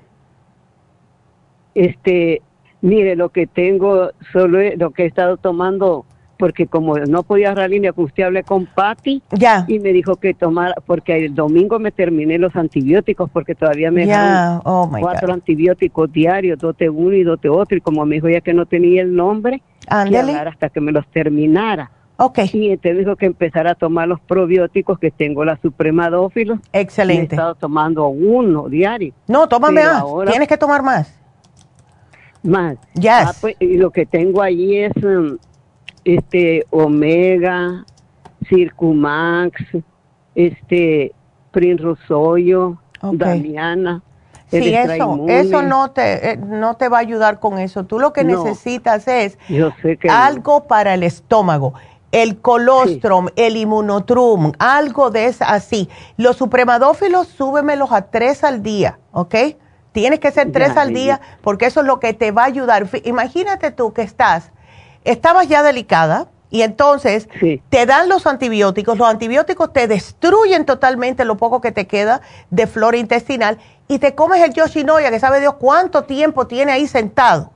[1.75, 2.41] Este,
[2.81, 6.05] mire, lo que tengo, solo es lo que he estado tomando,
[6.41, 9.21] porque como no podía agarrar línea, pues usted hablé con Patty.
[9.31, 9.63] Ya.
[9.67, 14.07] Y me dijo que tomara, porque el domingo me terminé los antibióticos, porque todavía me
[14.07, 15.35] dejaron oh cuatro God.
[15.35, 17.77] antibióticos diarios, dote uno y dote otro.
[17.77, 20.31] Y como me dijo ya que no tenía el nombre, que Ándale.
[20.31, 21.91] hablar hasta que me los terminara.
[22.17, 22.39] Ok.
[22.53, 26.57] Y entonces dijo que empezara a tomar los probióticos, que tengo la Suprema Dófilos.
[26.73, 27.21] Excelente.
[27.21, 29.13] Y he estado tomando uno diario.
[29.27, 30.01] No, tómame más.
[30.01, 31.15] ahora- Tienes que tomar más.
[32.43, 32.77] más.
[32.95, 33.11] Yes.
[33.11, 35.37] Ah, pues, y lo que tengo allí es um,
[36.05, 37.85] este Omega,
[38.47, 39.61] Circumax,
[40.35, 41.11] este
[43.01, 43.15] Ok.
[43.15, 44.01] Damiana.
[44.49, 47.85] Sí, eso, eso no te, eh, no te va a ayudar con eso.
[47.85, 48.43] Tú lo que No.
[48.43, 49.73] necesitas es no.
[50.09, 51.73] algo para el estómago.
[52.11, 55.87] El colostrum, el inmunotrum, algo de eso así.
[56.17, 59.35] Los supremadófilos, súbemelos a tres al día, ¿ok?
[59.93, 62.47] Tienes que ser tres Ya, al día porque eso es lo que te va a
[62.47, 62.87] ayudar.
[63.05, 64.51] Imagínate tú que estás,
[65.03, 67.29] estabas ya delicada y entonces
[67.69, 68.97] te dan los antibióticos.
[68.97, 73.57] Los antibióticos te destruyen totalmente lo poco que te queda de flora intestinal
[73.87, 77.51] y te comes el yoshinoya que sabe Dios cuánto tiempo tiene ahí sentado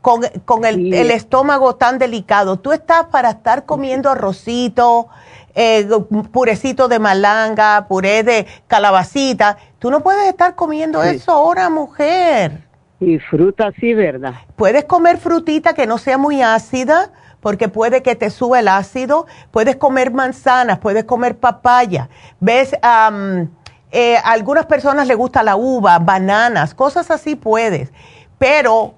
[0.00, 2.58] con, con el, el estómago tan delicado.
[2.58, 5.06] Tú estás para estar comiendo arrocito,
[5.54, 5.88] eh,
[6.32, 9.58] purecito de malanga, puré de calabacita.
[9.78, 11.10] Tú no puedes estar comiendo Sí.
[11.10, 12.64] eso ahora, mujer.
[13.04, 14.34] Y fruta sí, ¿verdad?
[14.56, 17.10] Puedes comer frutita que no sea muy ácida,
[17.40, 19.26] porque puede que te suba el ácido.
[19.50, 22.08] Puedes comer manzanas, puedes comer papaya.
[22.38, 22.76] ¿Ves?
[22.82, 23.50] Am,
[23.90, 27.92] eh, a algunas personas les gusta la uva, bananas, cosas así puedes.
[28.38, 28.94] Pero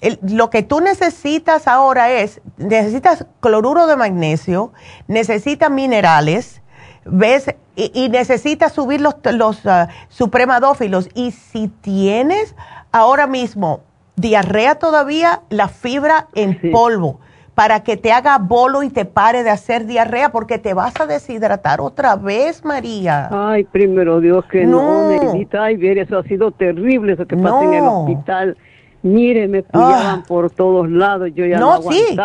[0.00, 4.72] el- lo que tú necesitas ahora es, necesitas cloruro de magnesio,
[5.08, 6.62] necesitas minerales,
[7.04, 7.52] ¿ves?
[7.74, 11.08] Y, y necesitas subir los, los ah, supremadófilos.
[11.14, 12.54] Y si tienes
[12.92, 13.80] ahora mismo
[14.16, 17.18] diarrea todavía, la fibra en polvo,
[17.54, 21.06] para que te haga bolo y te pare de hacer diarrea, porque te vas a
[21.06, 23.28] deshidratar otra vez, María.
[23.30, 25.08] Ay, primero Dios que no, No.
[25.08, 25.64] Neidita.
[25.64, 27.42] Ay, ver, eso ha sido terrible, eso que No.
[27.42, 28.56] pasa en el hospital.
[29.04, 32.16] Mire, me pillaban por todos lados, yo ya no, No, sí.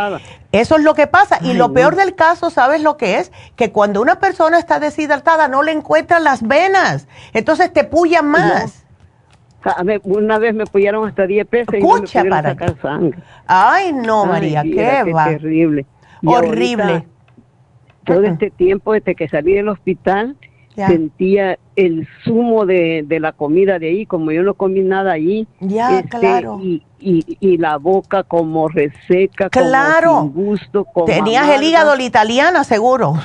[0.52, 1.39] Eso es lo que pasa.
[1.41, 1.73] Y lo no.
[1.73, 3.31] peor del caso, ¿sabes lo que es?
[3.56, 7.07] Que cuando una persona está deshidratada no le encuentran las venas.
[7.34, 8.85] Entonces te pullan más.
[10.03, 13.19] Una vez me apoyaron hasta 10 pesos y no me Escucha, para sacar sangre.
[13.47, 15.25] Ay, no, Ay, María, viera qué va.
[15.25, 15.85] terrible.
[16.21, 16.84] Y Horrible.
[16.84, 17.05] ahorita,
[18.05, 20.35] todo este tiempo desde que salí del hospital,
[20.75, 20.88] Ya.
[20.88, 25.47] sentía el zumo de, de la comida de ahí, como yo no comí nada allí.
[25.59, 26.59] Ya, este, claro.
[26.61, 30.09] Y, y, y la boca como reseca, Claro.
[30.11, 33.15] como sin gusto, como Tenías el hígado la italiana, seguro.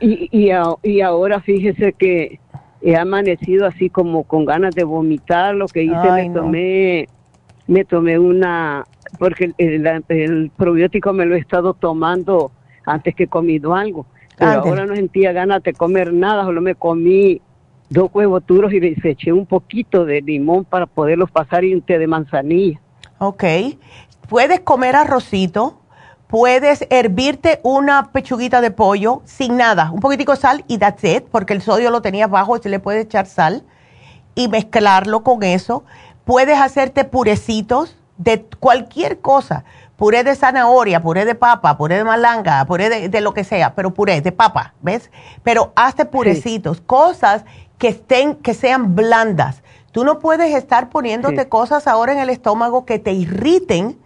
[0.00, 2.40] Y, y, a- y ahora fíjese que
[2.82, 5.54] he amanecido así como con ganas de vomitar.
[5.54, 6.42] Lo que hice, Ay, me no.
[6.42, 7.08] tomé,
[7.66, 8.84] me tomé una,
[9.18, 9.54] porque el,
[9.86, 12.50] el- el probiótico me lo he estado tomando
[12.84, 14.06] antes que he comido algo.
[14.36, 17.40] Pero ahora no sentía ganas de comer nada, solo me comí
[17.90, 21.82] dos huevos duros y les eché un poquito de limón para poderlos pasar y un
[21.82, 22.80] té de manzanilla.
[23.18, 23.44] Ok.
[24.28, 25.81] Puedes comer arrocito,
[26.32, 31.24] puedes hervirte una pechuguita de pollo sin nada, un poquitico de sal y that's it,
[31.30, 33.64] porque el sodio lo tenías bajo y se le puede echar sal
[34.34, 35.84] y mezclarlo con eso.
[36.24, 39.64] Puedes hacerte purecitos de cualquier cosa.
[39.96, 43.92] puré de zanahoria, puré de papa, puré de malanga, puré de, lo que sea, pero
[43.92, 45.10] puré de papa, ¿ves?
[45.42, 47.44] Pero hazte purecitos, cosas
[47.76, 49.62] que estén, que sean blandas.
[49.90, 53.98] Tú no puedes estar poniéndote cosas ahora en el estómago que te irriten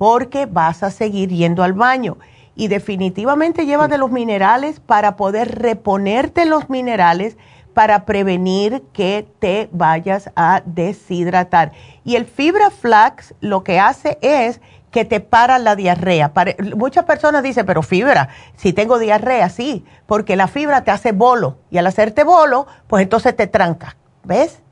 [0.00, 2.16] porque vas a seguir yendo al baño.
[2.56, 7.36] Y definitivamente llévate los minerales para poder reponerte los minerales
[7.74, 11.72] para prevenir que te vayas a deshidratar.
[12.02, 16.32] Y el fibra flax lo que hace es que te para la diarrea.
[16.76, 21.58] muchas personas dicen, pero fibra, si tengo diarrea, sí, porque la fibra te hace bolo
[21.70, 24.62] y al hacerte bolo, pues entonces te tranca, ¿ves?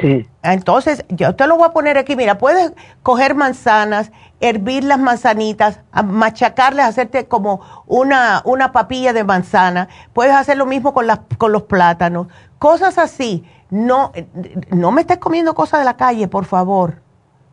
[0.00, 0.26] Sí.
[0.42, 2.72] Entonces, yo te lo voy a poner aquí, mira, puedes
[3.02, 4.10] coger manzanas,
[4.40, 10.92] hervir las manzanitas, machacarlas, hacerte como una, una papilla de manzana, puedes hacer lo mismo
[10.94, 12.26] con, las, con los plátanos,
[12.58, 13.44] cosas así.
[13.70, 14.12] No,
[14.70, 17.10] no me estés comiendo cosas de la calle, por favor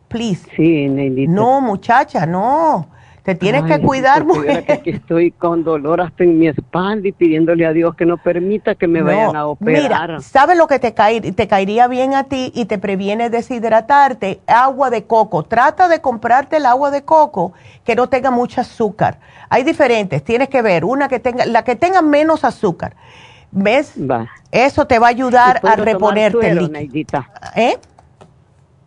[0.08, 0.48] please.
[0.56, 0.88] Sí,
[1.28, 2.88] No, muchacha, no.
[3.28, 4.64] Te tienes que cuidar, mujer.
[4.82, 8.74] Que estoy con dolor hasta en mi espalda y pidiéndole a Dios que no permita
[8.74, 10.08] que me vayan a operar.
[10.08, 14.40] Mira, ¿sabes lo que te, te caería bien a ti y te previene deshidratarte?
[14.46, 15.42] Agua de coco.
[15.42, 17.52] Trata de comprarte el agua de coco
[17.84, 19.18] que no tenga mucho azúcar.
[19.50, 22.96] Hay diferentes, tienes que ver, una que tenga, la que tenga menos azúcar.
[23.50, 23.92] ¿Ves?
[24.50, 26.54] Eso te va a ayudar a reponerte.
[26.54, 26.70] Suero,
[27.56, 27.76] ¿Eh?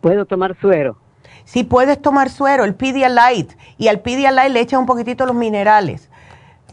[0.00, 0.96] Puedo tomar suero.
[1.44, 6.10] Si puedes tomar suero, el Pedialyte, y al Pedialyte le echas un poquitito los minerales.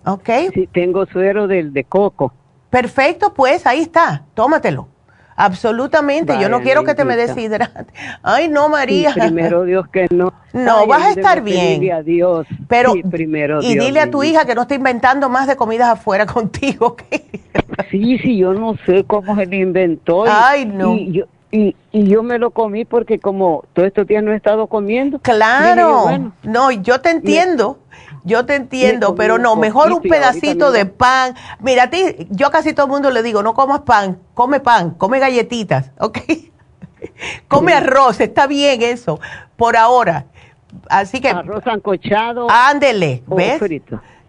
[0.05, 0.29] ¿Ok?
[0.53, 2.33] Sí, tengo suero del de coco.
[2.69, 4.87] Perfecto, pues ahí está, tómatelo.
[5.35, 7.93] Absolutamente, yo no quiero que te me deshidrate.
[8.21, 9.13] Ay, no, María.
[9.13, 10.33] primero Dios que no.
[10.51, 11.93] No, vas a estar bien.
[11.93, 12.45] A Dios.
[12.67, 16.25] Pero, primero y dile a tu hija que no esté inventando más de comidas afuera
[16.33, 16.97] contigo.
[17.89, 20.25] sí, sí, yo no sé cómo se lo inventó.
[20.27, 20.95] Ay, no.
[20.95, 25.19] Y, y yo me lo comí porque como todo estos días no he estado comiendo.
[25.19, 27.79] Claro, no, yo te entiendo,
[28.23, 31.35] yo te entiendo, pero no, mejor un pedacito de pan.
[31.59, 34.91] Mira, a ti, yo casi todo el mundo le digo, no comas pan, come pan,
[34.91, 36.19] come galletitas, ¿ok?
[37.47, 39.19] come arroz, está bien eso,
[39.55, 40.25] por ahora.
[40.87, 41.29] Así que...
[41.29, 42.47] Arroz ancochado.
[42.49, 43.59] Ándele, ¿ves?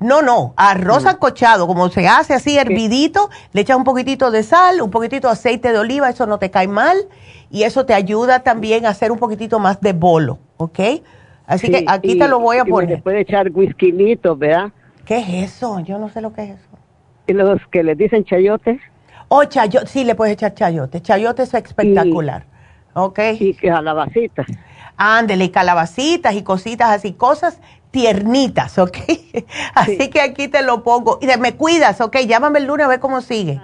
[0.00, 4.80] No, no, arroz ancochado, como se hace así hervidito, le echas un poquitito de sal,
[4.80, 6.96] un poquitito de aceite de oliva, eso no te cae mal
[7.50, 10.80] y eso te ayuda también a hacer un poquitito más de bolo, ¿ok?
[11.46, 12.96] Así que aquí te lo voy a poner.
[12.96, 14.72] Se puede echar whiskylitos, ¿verdad?
[15.04, 15.80] ¿Qué es eso?
[15.80, 16.68] Yo no sé lo que es eso.
[17.26, 18.80] ¿Y los que le dicen chayotes?
[19.28, 21.02] Oh, chayote, sí, le puedes echar chayote.
[21.02, 22.46] Chayote es espectacular,
[22.94, 23.18] ¿ok?
[23.38, 24.46] Y calabacitas.
[24.96, 27.60] Ándele, calabacitas y cositas así, cosas
[27.90, 28.96] tiernitas, ¿ok?
[29.74, 31.18] Así que aquí te lo pongo.
[31.20, 32.18] Y me cuidas, ¿ok?
[32.18, 33.60] Llámame el lunes a ver cómo sigue.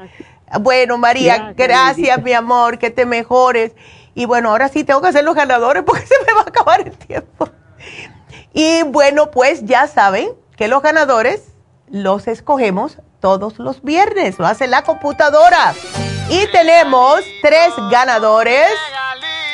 [0.60, 3.72] Bueno, María, gracias, mi amor, que te mejores.
[4.14, 6.80] Y bueno, ahora sí tengo que hacer los ganadores porque se me va a acabar
[6.80, 7.48] el tiempo.
[8.52, 11.42] Y bueno, pues ya saben que los ganadores
[11.88, 15.74] los escogemos todos los viernes, lo hace la computadora.
[16.28, 18.68] Y tenemos tres ganadores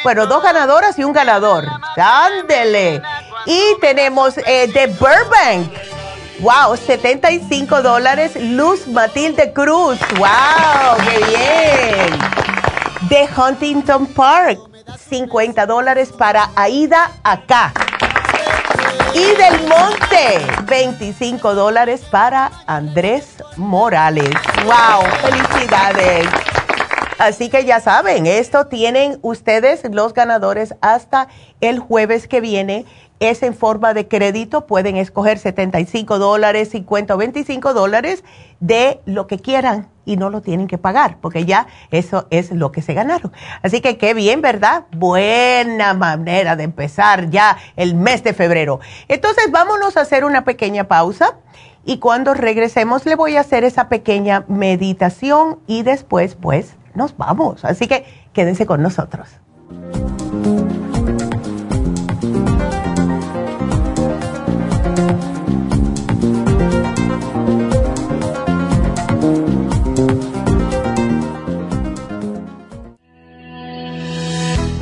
[0.03, 1.65] bueno, dos ganadoras y un ganador.
[1.97, 3.01] Ándele.
[3.47, 5.73] Y tenemos eh, de Burbank.
[6.41, 8.33] Wow, 75 dólares.
[8.37, 9.99] Luz Matilde Cruz.
[10.17, 12.19] Wow, qué bien.
[13.09, 14.59] De Huntington Park.
[15.09, 17.73] 50 dólares para Aida acá.
[19.15, 24.31] Y del Monte, 25 dólares para Andrés Morales.
[24.65, 25.05] ¡Wow!
[25.21, 26.27] ¡Felicidades!
[27.19, 31.29] Así que ya saben, esto tienen ustedes los ganadores hasta
[31.61, 32.87] el jueves que viene.
[33.23, 38.25] Es en forma de crédito, pueden escoger 75 dólares, 50 o 25 dólares
[38.59, 42.73] de lo que quieran y no lo tienen que pagar, porque ya eso es lo
[42.73, 43.31] que se ganaron.
[43.63, 44.87] Así que qué bien, ¿verdad?
[44.91, 48.81] Buena manera de empezar ya el mes de febrero.
[49.07, 51.37] Entonces vámonos a hacer una pequeña pausa
[51.85, 57.65] y cuando regresemos le voy a hacer esa pequeña meditación y después pues nos vamos.
[57.65, 59.29] Así que quédense con nosotros.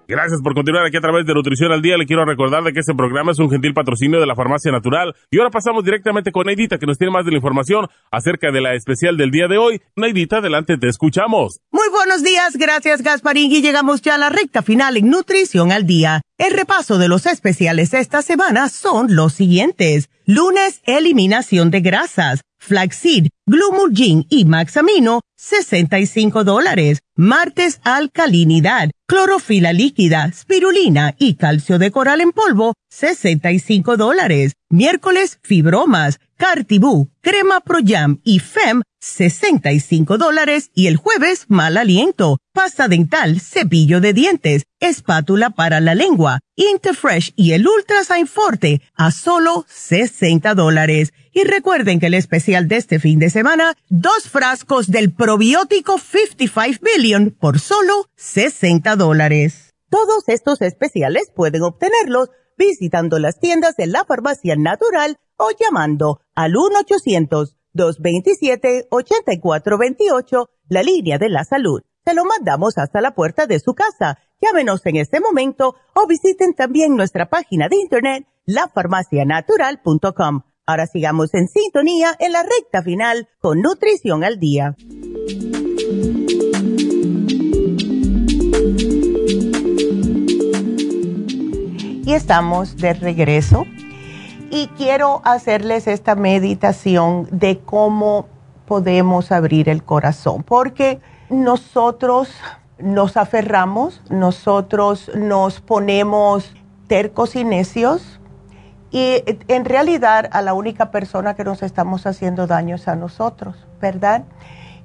[0.08, 1.96] Gracias por continuar aquí a través de Nutrición al Día.
[1.96, 5.12] Le quiero recordar de que este programa es un gentil patrocinio de la Farmacia Natural.
[5.32, 8.60] Y ahora pasamos directamente con Neidita, que nos tiene más de la información acerca de
[8.60, 9.80] la especial del día de hoy.
[9.96, 11.60] Neidita, adelante, te escuchamos.
[11.72, 13.50] Muy buenos días, gracias Gasparín.
[13.50, 16.22] Y llegamos ya a la recta final en Nutrición al Día.
[16.38, 20.08] El repaso de los especiales esta semana son los siguientes.
[20.24, 27.00] Lunes, eliminación de grasas flaxseed, glumulgin y maxamino, 65 dólares.
[27.14, 34.54] Martes, alcalinidad, clorofila líquida, spirulina y calcio de coral en polvo, 65 dólares.
[34.68, 40.70] Miércoles, fibromas, cartibú, crema pro jam y fem, 65 dólares.
[40.74, 47.32] Y el jueves, mal aliento, pasta dental, cepillo de dientes, espátula para la lengua, Interfresh
[47.36, 51.12] y el Ultrasign Forte a solo 60 dólares.
[51.32, 56.80] Y recuerden que el especial de este fin de semana, dos frascos del probiótico 55
[56.82, 59.74] Billion por solo 60 dólares.
[59.90, 66.54] Todos estos especiales pueden obtenerlos visitando las tiendas de la farmacia natural o llamando al
[67.74, 71.82] 1-800-227-8428, la línea de la salud.
[72.04, 74.18] Se lo mandamos hasta la puerta de su casa.
[74.40, 80.42] Llámenos en este momento o visiten también nuestra página de internet, lafarmacianatural.com.
[80.66, 84.76] Ahora sigamos en sintonía en la recta final con Nutrición al Día.
[92.04, 93.64] Y estamos de regreso
[94.50, 98.26] y quiero hacerles esta meditación de cómo
[98.66, 101.00] podemos abrir el corazón, porque
[101.30, 102.30] nosotros
[102.78, 106.54] nos aferramos, nosotros nos ponemos
[106.86, 108.20] tercos y necios
[108.90, 113.56] y en realidad a la única persona que nos estamos haciendo daño es a nosotros,
[113.80, 114.24] ¿verdad?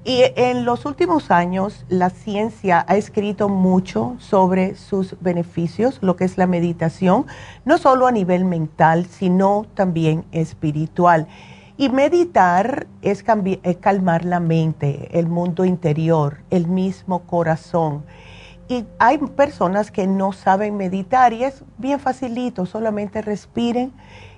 [0.04, 6.26] Y en los últimos años la ciencia ha escrito mucho sobre sus beneficios, lo que
[6.26, 7.28] es la meditación,
[7.66, 11.28] no solo a nivel mental, sino también espiritual.
[11.78, 13.24] Y meditar es,
[13.62, 18.04] es calmar la mente, el mundo interior, el mismo corazón.
[18.70, 23.94] Y hay personas que no saben meditar y es bien facilito, solamente respiren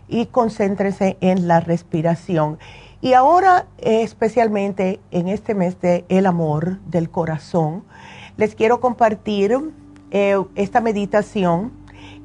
[0.09, 2.57] y concéntrense en la respiración.
[3.03, 7.83] Y ahora, especialmente en este mes de el amor del corazón,
[8.37, 9.59] les quiero compartir
[10.11, 11.73] eh, esta meditación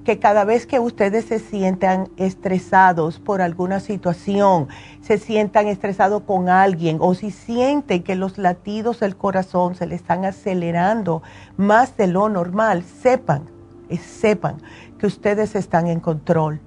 [0.05, 4.69] que cada vez que ustedes se sientan estresados por alguna situación,
[5.01, 9.97] se sientan estresados con alguien o si sienten que los latidos del corazón se le
[9.97, 11.25] están acelerando
[11.57, 13.51] más de lo normal, sepan,
[13.89, 14.63] eh, sepan
[14.97, 16.61] que ustedes están en control.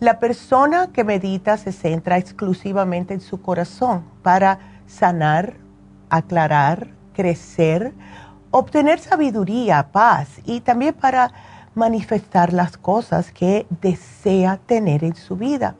[0.00, 5.58] La persona que medita se centra exclusivamente en su corazón para sanar,
[6.08, 7.92] aclarar, crecer,
[8.50, 11.30] obtener sabiduría, paz y también para
[11.74, 15.76] manifestar las cosas que desea tener en su vida.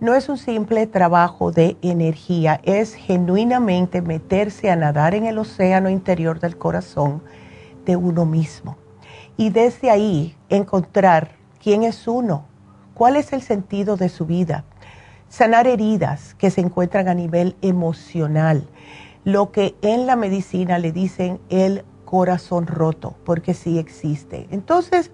[0.00, 5.90] No es un simple trabajo de energía, es genuinamente meterse a nadar en el océano
[5.90, 7.22] interior del corazón
[7.84, 8.78] de uno mismo.
[9.36, 11.32] Y desde ahí encontrar
[11.62, 12.48] quién es uno,
[13.00, 14.64] cuál es el sentido de su vida,
[15.30, 18.68] sanar heridas que se encuentran a nivel emocional,
[19.24, 24.48] lo que en la medicina le dicen el corazón roto, porque sí existe.
[24.50, 25.12] Entonces,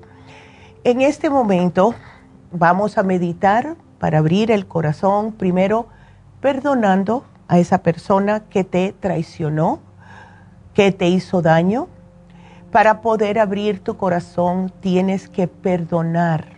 [0.83, 1.95] en este momento
[2.51, 5.87] vamos a meditar para abrir el corazón, primero
[6.41, 9.79] perdonando a esa persona que te traicionó,
[10.75, 11.87] que te hizo daño,
[12.73, 16.56] Para poder abrir tu corazón tienes que perdonar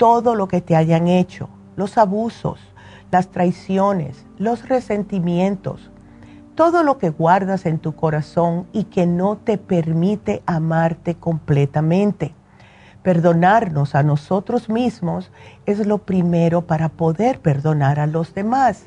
[0.00, 2.58] todo lo que te hayan hecho, los abusos,
[3.10, 5.90] las traiciones, los resentimientos,
[6.54, 12.34] todo lo que guardas en tu corazón y que no te permite amarte completamente.
[13.02, 15.30] Perdonarnos a nosotros mismos
[15.66, 18.86] es lo primero para poder perdonar a los demás.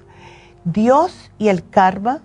[0.66, 2.22] Dios y el karma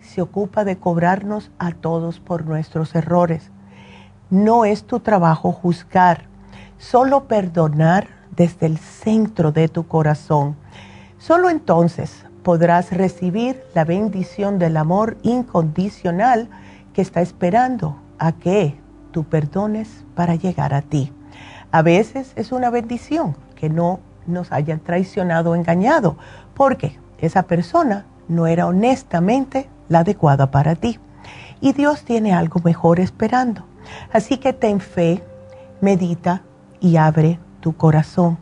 [0.00, 3.52] se ocupa de cobrarnos a todos por nuestros errores.
[4.30, 6.24] No es tu trabajo juzgar,
[6.76, 10.56] solo perdonar desde el centro de tu corazón.
[11.18, 16.48] Solo entonces podrás recibir la bendición del amor incondicional
[16.92, 18.76] que está esperando a que
[19.12, 21.12] tú perdones para llegar a ti.
[21.70, 26.16] A veces es una bendición que no nos hayan traicionado o engañado,
[26.54, 30.98] porque esa persona no era honestamente la adecuada para ti.
[31.60, 33.64] Y Dios tiene algo mejor esperando.
[34.12, 35.22] Así que ten fe,
[35.80, 36.42] medita
[36.80, 38.36] y abre tu corazón.